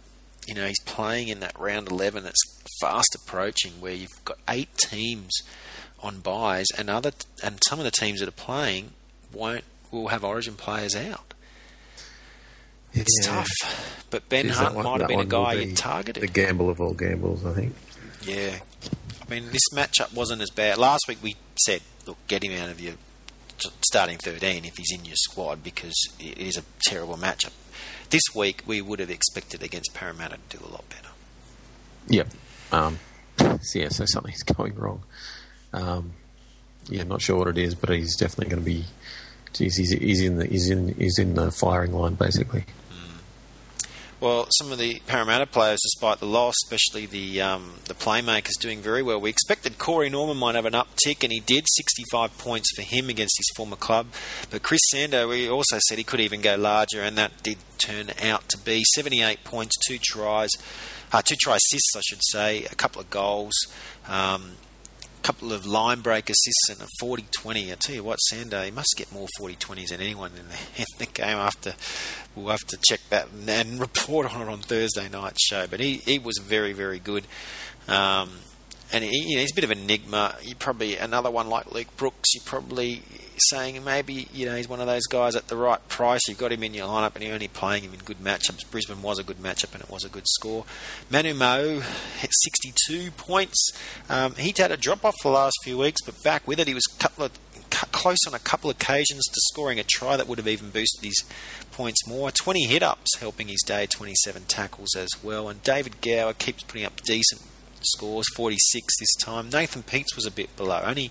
you 0.46 0.54
know, 0.54 0.66
he's 0.66 0.80
playing 0.80 1.28
in 1.28 1.40
that 1.40 1.58
round 1.58 1.88
11 1.90 2.24
that's 2.24 2.42
fast 2.80 3.14
approaching 3.14 3.72
where 3.80 3.92
you've 3.92 4.24
got 4.24 4.38
eight 4.48 4.76
teams 4.76 5.32
on 6.02 6.20
buys 6.20 6.66
and 6.76 6.90
other 6.90 7.12
and 7.42 7.58
some 7.66 7.78
of 7.78 7.84
the 7.84 7.90
teams 7.90 8.20
that 8.20 8.28
are 8.28 8.32
playing 8.32 8.90
won't 9.32 9.64
will 9.90 10.08
have 10.08 10.24
origin 10.24 10.54
players 10.54 10.94
out. 10.94 11.34
It's 12.92 13.18
yeah. 13.22 13.36
tough. 13.36 14.06
But 14.10 14.28
Ben 14.28 14.46
Is 14.46 14.56
Hunt 14.56 14.74
one, 14.74 14.84
might 14.84 15.00
have 15.00 15.08
been 15.08 15.20
a 15.20 15.24
guy 15.24 15.54
you 15.54 15.74
targeted. 15.74 16.22
The 16.22 16.28
gamble 16.28 16.70
of 16.70 16.80
all 16.80 16.94
gambles, 16.94 17.44
I 17.44 17.52
think. 17.52 17.74
Yeah. 18.22 18.58
I 19.26 19.30
mean, 19.30 19.50
this 19.50 19.68
matchup 19.72 20.14
wasn't 20.14 20.42
as 20.42 20.50
bad. 20.50 20.78
Last 20.78 21.04
week 21.08 21.18
we 21.22 21.36
said, 21.64 21.80
look, 22.06 22.18
get 22.28 22.44
him 22.44 22.52
out 22.60 22.70
of 22.70 22.80
your 22.80 22.94
starting 23.80 24.18
13 24.18 24.64
if 24.64 24.76
he's 24.76 24.92
in 24.92 25.04
your 25.04 25.16
squad 25.16 25.62
because 25.62 25.94
it 26.18 26.38
is 26.38 26.56
a 26.56 26.62
terrible 26.82 27.16
matchup 27.16 27.52
this 28.10 28.22
week 28.34 28.62
we 28.66 28.80
would 28.80 29.00
have 29.00 29.10
expected 29.10 29.62
against 29.62 29.94
Parramatta 29.94 30.38
to 30.48 30.58
do 30.58 30.64
a 30.64 30.68
lot 30.68 30.88
better. 30.88 31.08
Yep. 32.08 32.28
Um, 32.72 32.98
so 33.38 33.78
yeah, 33.78 33.88
so 33.88 34.04
something's 34.06 34.42
going 34.56 34.74
wrong. 34.74 35.02
Um, 35.72 36.12
yeah, 36.88 37.02
not 37.04 37.22
sure 37.22 37.38
what 37.38 37.48
it 37.48 37.58
is, 37.58 37.74
but 37.74 37.90
he's 37.90 38.16
definitely 38.16 38.50
going 38.50 38.62
to 38.62 38.66
be. 38.66 38.84
Geez, 39.52 39.76
he's, 39.76 39.90
he's 39.92 40.20
in 40.20 40.38
the 40.38 40.46
he's 40.46 40.68
in 40.68 40.94
he's 40.94 41.18
in 41.18 41.34
the 41.34 41.52
firing 41.52 41.92
line 41.92 42.14
basically. 42.14 42.64
Well, 44.24 44.46
some 44.58 44.72
of 44.72 44.78
the 44.78 45.02
Parramatta 45.06 45.44
players, 45.44 45.80
despite 45.82 46.18
the 46.18 46.26
loss, 46.26 46.54
especially 46.64 47.04
the 47.04 47.42
um, 47.42 47.74
the 47.84 47.92
playmakers, 47.92 48.58
doing 48.58 48.80
very 48.80 49.02
well. 49.02 49.20
We 49.20 49.28
expected 49.28 49.76
Corey 49.76 50.08
Norman 50.08 50.38
might 50.38 50.54
have 50.54 50.64
an 50.64 50.72
uptick, 50.72 51.22
and 51.22 51.30
he 51.30 51.40
did. 51.40 51.66
65 51.68 52.38
points 52.38 52.74
for 52.74 52.80
him 52.80 53.10
against 53.10 53.36
his 53.36 53.52
former 53.54 53.76
club. 53.76 54.06
But 54.50 54.62
Chris 54.62 54.80
Sandow, 54.90 55.28
we 55.28 55.46
also 55.46 55.78
said 55.86 55.98
he 55.98 56.04
could 56.04 56.20
even 56.20 56.40
go 56.40 56.56
larger, 56.56 57.02
and 57.02 57.18
that 57.18 57.42
did 57.42 57.58
turn 57.84 58.10
out 58.22 58.48
to 58.50 58.58
be. 58.58 58.82
78 58.94 59.44
points, 59.44 59.76
two 59.86 59.98
tries, 60.02 60.50
uh, 61.12 61.22
two 61.22 61.36
try 61.36 61.56
assists, 61.56 61.94
I 61.96 62.00
should 62.04 62.22
say, 62.22 62.64
a 62.64 62.74
couple 62.74 63.00
of 63.00 63.10
goals. 63.10 63.54
Um, 64.08 64.52
couple 65.24 65.54
of 65.54 65.64
line 65.64 66.02
break 66.02 66.28
assists 66.28 66.68
and 66.68 66.82
a 66.82 66.86
40 67.00 67.24
20. 67.34 67.72
I 67.72 67.76
tell 67.76 67.94
you 67.94 68.04
what, 68.04 68.16
Sandow, 68.16 68.62
he 68.62 68.70
must 68.70 68.94
get 68.94 69.10
more 69.10 69.26
40 69.38 69.56
20s 69.56 69.88
than 69.88 70.02
anyone 70.02 70.32
in 70.32 70.48
the, 70.48 70.56
in 70.82 70.86
the 70.98 71.06
game. 71.06 71.38
After 71.38 71.74
we'll 72.36 72.50
have 72.50 72.66
to 72.68 72.78
check 72.86 73.00
that 73.08 73.28
and, 73.32 73.48
and, 73.48 73.80
report 73.80 74.32
on 74.34 74.42
it 74.42 74.50
on 74.50 74.58
Thursday 74.58 75.08
night 75.08 75.38
show. 75.40 75.66
But 75.66 75.80
he, 75.80 75.94
he 76.04 76.18
was 76.18 76.38
very, 76.38 76.74
very 76.74 76.98
good. 76.98 77.26
Um, 77.88 78.30
and 78.92 79.02
he, 79.02 79.30
you 79.30 79.36
know, 79.36 79.40
he's 79.40 79.52
a 79.52 79.54
bit 79.54 79.64
of 79.64 79.70
an 79.70 79.78
enigma. 79.78 80.36
You 80.42 80.54
probably 80.54 80.96
another 80.96 81.30
one 81.30 81.48
like 81.48 81.72
Luke 81.72 81.96
Brooks. 81.96 82.34
You 82.34 82.42
probably 82.44 83.02
saying 83.38 83.82
maybe 83.84 84.28
you 84.32 84.46
know 84.46 84.56
he's 84.56 84.68
one 84.68 84.80
of 84.80 84.86
those 84.86 85.06
guys 85.06 85.36
at 85.36 85.48
the 85.48 85.56
right 85.56 85.86
price. 85.88 86.22
You've 86.28 86.38
got 86.38 86.52
him 86.52 86.62
in 86.62 86.74
your 86.74 86.86
lineup, 86.86 87.14
and 87.14 87.24
you're 87.24 87.34
only 87.34 87.48
playing 87.48 87.82
him 87.82 87.94
in 87.94 88.00
good 88.00 88.18
matchups. 88.18 88.70
Brisbane 88.70 89.02
was 89.02 89.18
a 89.18 89.24
good 89.24 89.38
matchup, 89.38 89.72
and 89.74 89.82
it 89.82 89.90
was 89.90 90.04
a 90.04 90.08
good 90.08 90.26
score. 90.26 90.64
Manu 91.10 91.34
Ma'u 91.34 91.82
hit 92.18 92.30
62 92.42 93.10
points. 93.12 93.72
Um, 94.08 94.34
he'd 94.34 94.58
had 94.58 94.72
a 94.72 94.76
drop 94.76 95.04
off 95.04 95.14
the 95.22 95.30
last 95.30 95.56
few 95.62 95.78
weeks, 95.78 96.00
but 96.02 96.22
back 96.22 96.46
with 96.46 96.58
it. 96.60 96.68
He 96.68 96.74
was 96.74 96.86
a 96.94 97.02
couple 97.02 97.24
of 97.24 97.32
close 97.92 98.26
on 98.26 98.34
a 98.34 98.38
couple 98.38 98.70
of 98.70 98.76
occasions 98.76 99.24
to 99.26 99.40
scoring 99.52 99.80
a 99.80 99.84
try 99.84 100.16
that 100.16 100.28
would 100.28 100.38
have 100.38 100.48
even 100.48 100.70
boosted 100.70 101.04
his 101.04 101.24
points 101.72 102.06
more. 102.06 102.30
20 102.30 102.64
hit 102.64 102.82
ups 102.82 103.18
helping 103.18 103.48
his 103.48 103.62
day, 103.62 103.86
27 103.86 104.44
tackles 104.44 104.94
as 104.96 105.10
well. 105.22 105.48
And 105.48 105.62
David 105.62 106.00
Gower 106.00 106.34
keeps 106.34 106.62
putting 106.62 106.86
up 106.86 107.00
decent 107.02 107.42
scores, 107.84 108.26
46 108.34 108.86
this 108.98 109.14
time. 109.16 109.50
Nathan 109.50 109.82
Peats 109.82 110.14
was 110.14 110.26
a 110.26 110.30
bit 110.30 110.54
below. 110.56 110.82
Only 110.84 111.10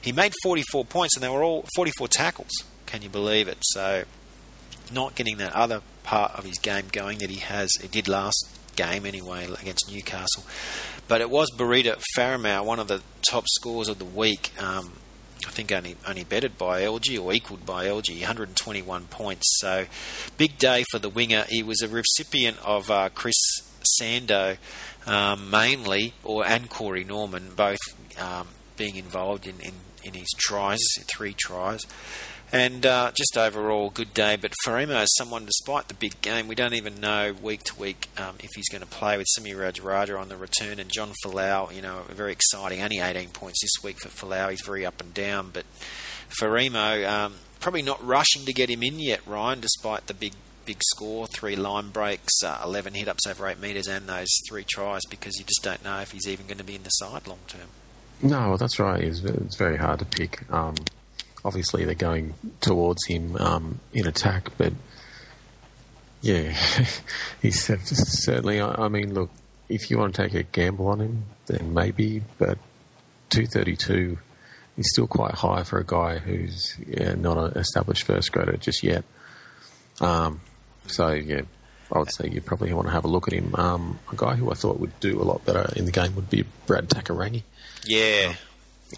he 0.00 0.12
made 0.12 0.32
44 0.42 0.84
points, 0.84 1.16
and 1.16 1.22
they 1.22 1.28
were 1.28 1.42
all 1.42 1.64
44 1.74 2.08
tackles. 2.08 2.52
Can 2.86 3.02
you 3.02 3.08
believe 3.08 3.48
it? 3.48 3.58
So, 3.62 4.04
not 4.92 5.14
getting 5.14 5.38
that 5.38 5.52
other 5.52 5.82
part 6.02 6.32
of 6.32 6.44
his 6.44 6.58
game 6.58 6.86
going 6.92 7.18
that 7.18 7.30
he 7.30 7.40
has. 7.40 7.70
He 7.80 7.88
did 7.88 8.08
last 8.08 8.48
game 8.76 9.06
anyway 9.06 9.46
against 9.60 9.90
Newcastle, 9.90 10.44
but 11.08 11.20
it 11.20 11.30
was 11.30 11.50
Bureta 11.56 12.00
Faraimo, 12.16 12.64
one 12.64 12.78
of 12.78 12.88
the 12.88 13.02
top 13.28 13.44
scores 13.48 13.88
of 13.88 13.98
the 13.98 14.04
week. 14.04 14.50
Um, 14.60 14.92
I 15.46 15.50
think 15.50 15.72
only 15.72 15.96
only 16.06 16.24
betted 16.24 16.56
by 16.56 16.82
Elgey 16.82 17.22
or 17.22 17.32
equalled 17.32 17.66
by 17.66 17.86
Elgey, 17.86 18.20
121 18.20 19.06
points. 19.06 19.44
So 19.60 19.86
big 20.38 20.58
day 20.58 20.84
for 20.90 20.98
the 20.98 21.08
winger. 21.08 21.44
He 21.48 21.62
was 21.62 21.82
a 21.82 21.88
recipient 21.88 22.58
of 22.64 22.90
uh, 22.90 23.10
Chris 23.10 23.36
Sandow 23.98 24.56
um, 25.06 25.50
mainly, 25.50 26.14
or 26.22 26.46
and 26.46 26.68
Corey 26.68 27.04
Norman, 27.04 27.52
both 27.54 27.78
um, 28.20 28.48
being 28.76 28.96
involved 28.96 29.46
in, 29.46 29.60
in, 29.60 29.74
in, 30.02 30.14
his 30.14 30.28
tries, 30.38 30.80
three 31.14 31.34
tries. 31.34 31.82
And 32.52 32.86
uh, 32.86 33.10
just 33.16 33.36
overall, 33.36 33.90
good 33.90 34.14
day. 34.14 34.36
But 34.36 34.52
Faraimo 34.64 35.02
is 35.02 35.12
someone, 35.16 35.44
despite 35.44 35.88
the 35.88 35.94
big 35.94 36.20
game, 36.20 36.46
we 36.46 36.54
don't 36.54 36.74
even 36.74 37.00
know 37.00 37.34
week 37.42 37.64
to 37.64 37.80
week 37.80 38.08
um, 38.16 38.36
if 38.38 38.50
he's 38.54 38.68
going 38.68 38.82
to 38.82 38.88
play 38.88 39.16
with 39.16 39.26
Semi 39.26 39.52
Radradra 39.52 40.20
on 40.20 40.28
the 40.28 40.36
return 40.36 40.78
and 40.78 40.90
John 40.90 41.12
Folau, 41.24 41.74
you 41.74 41.82
know, 41.82 42.02
very 42.10 42.32
exciting. 42.32 42.80
Only 42.80 43.00
18 43.00 43.30
points 43.30 43.60
this 43.60 43.82
week 43.82 43.98
for 43.98 44.08
Folau. 44.08 44.50
He's 44.50 44.62
very 44.64 44.86
up 44.86 45.00
and 45.00 45.12
down. 45.12 45.50
But 45.52 45.64
Faraimo, 46.40 47.08
um, 47.08 47.34
probably 47.58 47.82
not 47.82 48.04
rushing 48.06 48.44
to 48.44 48.52
get 48.52 48.70
him 48.70 48.82
in 48.82 49.00
yet, 49.00 49.26
Ryan, 49.26 49.60
despite 49.60 50.06
the 50.06 50.14
big 50.14 50.34
big 50.64 50.82
score, 50.82 51.26
three 51.26 51.56
line 51.56 51.90
breaks, 51.90 52.42
uh, 52.44 52.60
11 52.64 52.94
hit 52.94 53.08
ups 53.08 53.26
over 53.26 53.46
8 53.46 53.60
metres, 53.60 53.86
and 53.86 54.08
those 54.08 54.28
three 54.48 54.64
tries 54.64 55.02
because 55.08 55.36
you 55.38 55.44
just 55.44 55.62
don't 55.62 55.84
know 55.84 56.00
if 56.00 56.12
he's 56.12 56.26
even 56.28 56.46
going 56.46 56.58
to 56.58 56.64
be 56.64 56.74
in 56.74 56.82
the 56.82 56.90
side 56.90 57.26
long 57.26 57.38
term. 57.48 57.68
No, 58.22 58.50
well, 58.50 58.56
that's 58.56 58.78
right. 58.78 59.02
It's, 59.02 59.20
it's, 59.20 59.56
very 59.56 59.76
hard 59.76 59.98
to 59.98 60.04
pick. 60.04 60.50
Um, 60.50 60.76
obviously, 61.44 61.84
they're 61.84 61.94
going 61.94 62.34
towards 62.60 63.04
him 63.06 63.36
um, 63.36 63.80
in 63.92 64.06
attack, 64.06 64.50
but 64.56 64.72
yeah, 66.22 66.56
he's 67.42 67.62
certainly. 67.62 68.60
I 68.62 68.88
mean, 68.88 69.12
look, 69.14 69.30
if 69.68 69.90
you 69.90 69.98
want 69.98 70.14
to 70.14 70.22
take 70.22 70.34
a 70.34 70.42
gamble 70.42 70.88
on 70.88 71.00
him, 71.00 71.24
then 71.46 71.74
maybe, 71.74 72.22
but 72.38 72.58
232 73.30 74.18
is 74.76 74.90
still 74.92 75.06
quite 75.06 75.34
high 75.34 75.62
for 75.62 75.78
a 75.78 75.84
guy 75.84 76.18
who's 76.18 76.76
yeah, 76.86 77.14
not 77.14 77.36
an 77.36 77.58
established 77.58 78.04
first 78.04 78.32
grader 78.32 78.56
just 78.56 78.82
yet. 78.82 79.04
Um, 80.00 80.40
so 80.86 81.10
yeah, 81.10 81.42
I 81.92 81.98
would 81.98 82.12
say 82.12 82.28
you 82.28 82.40
probably 82.40 82.72
want 82.72 82.88
to 82.88 82.92
have 82.92 83.04
a 83.04 83.08
look 83.08 83.28
at 83.28 83.34
him. 83.34 83.54
Um, 83.54 83.98
a 84.12 84.16
guy 84.16 84.34
who 84.34 84.50
I 84.50 84.54
thought 84.54 84.80
would 84.80 84.98
do 85.00 85.20
a 85.20 85.24
lot 85.24 85.44
better 85.44 85.72
in 85.76 85.84
the 85.84 85.92
game 85.92 86.14
would 86.16 86.30
be 86.30 86.44
Brad 86.66 86.88
Takairangi. 86.88 87.42
Yeah, 87.86 88.30
uh, 88.30 88.34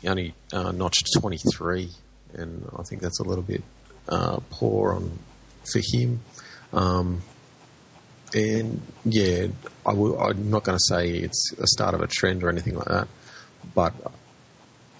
he 0.01 0.09
only 0.09 0.34
uh, 0.53 0.72
notched 0.72 1.09
23, 1.18 1.91
and 2.34 2.68
I 2.78 2.82
think 2.82 3.03
that's 3.03 3.20
a 3.20 3.24
little 3.24 3.43
bit 3.43 3.62
uh, 4.09 4.41
poor 4.51 4.93
on 4.93 5.18
for 5.72 5.80
him. 5.82 6.20
Um, 6.72 7.22
and 8.34 8.80
yeah, 9.05 9.47
i 9.84 9.91
w- 9.91 10.18
I'm 10.18 10.51
not 10.51 10.64
going 10.64 10.76
to 10.76 10.84
say 10.84 11.09
it's 11.11 11.53
a 11.59 11.66
start 11.66 11.95
of 11.95 12.01
a 12.03 12.07
trend 12.07 12.43
or 12.43 12.49
anything 12.49 12.74
like 12.74 12.89
that, 12.89 13.09
but 13.74 13.95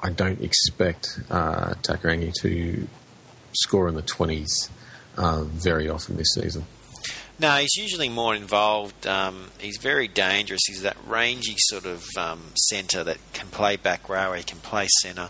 I 0.01 0.11
don't 0.11 0.41
expect 0.41 1.21
uh, 1.31 1.75
Takairangi 1.83 2.33
to 2.43 2.87
score 3.53 3.89
in 3.89 3.95
the 3.95 4.03
20s 4.03 4.69
uh, 5.17 5.45
very 5.45 5.89
often 5.89 6.17
this 6.17 6.35
season. 6.35 6.65
No, 7.39 7.57
he's 7.57 7.77
usually 7.77 8.09
more 8.09 8.35
involved. 8.35 9.07
Um, 9.07 9.51
he's 9.59 9.77
very 9.77 10.09
dangerous. 10.09 10.63
He's 10.67 10.83
that 10.83 10.97
rangy 11.07 11.57
sort 11.59 11.85
of 11.85 12.07
um, 12.17 12.53
centre 12.57 13.05
that 13.05 13.19
can 13.35 13.49
play 13.49 13.77
back 13.77 14.09
row, 14.09 14.33
he 14.33 14.43
can 14.43 14.59
play 14.59 14.89
centre, 15.03 15.29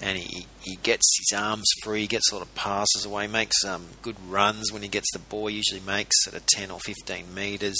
and 0.00 0.18
he, 0.18 0.46
he 0.62 0.76
gets 0.76 1.04
his 1.18 1.38
arms 1.38 1.66
free, 1.82 2.02
he 2.02 2.06
gets 2.06 2.32
a 2.32 2.34
lot 2.34 2.42
of 2.42 2.54
passes 2.54 3.04
away, 3.04 3.26
makes 3.26 3.62
um, 3.64 3.86
good 4.00 4.16
runs 4.28 4.72
when 4.72 4.82
he 4.82 4.88
gets 4.88 5.10
the 5.12 5.18
ball, 5.18 5.50
usually 5.50 5.80
makes 5.80 6.26
at 6.26 6.34
a 6.34 6.40
10 6.40 6.70
or 6.70 6.80
15 6.80 7.32
metres. 7.34 7.78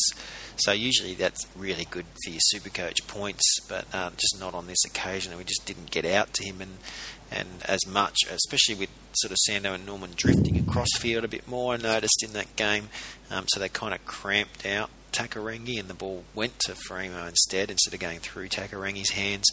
So 0.57 0.73
usually 0.73 1.15
that's 1.15 1.47
really 1.57 1.87
good 1.91 2.07
for 2.23 2.31
your 2.31 2.41
super 2.43 2.69
coach 2.69 3.07
points, 3.09 3.43
but 3.69 3.87
uh, 3.93 4.11
just 4.11 4.39
not 4.39 4.55
on 4.55 4.67
this 4.67 4.85
occasion. 4.85 5.37
We 5.37 5.45
just 5.45 5.67
didn't 5.67 5.91
get 5.91 6.05
out 6.05 6.35
to 6.35 6.45
him 6.45 6.61
and, 6.61 6.79
and 7.31 7.49
as 7.65 7.87
much, 7.87 8.17
especially 8.31 8.75
with 8.75 8.91
sort 9.17 9.33
of 9.33 9.39
Sandow 9.39 9.75
and 9.75 9.87
Norman 9.87 10.11
drifting 10.15 10.59
across 10.59 10.89
field 10.99 11.25
a 11.25 11.29
bit 11.29 11.49
more. 11.49 11.75
I 11.75 11.77
noticed 11.77 12.23
in 12.23 12.33
that 12.33 12.55
game, 12.57 12.89
um, 13.31 13.45
so 13.49 13.61
they 13.61 13.69
kind 13.69 13.95
of 13.95 14.05
cramped 14.05 14.67
out 14.67 14.91
Takairangi 15.15 15.79
and 15.79 15.89
the 15.89 15.95
ball 15.95 16.25
went 16.35 16.59
to 16.61 16.73
Faraimo 16.73 17.29
instead, 17.29 17.71
instead 17.71 17.95
of 17.95 18.01
going 18.01 18.19
through 18.19 18.49
Takairangi's 18.49 19.11
hands. 19.11 19.45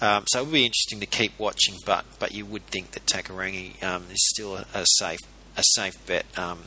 Um, 0.00 0.24
so 0.26 0.40
it 0.40 0.44
would 0.44 0.52
be 0.52 0.64
interesting 0.64 1.00
to 1.00 1.06
keep 1.06 1.38
watching, 1.38 1.76
but 1.86 2.04
but 2.18 2.32
you 2.32 2.44
would 2.44 2.66
think 2.66 2.90
that 2.92 3.06
Takairangi 3.06 3.82
um, 3.82 4.04
is 4.10 4.28
still 4.30 4.56
a, 4.56 4.66
a, 4.74 4.84
safe 4.98 5.20
a 5.56 5.62
safe 5.74 5.94
bet. 6.06 6.26
Um, 6.36 6.64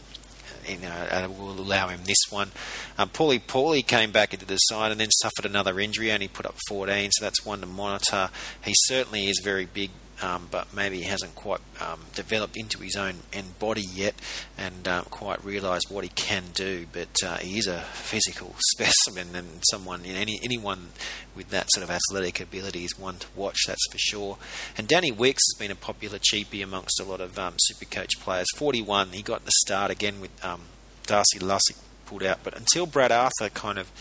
you 0.67 0.77
know, 0.77 0.89
and 0.89 1.39
will 1.39 1.59
allow 1.59 1.87
him 1.87 2.01
this 2.03 2.19
one. 2.29 2.51
Um, 2.97 3.09
Pauli 3.09 3.39
Pauli 3.39 3.81
came 3.81 4.11
back 4.11 4.33
into 4.33 4.45
the 4.45 4.57
side 4.57 4.91
and 4.91 4.99
then 4.99 5.09
suffered 5.09 5.45
another 5.45 5.79
injury, 5.79 6.11
only 6.11 6.27
put 6.27 6.45
up 6.45 6.55
14, 6.67 7.09
so 7.11 7.25
that's 7.25 7.43
one 7.45 7.61
to 7.61 7.65
monitor. 7.65 8.29
He 8.63 8.73
certainly 8.75 9.29
is 9.29 9.41
very 9.43 9.65
big 9.65 9.89
um, 10.21 10.47
but 10.51 10.73
maybe 10.73 11.01
hasn't 11.01 11.35
quite 11.35 11.61
um, 11.79 12.01
developed 12.15 12.57
into 12.57 12.79
his 12.79 12.95
own 12.95 13.15
end 13.31 13.57
body 13.59 13.83
yet 13.93 14.15
and 14.57 14.87
uh, 14.87 15.01
quite 15.03 15.43
realised 15.43 15.87
what 15.89 16.03
he 16.03 16.09
can 16.09 16.43
do. 16.53 16.85
But 16.91 17.23
uh, 17.25 17.37
he 17.37 17.57
is 17.57 17.67
a 17.67 17.81
physical 17.93 18.55
specimen 18.71 19.35
and 19.35 19.61
someone, 19.69 20.05
any 20.05 20.39
anyone 20.43 20.89
with 21.35 21.49
that 21.49 21.67
sort 21.71 21.83
of 21.83 21.89
athletic 21.89 22.39
ability 22.39 22.83
is 22.83 22.99
one 22.99 23.17
to 23.17 23.27
watch, 23.35 23.59
that's 23.67 23.87
for 23.91 23.97
sure. 23.97 24.37
And 24.77 24.87
Danny 24.87 25.11
Wicks 25.11 25.43
has 25.51 25.59
been 25.59 25.71
a 25.71 25.75
popular 25.75 26.19
cheapie 26.19 26.63
amongst 26.63 26.99
a 26.99 27.05
lot 27.05 27.21
of 27.21 27.39
um, 27.39 27.55
Supercoach 27.71 28.19
players. 28.19 28.47
41, 28.55 29.09
he 29.09 29.21
got 29.21 29.45
the 29.45 29.51
start 29.65 29.91
again 29.91 30.19
with 30.19 30.43
um, 30.43 30.61
Darcy 31.05 31.39
Lussick 31.39 31.77
pulled 32.05 32.23
out, 32.23 32.39
but 32.43 32.57
until 32.57 32.85
Brad 32.85 33.11
Arthur 33.11 33.49
kind 33.49 33.77
of 33.77 33.91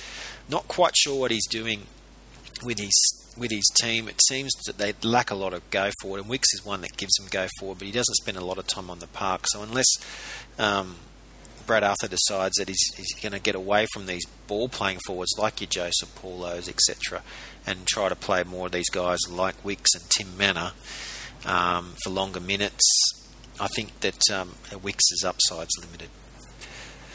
not 0.49 0.67
quite 0.67 0.97
sure 0.97 1.21
what 1.21 1.31
he's 1.31 1.47
doing 1.47 1.83
with 2.65 2.79
his 2.79 3.28
with 3.39 3.51
his 3.51 3.71
team, 3.81 4.09
it 4.09 4.21
seems 4.23 4.53
that 4.67 4.79
they 4.79 4.95
lack 5.03 5.31
a 5.31 5.35
lot 5.35 5.53
of 5.53 5.69
go 5.71 5.91
forward, 6.01 6.21
and 6.21 6.29
Wicks 6.29 6.53
is 6.55 6.65
one 6.65 6.81
that 6.83 6.97
gives 6.97 7.13
them 7.15 7.29
go 7.31 7.49
forward, 7.59 7.79
but 7.79 7.87
he 7.87 7.93
doesn't 7.93 8.17
spend 8.17 8.37
a 8.37 8.45
lot 8.45 8.59
of 8.59 8.67
time 8.67 8.91
on 8.91 8.99
the 8.99 9.07
park. 9.07 9.43
So 9.47 9.63
unless 9.63 9.87
um, 10.59 10.97
Brad 11.67 11.85
Arthur 11.85 12.09
decides 12.09 12.57
that 12.57 12.69
he's, 12.69 12.83
he's 12.97 13.15
going 13.21 13.33
to 13.33 13.41
get 13.41 13.55
away 13.55 13.87
from 13.93 14.07
these 14.07 14.25
ball 14.47 14.69
playing 14.69 14.99
forwards 15.07 15.35
like 15.39 15.61
your 15.61 15.69
Joseph 15.69 16.15
Paulos, 16.21 16.69
etc., 16.69 17.23
and 17.67 17.87
try 17.87 18.09
to 18.09 18.17
play 18.17 18.43
more 18.43 18.67
of 18.67 18.73
these 18.73 18.89
guys 18.89 19.19
like 19.31 19.65
Wicks 19.65 19.95
and 19.95 20.09
Tim 20.09 20.37
Mannah 20.37 20.73
um, 21.45 21.95
for 22.03 22.11
longer 22.11 22.41
minutes, 22.41 22.85
I 23.61 23.69
think 23.69 24.01
that 24.01 24.31
um, 24.33 24.55
Wicks' 24.83 25.25
upside's 25.25 25.73
limited. 25.81 26.09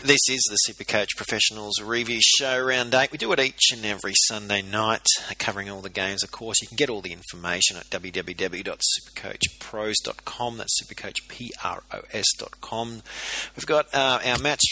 This 0.04 0.20
is 0.30 0.43
the 0.49 0.58
Supercoach 0.68 1.16
Professionals 1.16 1.80
Review 1.82 2.20
Show 2.22 2.60
Round 2.60 2.93
8. 2.93 3.14
We 3.14 3.18
do 3.18 3.32
it 3.32 3.39
each 3.39 3.72
and 3.72 3.86
every 3.86 4.12
Sunday 4.28 4.62
night, 4.62 5.06
covering 5.39 5.70
all 5.70 5.80
the 5.80 5.89
games. 5.89 6.24
Of 6.24 6.32
course, 6.34 6.62
you 6.62 6.68
can 6.68 6.76
get 6.76 6.89
all 6.89 6.99
the 6.99 7.14
information 7.14 7.78
at 7.78 7.86
www.supercoachpros.com. 7.86 10.58
That's 10.58 10.84
supercoachpros.com. 10.84 13.01
We've 13.56 13.66
got 13.66 13.86
uh, 13.93 14.20
our 14.26 14.39
match 14.39 14.66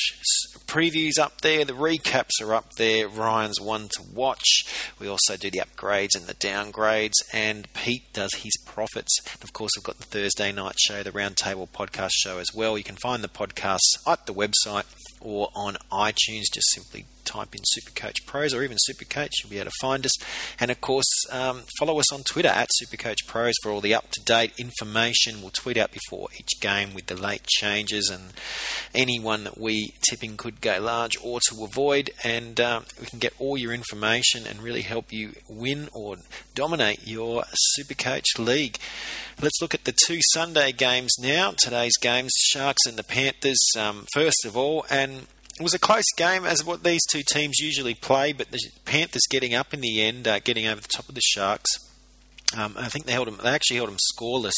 previews 0.68 1.18
up 1.20 1.42
there, 1.42 1.66
the 1.66 1.74
recaps 1.74 2.40
are 2.42 2.54
up 2.54 2.74
there. 2.74 3.08
Ryan's 3.08 3.60
one 3.60 3.90
to 3.90 4.04
watch. 4.14 4.64
We 5.00 5.08
also 5.08 5.36
do 5.36 5.50
the 5.52 5.62
upgrades 5.62 6.16
and 6.16 6.28
the 6.28 6.34
downgrades, 6.34 7.16
and 7.34 7.72
Pete 7.74 8.14
does 8.14 8.36
his 8.36 8.56
profits. 8.66 9.20
And 9.34 9.44
of 9.44 9.52
course, 9.54 9.72
we've 9.76 9.84
got 9.84 9.98
the 9.98 10.06
Thursday 10.06 10.52
night 10.52 10.80
show, 10.80 11.04
the 11.04 11.12
Roundtable 11.12 11.68
podcast 11.70 12.12
show 12.14 12.38
as 12.38 12.54
well. 12.54 12.78
You 12.78 12.86
can 12.86 12.96
find 12.98 13.24
the 13.24 13.28
podcasts 13.28 13.98
at 14.08 14.26
the 14.26 14.34
website 14.34 14.86
or 15.22 15.50
on 15.56 15.78
iTunes. 15.92 16.44
Just 16.54 16.72
simply 16.72 17.06
type 17.26 17.56
in 17.56 17.62
Supercoach 17.62 18.26
Pros 18.26 18.54
or 18.54 18.64
even 18.64 18.78
Supercoach, 18.90 19.32
you'll 19.42 19.50
be 19.50 19.58
able 19.58 19.72
to 19.72 19.78
find 19.82 20.06
us. 20.06 20.14
And 20.60 20.72
of 20.72 20.82
course, 20.82 21.10
um, 21.32 21.64
follow 21.80 22.00
us 22.00 22.12
on 22.12 22.24
Twitter 22.24 22.50
at 22.50 22.70
Supercoach 22.82 23.28
Pros 23.28 23.54
for 23.62 23.72
all 23.72 23.82
the 23.82 23.94
up 23.94 24.10
to 24.12 24.22
date 24.24 24.54
information. 24.58 25.42
We'll 25.42 25.52
tweet 25.52 25.78
out 25.78 25.92
before 25.92 26.30
each 26.38 26.60
game 26.60 26.94
with 26.94 27.08
the 27.08 27.16
late 27.16 27.46
changes 27.48 28.10
and 28.10 28.34
anyone 28.94 29.44
that 29.46 29.60
we 29.60 29.94
tipping 30.10 30.38
could 30.38 30.62
go 30.62 30.80
large 30.80 31.18
or 31.24 31.40
to 31.50 31.64
avoid. 31.64 32.12
And 32.24 32.60
um, 32.60 32.86
we 33.00 33.08
can 33.08 33.20
get 33.20 33.34
all 33.40 33.58
your 33.58 33.74
information 33.74 34.46
and 34.48 34.62
really 34.62 34.82
help 34.82 35.12
you 35.12 35.34
win 35.50 35.90
or 35.94 36.18
dominate 36.56 37.08
your 37.08 37.44
Supercoach 37.78 38.38
League. 38.38 38.78
Let's 39.42 39.62
look 39.62 39.74
at 39.74 39.86
the 39.86 39.96
two 40.06 40.20
Sunday 40.34 40.72
games 40.72 41.16
now. 41.20 41.54
Today's 41.58 41.98
games, 41.98 42.32
Sharks 42.38 42.86
and 42.86 42.98
the 42.98 43.04
Panthers, 43.04 43.60
um, 43.78 44.06
first 44.14 44.46
of 44.46 44.56
all. 44.56 44.86
And 44.90 45.28
it 45.62 45.64
was 45.64 45.74
a 45.76 45.80
close 45.80 46.12
game, 46.18 46.44
as 46.44 46.66
what 46.66 46.84
these 46.84 47.02
two 47.12 47.22
teams 47.24 47.60
usually 47.60 47.94
play, 47.94 48.34
but 48.34 48.50
the 48.50 48.60
Panthers 48.84 49.22
getting 49.30 49.54
up 49.54 49.76
in 49.76 49.82
the 49.82 50.02
end, 50.02 50.28
uh, 50.28 50.40
getting 50.40 50.66
over 50.66 50.82
the 50.82 50.88
top 50.88 51.08
of 51.08 51.14
the 51.14 51.22
Sharks. 51.22 51.70
Um, 52.58 52.74
I 52.78 52.90
think 52.90 53.06
they 53.06 53.12
held 53.12 53.28
them. 53.28 53.38
They 53.42 53.52
actually 53.52 53.78
held 53.78 53.90
them 53.90 53.98
scoreless 54.18 54.56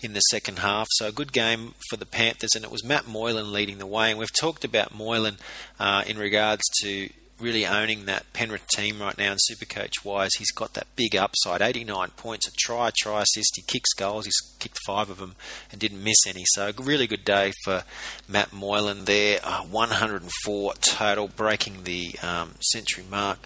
in 0.00 0.12
the 0.12 0.20
second 0.20 0.60
half. 0.60 0.86
So 0.92 1.08
a 1.08 1.12
good 1.12 1.32
game 1.32 1.74
for 1.90 1.96
the 1.96 2.06
Panthers, 2.06 2.54
and 2.54 2.64
it 2.64 2.70
was 2.70 2.84
Matt 2.84 3.08
Moylan 3.08 3.52
leading 3.52 3.78
the 3.78 3.86
way. 3.86 4.10
And 4.10 4.20
we've 4.20 4.32
talked 4.40 4.64
about 4.64 4.94
Moylan 4.94 5.38
uh, 5.80 6.04
in 6.06 6.16
regards 6.16 6.62
to 6.82 7.10
really 7.38 7.66
owning 7.66 8.06
that 8.06 8.32
Penrith 8.32 8.66
team 8.68 9.00
right 9.00 9.16
now, 9.18 9.32
and 9.32 9.40
Supercoach 9.40 10.04
wise, 10.04 10.30
he's 10.38 10.50
got 10.50 10.74
that 10.74 10.86
big 10.96 11.14
upside 11.14 11.60
89 11.60 12.10
points, 12.16 12.48
a 12.48 12.50
try, 12.58 12.90
try 12.96 13.22
assist. 13.22 13.52
He 13.56 13.62
kicks 13.62 13.92
goals, 13.92 14.24
he's 14.24 14.40
kicked 14.58 14.78
five 14.86 15.10
of 15.10 15.18
them 15.18 15.34
and 15.70 15.80
didn't 15.80 16.02
miss 16.02 16.26
any. 16.26 16.44
So, 16.46 16.68
a 16.68 16.82
really 16.82 17.06
good 17.06 17.24
day 17.24 17.52
for 17.64 17.84
Matt 18.28 18.52
Moylan 18.52 19.04
there. 19.04 19.40
Uh, 19.42 19.62
104 19.62 20.74
total, 20.80 21.28
breaking 21.28 21.84
the 21.84 22.14
um, 22.22 22.54
century 22.60 23.04
mark. 23.10 23.38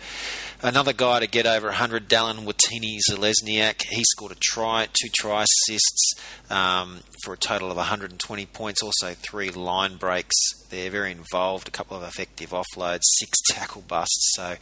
Another 0.63 0.93
guy 0.93 1.21
to 1.21 1.27
get 1.27 1.47
over 1.47 1.69
100, 1.69 2.09
Dallin 2.09 2.45
Watene 2.45 2.99
Zelezniak. 3.09 3.83
He 3.89 4.05
scored 4.05 4.33
a 4.33 4.37
try, 4.41 4.89
two 4.93 5.09
try 5.19 5.45
assists 5.45 6.15
um, 6.51 7.01
for 7.25 7.33
a 7.33 7.37
total 7.37 7.71
of 7.71 7.77
120 7.77 8.47
points. 8.47 8.83
Also, 8.83 9.15
three 9.15 9.51
line 9.51 9.97
breaks. 9.97 10.35
They're 10.71 10.91
very 10.91 11.13
involved. 11.13 11.69
A 11.69 11.71
couple 11.71 11.97
of 11.97 12.03
effective 12.03 12.51
offloads, 12.51 13.03
six 13.19 13.39
tackle 13.49 13.83
busts. 13.83 14.33
So, 14.35 14.57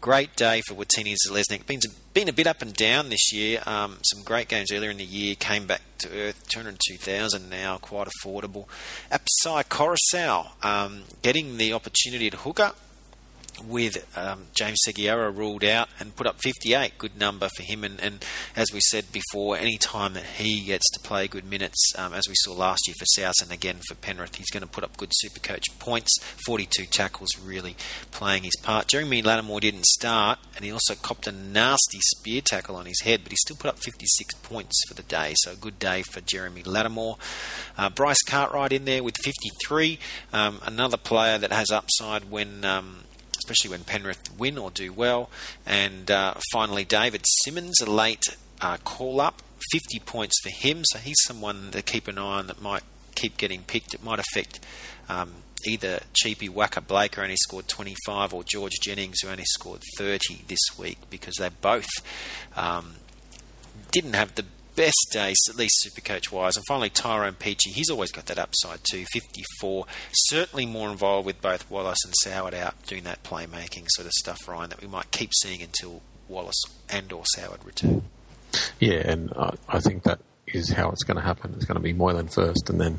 great 0.00 0.36
day 0.36 0.62
for 0.66 0.74
Watene 0.74 1.14
Zelezniak. 1.26 1.66
Been, 1.66 1.80
been 2.14 2.28
a 2.28 2.32
bit 2.32 2.46
up 2.46 2.62
and 2.62 2.74
down 2.74 3.08
this 3.08 3.32
year. 3.32 3.62
Um, 3.66 3.98
some 4.02 4.22
great 4.22 4.48
games 4.48 4.70
earlier 4.72 4.90
in 4.90 4.98
the 4.98 5.04
year. 5.04 5.34
Came 5.34 5.66
back 5.66 5.82
to 5.98 6.08
earth. 6.10 6.48
202,000 6.48 7.48
now, 7.48 7.78
quite 7.78 8.08
affordable. 8.08 8.66
Apisai 9.10 9.64
Koroisau 9.64 10.64
um, 10.64 11.02
getting 11.22 11.56
the 11.56 11.72
opportunity 11.72 12.30
to 12.30 12.36
hooker 12.36 12.72
with 13.60 14.06
um, 14.16 14.46
James 14.54 14.78
Segeyaro 14.86 15.36
ruled 15.36 15.64
out 15.64 15.88
and 15.98 16.14
put 16.16 16.26
up 16.26 16.40
58. 16.42 16.98
Good 16.98 17.18
number 17.18 17.48
for 17.56 17.62
him. 17.62 17.84
And, 17.84 18.00
and, 18.00 18.24
as 18.56 18.72
we 18.72 18.80
said 18.80 19.06
before, 19.12 19.56
any 19.56 19.78
time 19.78 20.14
that 20.14 20.24
he 20.24 20.64
gets 20.64 20.88
to 20.90 21.00
play 21.00 21.28
good 21.28 21.44
minutes, 21.44 21.92
um, 21.96 22.12
as 22.12 22.24
we 22.28 22.34
saw 22.36 22.52
last 22.52 22.86
year 22.86 22.94
for 22.98 23.06
South 23.06 23.34
and 23.42 23.52
again 23.52 23.78
for 23.88 23.94
Penrith, 23.94 24.36
he's 24.36 24.50
going 24.50 24.62
to 24.62 24.68
put 24.68 24.84
up 24.84 24.96
good 24.96 25.10
super 25.12 25.40
coach 25.40 25.66
points. 25.78 26.18
42 26.46 26.86
tackles, 26.86 27.30
really 27.38 27.76
playing 28.10 28.42
his 28.42 28.56
part. 28.62 28.88
Jeremy 28.88 29.22
Latimore 29.22 29.60
didn't 29.60 29.86
start, 29.86 30.38
and 30.56 30.64
he 30.64 30.72
also 30.72 30.94
copped 30.94 31.26
a 31.26 31.32
nasty 31.32 31.98
spear 32.16 32.40
tackle 32.40 32.76
on 32.76 32.86
his 32.86 33.00
head, 33.02 33.20
but 33.22 33.32
he 33.32 33.36
still 33.36 33.56
put 33.56 33.68
up 33.68 33.78
56 33.78 34.34
points 34.42 34.82
for 34.88 34.94
the 34.94 35.02
day. 35.02 35.34
So 35.36 35.52
a 35.52 35.56
good 35.56 35.78
day 35.78 36.02
for 36.02 36.20
Jeremy 36.20 36.62
Latimore. 36.62 37.18
Uh, 37.76 37.90
Bryce 37.90 38.22
Cartwright 38.22 38.72
in 38.72 38.84
there 38.84 39.02
with 39.02 39.16
53. 39.22 39.98
Um, 40.32 40.60
another 40.64 40.96
player 40.96 41.38
that 41.38 41.52
has 41.52 41.70
upside 41.70 42.30
when 42.30 42.64
um, 42.64 43.04
especially 43.50 43.70
when 43.70 43.84
Penrith 43.84 44.38
win 44.38 44.56
or 44.56 44.70
do 44.70 44.92
well. 44.92 45.28
And 45.66 46.10
uh, 46.10 46.34
finally, 46.52 46.84
David 46.84 47.22
Simmons, 47.44 47.80
a 47.80 47.90
late 47.90 48.24
uh, 48.60 48.76
call 48.84 49.20
up, 49.20 49.42
50 49.72 49.98
points 50.00 50.40
for 50.42 50.50
him. 50.50 50.82
So 50.84 50.98
he's 50.98 51.18
someone 51.26 51.70
to 51.72 51.82
keep 51.82 52.06
an 52.06 52.18
eye 52.18 52.38
on 52.38 52.46
that 52.46 52.62
might 52.62 52.84
keep 53.14 53.36
getting 53.36 53.62
picked. 53.62 53.94
It 53.94 54.04
might 54.04 54.20
affect. 54.20 54.60
Um, 55.08 55.32
either 55.66 56.00
Cheapy 56.14 56.48
Waqa 56.48 56.86
Blake, 56.86 57.16
who 57.16 57.22
only 57.22 57.36
scored 57.36 57.68
25, 57.68 58.32
or 58.32 58.44
George 58.44 58.78
Jennings, 58.80 59.20
who 59.20 59.28
only 59.28 59.44
scored 59.44 59.82
30 59.98 60.44
this 60.46 60.78
week, 60.78 60.98
because 61.10 61.34
they 61.38 61.48
both 61.48 61.88
um, 62.56 62.94
didn't 63.90 64.14
have 64.14 64.36
the 64.36 64.44
best 64.80 65.08
days, 65.12 65.36
at 65.50 65.56
least 65.56 65.86
Supercoach 65.86 66.32
wise. 66.32 66.56
And 66.56 66.64
finally, 66.66 66.88
Tyrone 66.88 67.34
Peachey, 67.34 67.68
he's 67.74 67.90
always 67.90 68.10
got 68.10 68.24
that 68.26 68.38
upside 68.38 68.80
too. 68.82 69.04
54, 69.12 69.84
certainly 70.12 70.64
more 70.64 70.90
involved 70.90 71.26
with 71.26 71.42
both 71.42 71.70
Wallace 71.70 71.98
and 72.02 72.14
Soward 72.24 72.54
out 72.54 72.74
doing 72.86 73.04
that 73.04 73.22
playmaking 73.22 73.84
sort 73.88 74.06
of 74.06 74.12
stuff, 74.12 74.48
Ryan, 74.48 74.70
that 74.70 74.80
we 74.80 74.88
might 74.88 75.10
keep 75.10 75.32
seeing 75.34 75.60
until 75.60 76.00
Wallace 76.28 76.62
and 76.88 77.12
or 77.12 77.24
Soward 77.36 77.64
return. 77.66 78.02
Yeah, 78.78 79.02
and 79.04 79.30
I 79.68 79.80
think 79.80 80.04
that 80.04 80.20
is 80.46 80.70
how 80.70 80.88
it's 80.90 81.04
going 81.04 81.18
to 81.18 81.22
happen. 81.22 81.52
It's 81.56 81.66
going 81.66 81.76
to 81.76 81.82
be 81.82 81.92
Moylan 81.92 82.28
first, 82.28 82.70
and 82.70 82.80
then, 82.80 82.98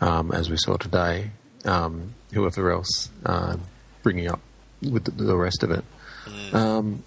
um, 0.00 0.32
as 0.32 0.50
we 0.50 0.56
saw 0.56 0.76
today, 0.76 1.30
um, 1.64 2.12
whoever 2.32 2.72
else 2.72 3.08
uh, 3.24 3.56
bringing 4.02 4.28
up 4.28 4.40
with 4.82 5.04
the, 5.04 5.12
the 5.12 5.36
rest 5.36 5.62
of 5.62 5.70
it. 5.70 5.84
Mm. 6.24 6.54
Um, 6.54 7.04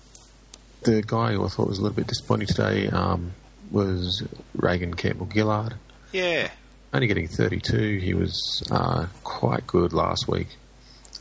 the 0.83 1.01
guy 1.05 1.33
who 1.33 1.43
I 1.43 1.49
thought 1.49 1.67
was 1.67 1.77
a 1.77 1.81
little 1.81 1.95
bit 1.95 2.07
disappointing 2.07 2.47
today, 2.47 2.87
um, 2.87 3.33
was 3.71 4.23
Reagan 4.55 4.93
Campbell 4.93 5.27
Gillard. 5.31 5.75
Yeah. 6.11 6.49
Only 6.93 7.07
getting 7.07 7.27
32. 7.27 7.99
He 7.99 8.13
was 8.13 8.63
uh, 8.71 9.07
quite 9.23 9.67
good 9.67 9.93
last 9.93 10.27
week 10.27 10.47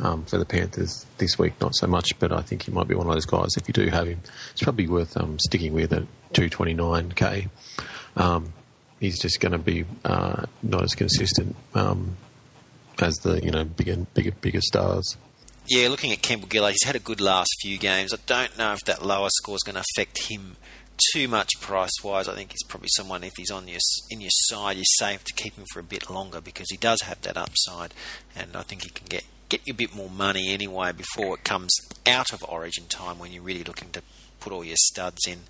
um, 0.00 0.24
for 0.24 0.38
the 0.38 0.44
Panthers. 0.44 1.04
This 1.18 1.38
week, 1.38 1.60
not 1.60 1.74
so 1.74 1.86
much, 1.86 2.18
but 2.18 2.32
I 2.32 2.40
think 2.40 2.62
he 2.62 2.70
might 2.70 2.88
be 2.88 2.94
one 2.94 3.06
of 3.06 3.12
those 3.12 3.26
guys. 3.26 3.56
If 3.56 3.68
you 3.68 3.74
do 3.74 3.88
have 3.88 4.06
him, 4.06 4.20
it's 4.52 4.62
probably 4.62 4.86
worth 4.86 5.16
um, 5.16 5.38
sticking 5.38 5.72
with 5.72 5.92
at 5.92 6.04
229k. 6.32 7.50
Um, 8.16 8.52
he's 9.00 9.20
just 9.20 9.40
going 9.40 9.52
to 9.52 9.58
be 9.58 9.84
uh, 10.04 10.44
not 10.62 10.84
as 10.84 10.94
consistent 10.94 11.54
um, 11.74 12.16
as 13.00 13.14
the 13.16 13.42
you 13.44 13.50
know 13.50 13.64
bigger, 13.64 13.96
bigger, 14.14 14.32
bigger 14.32 14.60
stars. 14.60 15.16
Yeah, 15.68 15.88
looking 15.88 16.12
at 16.12 16.22
Campbell 16.22 16.48
Gillard, 16.50 16.72
he's 16.72 16.84
had 16.84 16.96
a 16.96 17.00
good 17.00 17.20
last 17.20 17.50
few 17.60 17.76
games. 17.76 18.14
I 18.14 18.18
don't 18.24 18.56
know 18.56 18.72
if 18.72 18.80
that 18.86 19.04
lower 19.04 19.28
score 19.30 19.54
is 19.54 19.62
going 19.62 19.74
to 19.74 19.84
affect 19.94 20.30
him 20.30 20.56
too 21.12 21.28
much 21.28 21.50
price 21.60 21.92
wise. 22.02 22.28
I 22.28 22.34
think 22.34 22.52
he's 22.52 22.62
probably 22.64 22.88
someone 22.96 23.24
if 23.24 23.34
he's 23.36 23.50
on 23.50 23.68
your 23.68 23.80
in 24.10 24.20
your 24.20 24.30
side, 24.32 24.76
you're 24.76 24.84
safe 24.98 25.24
to 25.24 25.34
keep 25.34 25.56
him 25.56 25.64
for 25.72 25.80
a 25.80 25.84
bit 25.84 26.10
longer 26.10 26.40
because 26.40 26.70
he 26.70 26.76
does 26.76 27.02
have 27.02 27.20
that 27.22 27.36
upside, 27.36 27.94
and 28.34 28.56
I 28.56 28.62
think 28.62 28.84
he 28.84 28.90
can 28.90 29.06
get 29.08 29.24
get 29.48 29.62
you 29.66 29.72
a 29.72 29.76
bit 29.76 29.94
more 29.94 30.10
money 30.10 30.52
anyway 30.52 30.92
before 30.92 31.34
it 31.36 31.44
comes 31.44 31.74
out 32.06 32.32
of 32.32 32.44
Origin 32.46 32.84
time 32.84 33.18
when 33.18 33.32
you're 33.32 33.42
really 33.42 33.64
looking 33.64 33.90
to 33.90 34.02
put 34.40 34.52
all 34.52 34.64
your 34.64 34.76
studs 34.76 35.20
in. 35.26 35.40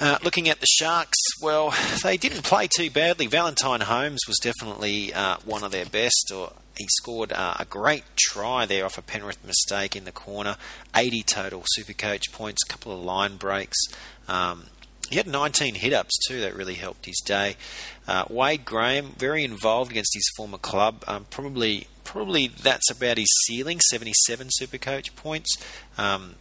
Uh, 0.00 0.18
looking 0.24 0.48
at 0.48 0.60
the 0.60 0.66
Sharks, 0.66 1.18
well, 1.40 1.72
they 2.02 2.16
didn't 2.16 2.42
play 2.42 2.66
too 2.66 2.90
badly. 2.90 3.26
Valentine 3.26 3.80
Holmes 3.80 4.20
was 4.26 4.38
definitely 4.42 5.14
uh, 5.14 5.36
one 5.44 5.62
of 5.62 5.70
their 5.70 5.86
best, 5.86 6.32
or 6.34 6.52
he 6.76 6.86
scored 6.88 7.32
uh, 7.32 7.54
a 7.60 7.64
great 7.64 8.02
try 8.16 8.66
there 8.66 8.84
off 8.84 8.98
a 8.98 9.02
Penrith 9.02 9.44
mistake 9.44 9.94
in 9.94 10.04
the 10.04 10.12
corner. 10.12 10.56
80 10.96 11.22
total 11.22 11.64
Supercoach 11.78 12.32
points, 12.32 12.62
a 12.64 12.72
couple 12.72 12.92
of 12.92 13.04
line 13.04 13.36
breaks. 13.36 13.78
Um, 14.26 14.64
he 15.10 15.16
had 15.16 15.26
19 15.26 15.76
hit 15.76 15.92
ups 15.92 16.18
too, 16.26 16.40
that 16.40 16.56
really 16.56 16.74
helped 16.74 17.06
his 17.06 17.20
day. 17.24 17.56
Uh, 18.08 18.24
Wade 18.28 18.64
Graham, 18.64 19.12
very 19.16 19.44
involved 19.44 19.92
against 19.92 20.14
his 20.14 20.28
former 20.36 20.58
club. 20.58 21.04
Um, 21.06 21.26
probably, 21.30 21.86
probably 22.02 22.48
that's 22.48 22.90
about 22.90 23.18
his 23.18 23.32
ceiling 23.46 23.78
77 23.78 24.48
Supercoach 24.60 25.14
points. 25.14 25.56
Um, 25.96 26.34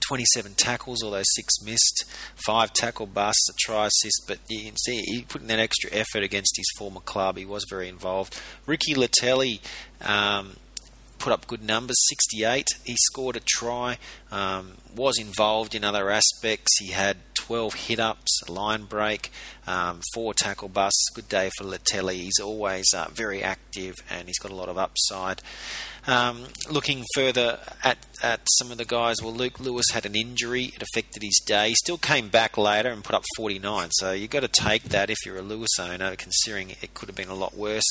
27 0.00 0.54
tackles, 0.54 1.02
although 1.02 1.22
six 1.24 1.60
missed, 1.62 2.04
five 2.46 2.72
tackle 2.72 3.06
busts, 3.06 3.48
a 3.50 3.54
try 3.58 3.86
assist. 3.86 4.24
But 4.26 4.38
you 4.48 4.64
can 4.64 4.76
see 4.76 5.02
he 5.02 5.22
put 5.22 5.42
in 5.42 5.48
that 5.48 5.58
extra 5.58 5.90
effort 5.92 6.22
against 6.22 6.56
his 6.56 6.70
former 6.76 7.00
club. 7.00 7.36
He 7.36 7.44
was 7.44 7.64
very 7.68 7.88
involved. 7.88 8.40
Ricky 8.66 8.94
Leutele 8.94 9.60
um, 10.02 10.56
put 11.18 11.32
up 11.32 11.46
good 11.46 11.62
numbers 11.62 11.96
68. 12.08 12.66
He 12.84 12.96
scored 12.96 13.36
a 13.36 13.40
try, 13.40 13.98
um, 14.30 14.72
was 14.94 15.18
involved 15.18 15.74
in 15.74 15.84
other 15.84 16.10
aspects. 16.10 16.78
He 16.78 16.92
had 16.92 17.18
12 17.34 17.74
hit 17.74 18.00
ups, 18.00 18.48
line 18.48 18.84
break, 18.84 19.30
um, 19.66 20.00
four 20.14 20.34
tackle 20.34 20.68
busts. 20.68 21.08
Good 21.14 21.28
day 21.28 21.50
for 21.56 21.64
Leutele. 21.64 22.12
He's 22.12 22.38
always 22.38 22.86
uh, 22.94 23.08
very 23.12 23.42
active 23.42 23.94
and 24.10 24.28
he's 24.28 24.38
got 24.38 24.52
a 24.52 24.54
lot 24.54 24.68
of 24.68 24.76
upside. 24.76 25.40
Um, 26.06 26.46
looking 26.70 27.04
further 27.14 27.58
at, 27.84 27.98
at 28.22 28.40
some 28.58 28.72
of 28.72 28.78
the 28.78 28.86
guys, 28.86 29.22
well, 29.22 29.34
Luke 29.34 29.60
Lewis 29.60 29.90
had 29.92 30.06
an 30.06 30.14
injury. 30.16 30.72
It 30.74 30.82
affected 30.82 31.22
his 31.22 31.38
day. 31.44 31.68
He 31.68 31.74
still 31.74 31.98
came 31.98 32.28
back 32.28 32.56
later 32.56 32.88
and 32.88 33.04
put 33.04 33.14
up 33.14 33.24
49. 33.36 33.90
So 33.92 34.12
you've 34.12 34.30
got 34.30 34.40
to 34.40 34.48
take 34.48 34.84
that 34.84 35.10
if 35.10 35.18
you're 35.26 35.36
a 35.36 35.42
Lewis 35.42 35.78
owner, 35.78 36.16
considering 36.16 36.70
it 36.80 36.94
could 36.94 37.10
have 37.10 37.16
been 37.16 37.28
a 37.28 37.34
lot 37.34 37.54
worse. 37.54 37.84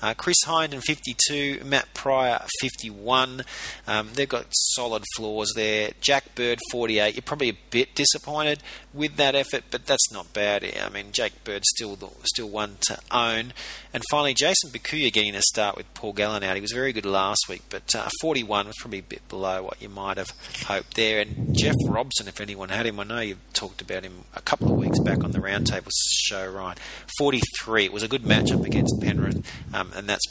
Uh, 0.00 0.14
Chris 0.14 0.38
Heighington, 0.46 0.80
52. 0.82 1.62
Matt 1.62 1.92
Prior, 1.92 2.40
51. 2.60 3.42
Um, 3.86 4.10
they've 4.14 4.28
got 4.28 4.46
solid 4.50 5.04
floors 5.16 5.52
there. 5.54 5.77
Jack 6.00 6.34
Bird, 6.34 6.58
48. 6.70 7.14
You're 7.14 7.22
probably 7.22 7.50
a 7.50 7.58
bit 7.70 7.94
disappointed 7.94 8.60
with 8.92 9.16
that 9.16 9.34
effort, 9.34 9.64
but 9.70 9.86
that's 9.86 10.12
not 10.12 10.32
bad. 10.32 10.64
I 10.64 10.88
mean, 10.88 11.12
Jack 11.12 11.32
Bird 11.44 11.64
still 11.64 11.96
still 12.24 12.48
one 12.48 12.76
to 12.82 12.98
own. 13.10 13.52
And 13.92 14.02
finally, 14.10 14.34
Jayson 14.34 14.70
Bukuya 14.70 15.12
getting 15.12 15.34
a 15.34 15.42
start 15.42 15.76
with 15.76 15.92
Paul 15.94 16.12
Gallen 16.12 16.42
out. 16.42 16.56
He 16.56 16.60
was 16.60 16.72
very 16.72 16.92
good 16.92 17.06
last 17.06 17.48
week, 17.48 17.62
but 17.70 17.94
uh, 17.94 18.08
41 18.20 18.66
was 18.66 18.76
probably 18.78 18.98
a 18.98 19.02
bit 19.02 19.26
below 19.28 19.62
what 19.62 19.80
you 19.80 19.88
might 19.88 20.18
have 20.18 20.32
hoped 20.66 20.94
there. 20.94 21.20
And 21.20 21.56
Jeff 21.56 21.74
Robson, 21.86 22.28
if 22.28 22.40
anyone 22.40 22.68
had 22.68 22.86
him, 22.86 23.00
I 23.00 23.04
know 23.04 23.20
you've 23.20 23.52
talked 23.52 23.80
about 23.80 24.04
him 24.04 24.24
a 24.34 24.42
couple 24.42 24.70
of 24.70 24.78
weeks 24.78 24.98
back 25.00 25.24
on 25.24 25.32
the 25.32 25.38
Roundtable 25.38 25.90
show, 26.22 26.46
Ryan. 26.50 26.76
43. 27.18 27.84
It 27.86 27.92
was 27.92 28.02
a 28.02 28.08
good 28.08 28.22
matchup 28.22 28.64
against 28.64 29.00
Penrith, 29.00 29.50
um, 29.72 29.92
and 29.94 30.08
that's 30.08 30.26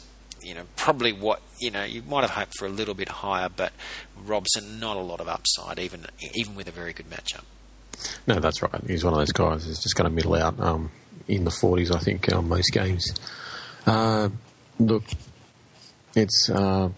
you 0.48 0.54
know, 0.56 0.64
probably 0.78 1.12
what 1.12 1.42
you 1.60 1.70
know 1.70 1.84
you 1.84 2.02
might 2.04 2.22
have 2.22 2.30
hoped 2.30 2.58
for 2.58 2.66
a 2.66 2.70
little 2.70 2.94
bit 2.94 3.10
higher, 3.10 3.50
but 3.50 3.74
Robson 4.26 4.80
not 4.80 4.96
a 4.96 5.02
lot 5.02 5.20
of 5.20 5.28
upside, 5.28 5.78
even 5.78 6.06
even 6.34 6.56
with 6.56 6.70
a 6.70 6.72
very 6.72 6.94
good 6.94 7.10
matchup. 7.10 7.44
No, 8.28 8.40
that's 8.40 8.62
right. 8.62 8.82
He's 8.88 9.04
one 9.04 9.14
of 9.14 9.20
those 9.20 9.34
guys 9.34 9.66
who's 9.66 9.82
just 9.82 9.96
going 9.96 10.10
to 10.10 10.16
middle 10.16 10.36
out 10.36 10.60
um, 10.60 10.92
in 11.28 11.44
the 11.44 11.52
40s, 11.52 11.94
I 11.94 12.00
think, 12.00 12.32
on 12.32 12.48
most 12.48 12.72
games. 12.72 13.12
Uh, 13.88 14.30
look, 14.80 15.04
it's 16.16 16.50
uh, 16.50 16.90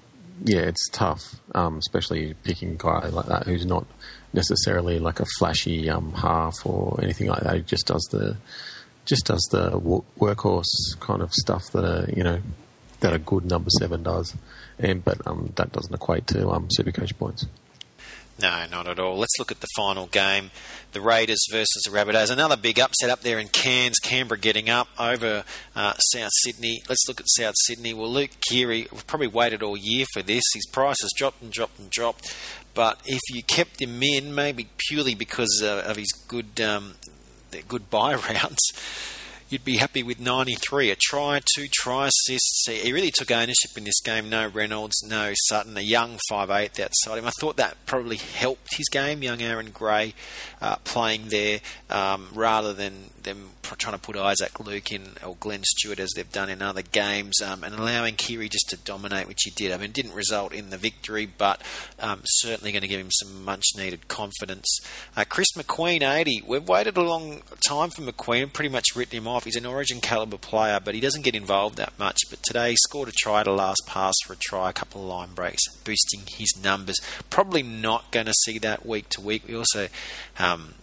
yeah, 0.44 0.62
it's 0.62 0.88
tough, 0.90 1.36
um, 1.56 1.78
especially 1.78 2.36
picking 2.44 2.74
a 2.74 2.76
guy 2.76 3.08
like 3.08 3.26
that 3.28 3.46
who's 3.46 3.66
not 3.66 3.88
necessarily 4.32 5.00
like 5.00 5.20
a 5.20 5.26
flashy 5.40 5.90
um, 5.90 6.14
half 6.14 6.54
or 6.66 7.00
anything 7.02 7.28
like 7.28 7.42
that. 7.42 7.56
He 7.56 7.62
just 7.62 7.88
does 7.88 8.08
the 8.12 8.38
just 9.06 9.26
does 9.26 9.42
the 9.52 9.72
workhorse 10.20 11.00
kind 11.00 11.24
of 11.24 11.34
stuff 11.34 11.64
that 11.72 11.84
a 11.84 12.16
you 12.16 12.24
know 12.24 12.40
that 13.00 13.14
a 13.14 13.20
good 13.20 13.46
number 13.46 13.70
seven 13.70 14.04
does, 14.04 14.36
and 14.78 15.04
but 15.04 15.26
um, 15.28 15.54
that 15.56 15.72
doesn't 15.72 15.94
equate 15.94 16.28
to 16.28 16.50
um, 16.50 16.68
Supercoach 16.78 17.18
points. 17.18 17.46
No, 18.42 18.66
not 18.72 18.88
at 18.88 19.00
all. 19.00 19.18
Let's 19.18 19.38
look 19.38 19.52
at 19.52 19.60
the 19.60 19.68
final 19.76 20.08
game. 20.08 20.52
The 20.94 21.02
Raiders 21.02 21.46
versus 21.52 21.84
the 21.84 21.92
Rabbitohs. 21.92 22.32
Another 22.32 22.56
big 22.56 22.80
upset 22.80 23.10
up 23.10 23.22
there 23.22 23.38
in 23.38 23.50
Cairns. 23.50 23.98
Canberra 24.00 24.40
getting 24.40 24.70
up 24.70 24.88
over 24.98 25.44
uh, 25.76 25.94
South 26.14 26.32
Sydney. 26.44 26.82
Let's 26.88 27.06
look 27.08 27.20
at 27.20 27.26
South 27.30 27.56
Sydney. 27.66 27.94
Well, 27.94 28.10
Luke 28.10 28.32
Keary, 28.50 28.88
probably 29.08 29.28
waited 29.28 29.62
all 29.62 29.76
year 29.76 30.06
for 30.14 30.22
this. 30.22 30.44
His 30.54 30.66
price 30.72 31.02
has 31.02 31.12
dropped 31.18 31.42
and 31.42 31.52
dropped 31.52 31.80
and 31.80 31.90
dropped. 31.90 32.34
But 32.74 33.02
if 33.06 33.20
you 33.30 33.44
kept 33.44 33.82
him 33.82 34.02
in, 34.02 34.34
maybe 34.34 34.70
purely 34.88 35.16
because 35.16 35.62
uh, 35.62 35.84
of 35.86 35.98
his 35.98 36.12
good, 36.28 36.62
um, 36.62 36.94
good 37.68 37.90
buy 37.90 38.16
rounds, 38.30 38.72
you'd 39.50 39.66
be 39.66 39.78
happy 39.78 40.04
with 40.04 40.20
93. 40.20 40.92
A 40.92 40.96
try, 40.96 41.42
two 41.56 41.68
try 41.72 42.08
assists. 42.08 42.68
He 42.68 42.94
really 42.94 43.12
took 43.12 43.32
ownership 43.32 43.78
in 43.78 43.84
this 43.84 44.00
game. 44.02 44.30
No 44.30 44.48
Reynolds, 44.48 45.04
no 45.04 45.34
Sutton, 45.48 45.78
a 45.78 45.82
young 45.82 46.20
5'8 46.32 46.80
outside 46.80 47.18
him. 47.18 47.26
I 47.26 47.32
thought 47.40 47.58
that 47.58 47.78
probably 47.86 48.18
helped 48.18 48.76
his 48.76 48.88
game, 48.90 49.24
young 49.24 49.42
Aaron 49.42 49.72
Gray 49.72 50.14
uh, 50.62 50.78
playing 50.84 51.30
there 51.30 51.60
um, 51.90 52.30
rather 52.34 52.74
than 52.74 53.10
them 53.22 53.50
trying 53.62 53.96
to 53.96 54.02
put 54.02 54.16
Isaac 54.16 54.60
Luke 54.60 54.92
in 54.92 55.14
or 55.26 55.36
Glenn 55.40 55.64
Stewart 55.64 56.00
as 56.00 56.12
they've 56.16 56.32
done 56.32 56.50
in 56.50 56.62
other 56.62 56.82
games 56.82 57.42
um, 57.42 57.64
and 57.64 57.76
allowing 57.76 58.16
Keary 58.16 58.50
just 58.50 58.70
to 58.70 58.78
dominate, 58.78 59.28
which 59.28 59.42
he 59.44 59.52
did. 59.52 59.72
I 59.72 59.78
mean, 59.78 59.92
didn't 59.92 60.14
result 60.14 60.54
in 60.54 60.70
the 60.70 60.78
victory, 60.78 61.26
but 61.26 61.62
um, 62.00 62.22
certainly 62.26 62.72
going 62.72 62.82
to 62.82 62.88
give 62.88 63.00
him 63.00 63.12
some 63.12 63.44
much 63.44 63.66
needed 63.78 64.08
confidence. 64.08 64.80
Uh, 65.16 65.24
Chris 65.28 65.52
McQueen, 65.56 66.02
80. 66.02 66.44
We've 66.48 66.68
waited 66.68 66.98
a 66.98 67.02
long 67.02 67.42
time 67.68 67.90
for 67.90 68.02
McQueen, 68.02 68.52
pretty 68.52 68.70
much 68.70 68.96
written 68.96 69.18
him 69.18 69.28
off. 69.28 69.46
He's 69.46 69.56
an 69.56 69.66
origin 69.66 70.02
caliber 70.02 70.38
player, 70.38 70.80
but 70.84 70.96
he 70.96 71.02
doesn't 71.02 71.24
get 71.24 71.36
involved 71.36 71.78
that 71.78 71.98
much. 71.98 72.20
But 72.30 72.44
today, 72.44 72.72
he 72.72 72.76
scored 72.78 73.10
a 73.10 73.14
try 73.14 73.44
to 73.44 73.52
last 73.52 73.84
pass 73.86 74.16
for 74.26 74.34
a 74.34 74.38
try, 74.38 74.70
a 74.70 74.74
couple 74.74 75.02
of 75.02 75.08
line 75.08 75.34
breaks, 75.34 75.68
boosting 75.84 76.22
his 76.28 76.54
numbers. 76.62 77.00
Probably 77.30 77.64
not 77.64 78.12
going 78.12 78.26
to 78.26 78.34
see 78.46 78.58
that 78.60 78.86
week 78.86 79.10
to 79.10 79.22
week. 79.22 79.44
We 79.48 79.56
also 79.56 79.88
um, 80.38 80.76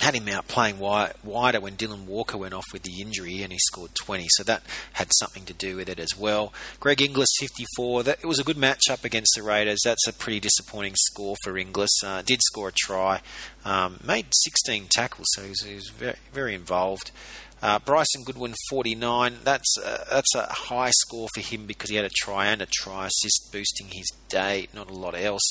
had 0.00 0.14
him 0.14 0.28
out 0.28 0.46
playing 0.46 0.78
wider 0.78 1.60
when 1.60 1.76
Dylan 1.76 2.04
Walker 2.04 2.36
went 2.36 2.54
off 2.54 2.66
with 2.72 2.82
the 2.82 3.00
injury 3.00 3.42
and 3.42 3.50
he 3.50 3.58
scored 3.58 3.94
20. 3.94 4.26
So 4.30 4.42
that 4.44 4.62
had 4.92 5.08
something 5.18 5.44
to 5.46 5.54
do 5.54 5.76
with 5.76 5.88
it 5.88 5.98
as 5.98 6.16
well. 6.18 6.52
Greg 6.80 7.00
Inglis, 7.00 7.30
54. 7.40 8.02
That, 8.02 8.18
it 8.22 8.26
was 8.26 8.38
a 8.38 8.44
good 8.44 8.56
matchup 8.56 9.04
against 9.04 9.32
the 9.34 9.42
Raiders. 9.42 9.80
That's 9.84 10.06
a 10.06 10.12
pretty 10.12 10.40
disappointing 10.40 10.94
score 10.96 11.36
for 11.42 11.56
Inglis. 11.56 12.02
Uh, 12.04 12.22
did 12.22 12.40
score 12.42 12.68
a 12.68 12.72
try. 12.72 13.20
Um, 13.64 13.98
made 14.06 14.26
16 14.30 14.86
tackles, 14.90 15.26
so 15.34 15.42
he 15.42 15.48
was, 15.48 15.62
he 15.62 15.74
was 15.74 15.88
very, 15.88 16.16
very 16.32 16.54
involved. 16.54 17.10
Uh, 17.66 17.80
Bryson 17.80 18.22
Goodwin, 18.22 18.54
49. 18.70 19.38
That's 19.42 19.76
a, 19.78 20.04
that's 20.08 20.32
a 20.36 20.46
high 20.46 20.92
score 21.00 21.26
for 21.34 21.40
him 21.40 21.66
because 21.66 21.90
he 21.90 21.96
had 21.96 22.04
a 22.04 22.10
try 22.14 22.46
and 22.46 22.62
a 22.62 22.66
try 22.66 23.08
assist, 23.08 23.50
boosting 23.50 23.88
his 23.88 24.06
day, 24.28 24.68
not 24.72 24.88
a 24.88 24.94
lot 24.94 25.16
else. 25.16 25.42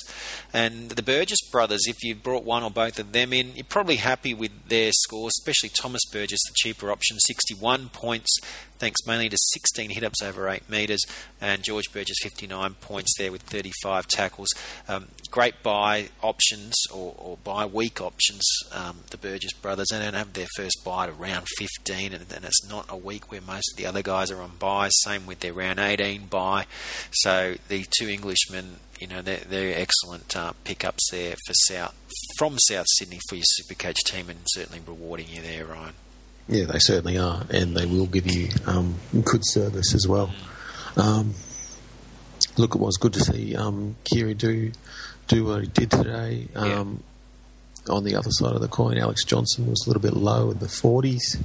And 0.53 0.91
the 0.91 1.03
Burgess 1.03 1.41
brothers, 1.51 1.85
if 1.87 2.03
you 2.03 2.15
brought 2.15 2.45
one 2.45 2.63
or 2.63 2.71
both 2.71 2.99
of 2.99 3.11
them 3.11 3.33
in, 3.33 3.53
you're 3.55 3.65
probably 3.65 3.97
happy 3.97 4.33
with 4.33 4.69
their 4.69 4.91
scores, 4.93 5.33
especially 5.39 5.69
Thomas 5.69 6.05
Burgess, 6.09 6.39
the 6.47 6.53
cheaper 6.55 6.89
option, 6.89 7.17
61 7.19 7.89
points, 7.89 8.37
thanks 8.79 9.05
mainly 9.07 9.29
to 9.29 9.37
16 9.37 9.89
hit 9.89 10.03
ups 10.03 10.21
over 10.21 10.49
8 10.49 10.69
metres, 10.69 11.03
and 11.41 11.63
George 11.63 11.91
Burgess 11.91 12.17
59 12.21 12.75
points 12.75 13.13
there 13.17 13.31
with 13.31 13.41
35 13.43 14.07
tackles. 14.07 14.49
Um, 14.87 15.07
great 15.31 15.61
buy 15.63 16.09
options 16.21 16.75
or, 16.93 17.15
or 17.17 17.37
buy 17.43 17.65
week 17.65 18.01
options, 18.01 18.43
um, 18.71 18.99
the 19.09 19.17
Burgess 19.17 19.53
brothers, 19.53 19.91
and 19.91 20.03
don't 20.03 20.13
have 20.13 20.33
their 20.33 20.47
first 20.55 20.83
buy 20.83 21.05
at 21.05 21.09
around 21.09 21.45
15, 21.57 22.04
and, 22.13 22.25
and 22.31 22.45
it's 22.45 22.67
not 22.67 22.85
a 22.89 22.97
week 22.97 23.31
where 23.31 23.41
most 23.41 23.71
of 23.73 23.77
the 23.77 23.85
other 23.85 24.01
guys 24.01 24.31
are 24.31 24.41
on 24.41 24.51
buys. 24.59 24.91
Same 25.03 25.25
with 25.25 25.39
their 25.39 25.53
round 25.53 25.79
18 25.79 26.27
buy. 26.27 26.65
So 27.11 27.55
the 27.67 27.85
two 27.97 28.07
Englishmen, 28.07 28.77
you 28.99 29.07
know, 29.07 29.21
they're, 29.21 29.41
they're 29.47 29.79
excellent 29.79 30.35
uh, 30.35 30.53
pickups 30.63 31.09
there 31.11 31.35
for 31.45 31.53
South 31.53 31.95
from 32.37 32.57
South 32.59 32.85
Sydney 32.97 33.19
for 33.29 33.35
your 33.35 33.45
Supercoach 33.59 33.97
team, 34.05 34.29
and 34.29 34.39
certainly 34.47 34.81
rewarding 34.85 35.27
you 35.29 35.41
there, 35.41 35.65
Ryan. 35.65 35.93
Yeah, 36.47 36.65
they 36.65 36.79
certainly 36.79 37.17
are, 37.17 37.45
and 37.49 37.75
they 37.75 37.85
will 37.85 38.05
give 38.05 38.27
you 38.27 38.49
um, 38.67 38.95
good 39.23 39.41
service 39.43 39.95
as 39.95 40.07
well. 40.07 40.31
Um, 40.95 41.33
look, 42.57 42.75
it 42.75 42.81
was 42.81 42.97
good 42.97 43.13
to 43.13 43.19
see 43.19 43.55
um, 43.55 43.95
Keary 44.03 44.33
do 44.33 44.71
do 45.27 45.45
what 45.45 45.61
he 45.61 45.67
did 45.67 45.91
today. 45.91 46.47
Um, 46.55 47.03
yeah. 47.87 47.93
On 47.93 48.03
the 48.03 48.15
other 48.15 48.31
side 48.31 48.53
of 48.53 48.61
the 48.61 48.67
coin, 48.67 48.97
Alex 48.97 49.23
Johnston 49.25 49.67
was 49.67 49.85
a 49.85 49.89
little 49.89 50.01
bit 50.01 50.13
low 50.13 50.51
in 50.51 50.59
the 50.59 50.69
forties. 50.69 51.37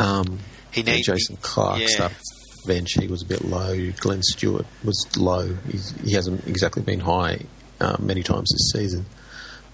Um, 0.00 0.38
he 0.72 0.82
needs 0.82 1.06
Jason 1.06 1.36
Clark 1.42 1.80
yeah. 1.80 1.86
stuff 1.88 2.20
bench. 2.66 2.92
He 2.98 3.06
was 3.06 3.22
a 3.22 3.26
bit 3.26 3.44
low. 3.44 3.90
Glenn 3.98 4.22
Stewart 4.22 4.66
was 4.84 5.06
low. 5.16 5.54
He's, 5.70 5.90
he 6.02 6.12
hasn't 6.12 6.46
exactly 6.46 6.82
been 6.82 7.00
high 7.00 7.40
uh, 7.80 7.96
many 7.98 8.22
times 8.22 8.50
this 8.52 8.80
season. 8.80 9.06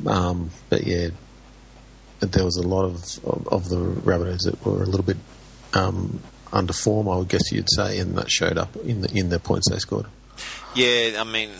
Um, 0.07 0.51
but 0.69 0.85
yeah, 0.85 1.09
there 2.21 2.45
was 2.45 2.57
a 2.57 2.67
lot 2.67 2.85
of, 2.85 3.03
of, 3.25 3.49
of 3.49 3.69
the 3.69 3.77
Rabbitohs 3.77 4.45
that 4.45 4.65
were 4.65 4.83
a 4.83 4.87
little 4.87 5.05
bit 5.05 5.17
um, 5.75 6.21
under 6.53 6.73
form, 6.73 7.09
I 7.09 7.17
would 7.17 7.29
guess 7.29 7.53
you'd 7.53 7.71
say, 7.71 7.99
and 7.99 8.17
that 8.17 8.31
showed 8.31 8.59
up 8.59 8.75
in 8.77 9.03
the 9.03 9.11
in 9.17 9.29
the 9.29 9.39
points 9.39 9.71
they 9.71 9.79
scored. 9.79 10.07
Yeah, 10.75 11.21
I 11.21 11.25
mean, 11.25 11.51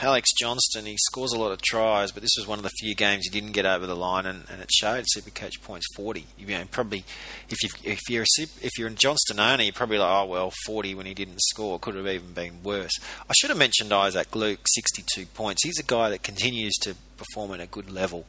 Alex 0.00 0.30
Johnston, 0.38 0.86
he 0.86 0.96
scores 0.96 1.32
a 1.32 1.38
lot 1.38 1.50
of 1.50 1.60
tries, 1.60 2.12
but 2.12 2.22
this 2.22 2.34
was 2.38 2.46
one 2.46 2.58
of 2.58 2.62
the 2.62 2.70
few 2.78 2.94
games 2.94 3.24
he 3.24 3.30
didn't 3.30 3.52
get 3.52 3.66
over 3.66 3.86
the 3.86 3.96
line, 3.96 4.26
and, 4.26 4.44
and 4.50 4.62
it 4.62 4.70
showed. 4.72 5.04
Supercoach 5.16 5.60
points 5.62 5.86
forty. 5.96 6.26
You 6.38 6.46
know, 6.46 6.64
probably 6.70 7.04
if 7.48 7.62
you 7.62 7.68
if 7.82 8.00
you're 8.08 8.22
a 8.22 8.42
if 8.62 8.78
you're 8.78 8.88
a 8.88 8.92
Johnston 8.92 9.40
owner, 9.40 9.62
you're 9.62 9.72
probably 9.72 9.98
like, 9.98 10.10
oh 10.10 10.26
well, 10.26 10.52
forty 10.66 10.94
when 10.94 11.06
he 11.06 11.14
didn't 11.14 11.40
score 11.42 11.78
could 11.78 11.96
have 11.96 12.06
even 12.06 12.32
been 12.32 12.62
worse. 12.62 12.92
I 13.28 13.32
should 13.38 13.50
have 13.50 13.58
mentioned 13.58 13.92
Isaac 13.92 14.34
Luke, 14.36 14.60
sixty-two 14.68 15.26
points. 15.26 15.64
He's 15.64 15.80
a 15.80 15.84
guy 15.84 16.08
that 16.10 16.22
continues 16.22 16.74
to 16.82 16.94
perform 17.16 17.52
at 17.52 17.60
a 17.60 17.66
good 17.66 17.90
level, 17.90 18.26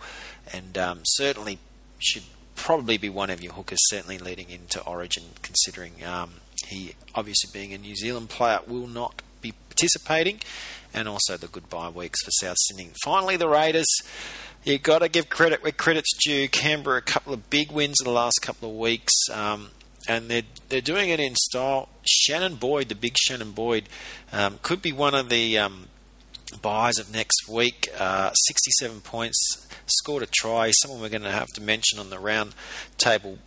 and 0.51 0.77
um, 0.77 1.01
certainly 1.03 1.59
should 1.99 2.23
probably 2.55 2.97
be 2.97 3.09
one 3.09 3.29
of 3.29 3.41
your 3.41 3.53
hookers, 3.53 3.79
certainly 3.83 4.17
leading 4.17 4.49
into 4.49 4.83
Origin, 4.83 5.23
considering 5.41 6.03
um, 6.05 6.33
he 6.67 6.93
obviously 7.15 7.49
being 7.53 7.73
a 7.73 7.77
New 7.77 7.95
Zealand 7.95 8.29
player 8.29 8.59
will 8.67 8.87
not 8.87 9.21
be 9.41 9.53
participating, 9.69 10.39
and 10.93 11.07
also 11.07 11.37
the 11.37 11.47
goodbye 11.47 11.89
weeks 11.89 12.23
for 12.23 12.31
South 12.31 12.57
Sydney. 12.59 12.91
Finally, 13.03 13.37
the 13.37 13.47
Raiders. 13.47 13.87
You've 14.63 14.83
got 14.83 14.99
to 14.99 15.09
give 15.09 15.27
credit 15.27 15.63
where 15.63 15.71
credit's 15.71 16.15
due. 16.23 16.47
Canberra, 16.47 16.99
a 16.99 17.01
couple 17.01 17.33
of 17.33 17.49
big 17.49 17.71
wins 17.71 17.97
in 17.99 18.05
the 18.05 18.11
last 18.11 18.41
couple 18.43 18.69
of 18.69 18.75
weeks, 18.75 19.13
um, 19.33 19.71
and 20.07 20.29
they're 20.29 20.43
they're 20.69 20.81
doing 20.81 21.09
it 21.09 21.19
in 21.19 21.35
style. 21.35 21.89
Shannon 22.05 22.55
Boyd, 22.55 22.89
the 22.89 22.95
big 22.95 23.17
Shannon 23.17 23.51
Boyd, 23.51 23.89
um, 24.31 24.59
could 24.61 24.81
be 24.81 24.91
one 24.91 25.15
of 25.15 25.29
the 25.29 25.57
um, 25.57 25.87
buys 26.61 26.99
of 26.99 27.11
next 27.11 27.47
week. 27.49 27.89
Uh, 27.97 28.31
67 28.33 29.01
points, 29.01 29.67
scored 29.85 30.23
a 30.23 30.27
try. 30.27 30.71
Someone 30.71 31.01
we're 31.01 31.09
going 31.09 31.23
to 31.23 31.31
have 31.31 31.47
to 31.55 31.61
mention 31.61 31.97
on 31.99 32.09
the 32.09 32.19
round 32.19 32.53
table 32.97 33.39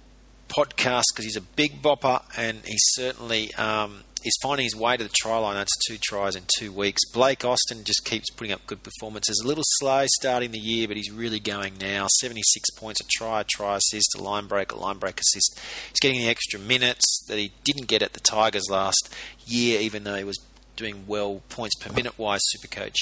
podcast 0.48 1.04
because 1.12 1.24
he's 1.24 1.36
a 1.36 1.40
big 1.40 1.82
bopper 1.82 2.22
and 2.36 2.60
he 2.64 2.76
certainly 2.78 3.52
um, 3.54 4.02
is 4.24 4.36
finding 4.42 4.64
his 4.64 4.76
way 4.76 4.96
to 4.96 5.04
the 5.04 5.10
try 5.14 5.36
line. 5.38 5.54
That's 5.54 5.72
two 5.86 5.98
tries 6.02 6.36
in 6.36 6.44
two 6.58 6.72
weeks. 6.72 7.04
Blake 7.12 7.44
Austin 7.44 7.84
just 7.84 8.04
keeps 8.04 8.30
putting 8.30 8.52
up 8.52 8.66
good 8.66 8.82
performances. 8.82 9.40
A 9.44 9.46
little 9.46 9.64
slow 9.78 10.04
starting 10.20 10.50
the 10.50 10.58
year, 10.58 10.88
but 10.88 10.96
he's 10.96 11.10
really 11.10 11.40
going 11.40 11.74
now. 11.78 12.06
76 12.20 12.70
points, 12.70 13.00
a 13.00 13.04
try, 13.10 13.42
a 13.42 13.44
try 13.44 13.76
assist, 13.76 14.14
a 14.18 14.22
line 14.22 14.46
break, 14.46 14.72
a 14.72 14.76
line 14.76 14.98
break 14.98 15.20
assist. 15.20 15.60
He's 15.90 16.00
getting 16.00 16.20
the 16.20 16.28
extra 16.28 16.58
minutes 16.58 17.24
that 17.28 17.38
he 17.38 17.52
didn't 17.64 17.88
get 17.88 18.02
at 18.02 18.14
the 18.14 18.20
Tigers 18.20 18.68
last 18.70 19.14
year, 19.46 19.80
even 19.80 20.04
though 20.04 20.16
he 20.16 20.24
was 20.24 20.38
doing 20.76 21.04
well 21.06 21.40
points 21.48 21.74
per 21.76 21.92
minute 21.92 22.18
wise 22.18 22.40
Supercoach 22.54 22.96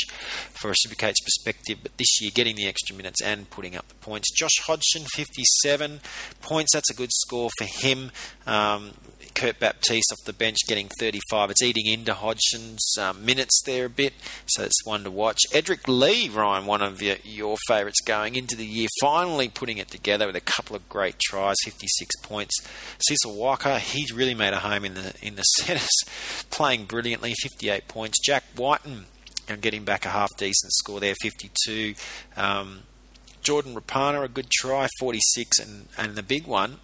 for 0.50 0.70
a 0.70 0.74
Supercoach 0.74 1.16
perspective, 1.24 1.78
but 1.82 1.96
this 1.96 2.20
year 2.20 2.30
getting 2.32 2.56
the 2.56 2.66
extra 2.66 2.94
minutes 2.94 3.22
and 3.22 3.48
putting 3.50 3.76
up 3.76 3.88
the 3.88 3.94
points. 3.96 4.30
Josh 4.32 4.58
Hodgson, 4.66 5.04
57 5.14 6.00
points. 6.40 6.72
That's 6.72 6.90
a 6.90 6.94
good 6.94 7.10
score 7.12 7.50
for 7.58 7.64
him. 7.64 8.10
Um, 8.46 8.92
Kurt 9.42 9.58
Baptiste 9.58 10.12
off 10.12 10.24
the 10.24 10.32
bench 10.32 10.58
getting 10.68 10.86
35. 11.00 11.50
It's 11.50 11.64
eating 11.64 11.86
into 11.86 12.14
Hodgson's 12.14 12.96
um, 12.96 13.24
minutes 13.24 13.60
there 13.66 13.86
a 13.86 13.90
bit, 13.90 14.12
so 14.46 14.62
it's 14.62 14.86
one 14.86 15.02
to 15.02 15.10
watch. 15.10 15.40
Edrick 15.50 15.88
Lee, 15.88 16.28
Ryan, 16.28 16.64
one 16.64 16.80
of 16.80 17.02
your, 17.02 17.16
your 17.24 17.56
favourites 17.66 18.00
going 18.02 18.36
into 18.36 18.54
the 18.54 18.64
year, 18.64 18.86
finally 19.00 19.48
putting 19.48 19.78
it 19.78 19.88
together 19.88 20.28
with 20.28 20.36
a 20.36 20.40
couple 20.40 20.76
of 20.76 20.88
great 20.88 21.18
tries, 21.18 21.56
56 21.64 22.14
points. 22.22 22.54
Sisa 23.00 23.26
Waqa, 23.26 23.80
he's 23.80 24.12
really 24.12 24.34
made 24.34 24.52
a 24.52 24.60
home 24.60 24.84
in 24.84 24.94
the 24.94 25.12
in 25.20 25.34
the 25.34 25.42
centres, 25.58 26.04
playing 26.50 26.84
brilliantly, 26.84 27.34
58 27.34 27.88
points. 27.88 28.20
Jack 28.24 28.44
and 28.86 29.60
getting 29.60 29.82
back 29.82 30.06
a 30.06 30.10
half 30.10 30.30
decent 30.38 30.72
score 30.72 31.00
there, 31.00 31.16
52. 31.20 31.94
Um, 32.36 32.84
Jordan 33.42 33.74
Rapana, 33.74 34.22
a 34.22 34.28
good 34.28 34.50
try, 34.50 34.86
46, 35.00 35.58
and, 35.58 35.88
and 35.98 36.14
the 36.14 36.22
big 36.22 36.46
one 36.46 36.78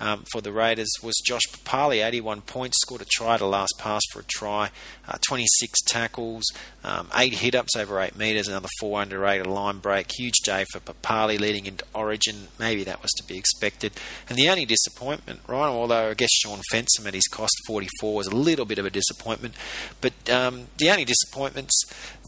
um, 0.00 0.24
for 0.30 0.40
the 0.40 0.52
Raiders 0.52 0.90
was 1.02 1.14
Josh 1.24 1.42
Papalii, 1.50 2.04
81 2.04 2.42
points, 2.42 2.78
scored 2.80 3.02
a 3.02 3.06
try 3.10 3.36
to 3.36 3.46
last 3.46 3.74
pass 3.78 4.02
for 4.12 4.20
a 4.20 4.24
try, 4.24 4.70
uh, 5.06 5.18
26 5.26 5.80
tackles, 5.82 6.44
um, 6.84 7.08
8 7.14 7.34
hit 7.34 7.54
ups 7.54 7.76
over 7.76 8.00
8 8.00 8.16
metres, 8.16 8.48
another 8.48 8.68
4 8.80 9.00
under 9.00 9.26
8, 9.26 9.40
a 9.40 9.48
line 9.48 9.78
break. 9.78 10.10
Huge 10.18 10.38
day 10.44 10.64
for 10.72 10.80
Papalii 10.80 11.40
leading 11.40 11.66
into 11.66 11.84
Origin. 11.94 12.48
Maybe 12.58 12.84
that 12.84 13.02
was 13.02 13.10
to 13.12 13.26
be 13.26 13.36
expected. 13.36 13.92
And 14.28 14.38
the 14.38 14.48
only 14.48 14.64
disappointment, 14.64 15.40
Ryan, 15.46 15.74
although 15.74 16.10
I 16.10 16.14
guess 16.14 16.30
Shaun 16.32 16.60
Fensom 16.72 17.06
at 17.06 17.14
his 17.14 17.26
cost 17.26 17.54
44 17.66 18.14
was 18.14 18.26
a 18.26 18.34
little 18.34 18.64
bit 18.64 18.78
of 18.78 18.86
a 18.86 18.90
disappointment, 18.90 19.54
but 20.00 20.12
um, 20.30 20.66
the 20.78 20.90
only 20.90 21.04
disappointments 21.04 21.74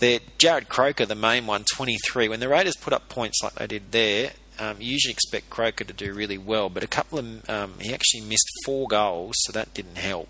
there, 0.01 0.21
Jarrod 0.39 0.69
Croker, 0.69 1.07
the 1.07 1.15
main 1.15 1.47
one, 1.47 1.65
23. 1.65 2.29
When 2.29 2.41
the 2.41 2.49
Raiders 2.49 2.77
put 2.77 2.93
up 2.93 3.09
points 3.09 3.41
like 3.43 3.55
they 3.55 3.67
did 3.67 3.93
there, 3.93 4.33
um, 4.61 4.77
you 4.81 4.93
usually 4.93 5.13
expect 5.13 5.51
Croker 5.51 5.85
to 5.85 5.93
do 5.93 6.13
really 6.13 6.39
well, 6.39 6.69
but 6.69 6.85
a 6.85 6.87
couple 6.87 7.19
of 7.19 7.49
um, 7.49 7.75
he 7.81 7.93
actually 7.93 8.21
missed 8.21 8.49
four 8.65 8.87
goals, 8.87 9.35
so 9.41 9.53
that 9.53 9.73
didn't 9.75 9.99
help. 9.99 10.29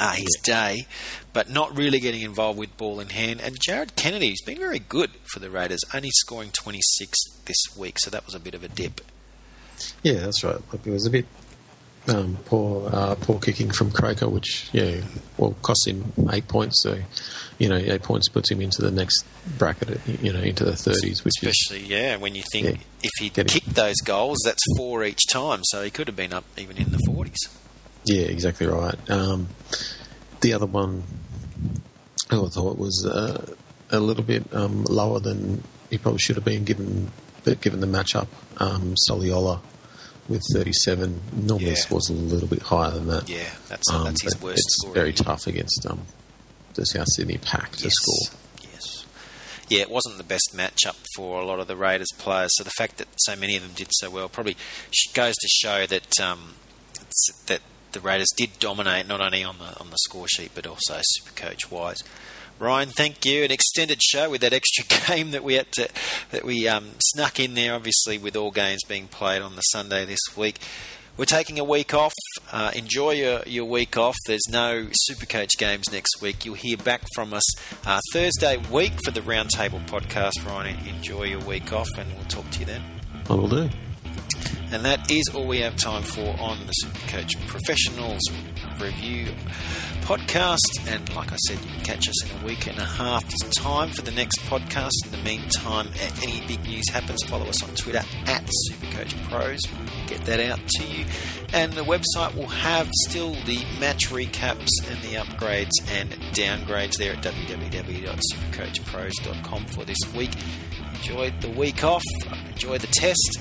Uh, 0.00 0.12
his 0.12 0.38
day, 0.44 0.86
but 1.32 1.50
not 1.50 1.76
really 1.76 1.98
getting 1.98 2.22
involved 2.22 2.56
with 2.56 2.76
ball 2.76 3.00
in 3.00 3.08
hand. 3.08 3.40
And 3.40 3.58
Jared 3.60 3.96
Kennedy 3.96 4.28
has 4.28 4.40
been 4.46 4.58
very 4.58 4.78
good 4.78 5.10
for 5.32 5.40
the 5.40 5.50
Raiders, 5.50 5.80
only 5.92 6.10
scoring 6.10 6.50
26 6.52 7.18
this 7.46 7.76
week, 7.76 7.98
so 7.98 8.08
that 8.08 8.24
was 8.24 8.32
a 8.32 8.38
bit 8.38 8.54
of 8.54 8.62
a 8.62 8.68
dip. 8.68 9.00
Yeah, 10.04 10.20
that's 10.20 10.44
right. 10.44 10.60
It 10.72 10.86
was 10.86 11.06
a 11.06 11.10
bit 11.10 11.26
um, 12.08 12.38
poor, 12.44 12.88
uh, 12.92 13.14
poor 13.16 13.38
kicking 13.38 13.70
from 13.70 13.90
Croker, 13.90 14.28
which 14.28 14.68
yeah, 14.72 15.00
well, 15.36 15.54
cost 15.62 15.86
him 15.86 16.12
eight 16.32 16.48
points. 16.48 16.82
So, 16.82 16.98
you 17.58 17.68
know, 17.68 17.76
eight 17.76 18.02
points 18.02 18.28
puts 18.28 18.50
him 18.50 18.60
into 18.60 18.82
the 18.82 18.90
next 18.90 19.24
bracket, 19.58 20.00
you 20.22 20.32
know, 20.32 20.40
into 20.40 20.64
the 20.64 20.76
thirties. 20.76 21.24
Which 21.24 21.34
especially 21.42 21.82
is, 21.84 21.88
yeah, 21.90 22.16
when 22.16 22.34
you 22.34 22.42
think 22.52 22.66
yeah, 22.66 22.76
if 23.02 23.10
he 23.18 23.30
kicked 23.30 23.74
those 23.74 23.96
goals, 24.04 24.38
that's 24.44 24.62
four 24.76 25.04
each 25.04 25.26
time, 25.30 25.60
so 25.64 25.82
he 25.82 25.90
could 25.90 26.06
have 26.06 26.16
been 26.16 26.32
up 26.32 26.44
even 26.56 26.76
in 26.76 26.92
the 26.92 26.98
forties. 27.06 27.48
Yeah, 28.04 28.22
exactly 28.22 28.66
right. 28.66 28.96
Um, 29.10 29.48
the 30.40 30.52
other 30.52 30.66
one, 30.66 31.02
I 32.30 32.36
thought 32.36 32.78
was 32.78 33.04
uh, 33.06 33.54
a 33.90 34.00
little 34.00 34.24
bit 34.24 34.44
um, 34.54 34.84
lower 34.84 35.20
than 35.20 35.62
he 35.90 35.98
probably 35.98 36.20
should 36.20 36.36
have 36.36 36.44
been 36.44 36.64
given 36.64 37.10
given 37.60 37.80
the 37.80 37.86
matchup. 37.86 38.28
Um, 38.58 38.94
Soliola 39.08 39.60
with 40.28 40.42
37. 40.52 41.20
Normally 41.32 41.70
yeah. 41.70 41.82
was 41.90 42.08
a 42.10 42.12
little 42.12 42.48
bit 42.48 42.62
higher 42.62 42.90
than 42.90 43.06
that. 43.08 43.28
Yeah, 43.28 43.48
that's, 43.68 43.90
um, 43.90 44.04
that's 44.04 44.22
his 44.22 44.40
worst 44.40 44.58
It's 44.58 44.92
very 44.92 45.12
tough 45.12 45.46
against 45.46 45.86
um, 45.88 46.02
the 46.74 46.84
South 46.84 47.06
Sydney 47.14 47.38
pack 47.38 47.72
to 47.76 47.84
yes. 47.84 47.92
score. 47.94 48.38
Yes. 48.72 49.06
Yeah, 49.68 49.80
it 49.80 49.90
wasn't 49.90 50.18
the 50.18 50.24
best 50.24 50.50
matchup 50.54 50.96
for 51.16 51.40
a 51.40 51.44
lot 51.44 51.60
of 51.60 51.66
the 51.66 51.76
Raiders 51.76 52.08
players. 52.18 52.50
So 52.54 52.64
the 52.64 52.70
fact 52.70 52.98
that 52.98 53.08
so 53.18 53.36
many 53.36 53.56
of 53.56 53.62
them 53.62 53.72
did 53.74 53.88
so 53.92 54.10
well 54.10 54.28
probably 54.28 54.56
goes 55.14 55.34
to 55.34 55.48
show 55.48 55.86
that 55.86 56.20
um, 56.20 56.54
that 57.46 57.62
the 57.92 58.00
Raiders 58.00 58.28
did 58.36 58.58
dominate 58.58 59.06
not 59.06 59.20
only 59.20 59.42
on 59.42 59.58
the 59.58 59.78
on 59.80 59.90
the 59.90 59.98
score 59.98 60.28
sheet 60.28 60.52
but 60.54 60.66
also 60.66 61.00
super 61.02 61.32
coach 61.34 61.70
wise. 61.70 61.98
Ryan, 62.58 62.88
thank 62.88 63.24
you. 63.24 63.44
An 63.44 63.50
extended 63.50 64.02
show 64.02 64.30
with 64.30 64.40
that 64.40 64.52
extra 64.52 64.84
game 65.06 65.30
that 65.30 65.44
we 65.44 65.54
had 65.54 65.70
to 65.72 65.88
that 66.30 66.44
we 66.44 66.66
um, 66.68 66.90
snuck 67.00 67.38
in 67.38 67.54
there. 67.54 67.74
Obviously, 67.74 68.18
with 68.18 68.36
all 68.36 68.50
games 68.50 68.82
being 68.86 69.08
played 69.08 69.42
on 69.42 69.56
the 69.56 69.62
Sunday 69.62 70.04
this 70.04 70.20
week, 70.36 70.58
we're 71.16 71.24
taking 71.24 71.58
a 71.58 71.64
week 71.64 71.94
off. 71.94 72.14
Uh, 72.52 72.70
enjoy 72.74 73.10
your, 73.10 73.42
your 73.44 73.64
week 73.64 73.96
off. 73.96 74.16
There's 74.26 74.48
no 74.48 74.86
Supercoach 75.10 75.58
games 75.58 75.90
next 75.92 76.22
week. 76.22 76.44
You'll 76.44 76.54
hear 76.54 76.76
back 76.76 77.02
from 77.14 77.34
us 77.34 77.44
uh, 77.86 78.00
Thursday 78.12 78.56
week 78.70 78.92
for 79.04 79.10
the 79.10 79.20
Roundtable 79.20 79.84
podcast. 79.88 80.46
Ryan, 80.46 80.78
enjoy 80.86 81.24
your 81.24 81.40
week 81.40 81.72
off, 81.72 81.88
and 81.96 82.12
we'll 82.14 82.24
talk 82.26 82.48
to 82.50 82.60
you 82.60 82.66
then. 82.66 82.82
I 83.28 83.34
will 83.34 83.48
do. 83.48 83.68
And 84.70 84.84
that 84.84 85.10
is 85.10 85.24
all 85.34 85.46
we 85.46 85.60
have 85.60 85.76
time 85.76 86.02
for 86.02 86.36
on 86.38 86.58
the 86.66 86.74
Supercoach 86.84 87.34
Professionals 87.46 88.20
Review 88.78 89.28
podcast. 90.02 90.58
And 90.86 91.08
like 91.14 91.32
I 91.32 91.36
said, 91.46 91.58
you 91.64 91.70
can 91.70 91.80
catch 91.84 92.06
us 92.08 92.22
in 92.24 92.30
a 92.40 92.44
week 92.44 92.66
and 92.66 92.76
a 92.78 92.84
half's 92.84 93.34
time 93.56 93.88
for 93.90 94.02
the 94.02 94.10
next 94.10 94.40
podcast. 94.40 94.92
In 95.06 95.12
the 95.12 95.18
meantime, 95.18 95.88
if 95.94 96.22
any 96.22 96.46
big 96.46 96.62
news 96.64 96.86
happens, 96.90 97.22
follow 97.24 97.46
us 97.46 97.62
on 97.62 97.74
Twitter 97.74 98.02
at 98.26 98.44
Supercoach 98.70 99.14
Pros. 99.30 99.60
We'll 99.72 99.88
get 100.06 100.26
that 100.26 100.40
out 100.40 100.60
to 100.66 100.86
you. 100.86 101.06
And 101.54 101.72
the 101.72 101.84
website 101.84 102.34
will 102.34 102.46
have 102.46 102.90
still 103.06 103.32
the 103.46 103.64
match 103.80 104.08
recaps 104.08 104.68
and 104.86 105.00
the 105.02 105.14
upgrades 105.14 105.72
and 105.90 106.10
downgrades 106.34 106.98
there 106.98 107.14
at 107.14 107.22
www.supercoachpros.com 107.22 109.64
for 109.64 109.86
this 109.86 109.96
week. 110.14 110.32
Enjoy 110.94 111.30
the 111.40 111.48
week 111.50 111.84
off, 111.84 112.02
enjoy 112.50 112.76
the 112.76 112.86
test 112.88 113.38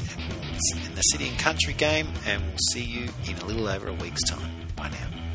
in 0.76 0.96
the 0.96 1.02
city 1.02 1.28
and 1.28 1.38
country 1.40 1.74
game, 1.74 2.08
and 2.26 2.42
we'll 2.44 2.58
see 2.72 2.84
you 2.84 3.10
in 3.30 3.38
a 3.38 3.46
little 3.46 3.68
over 3.68 3.88
a 3.88 3.94
week's 3.94 4.24
time. 4.24 4.52
Bye 4.76 4.90
now. 4.90 5.27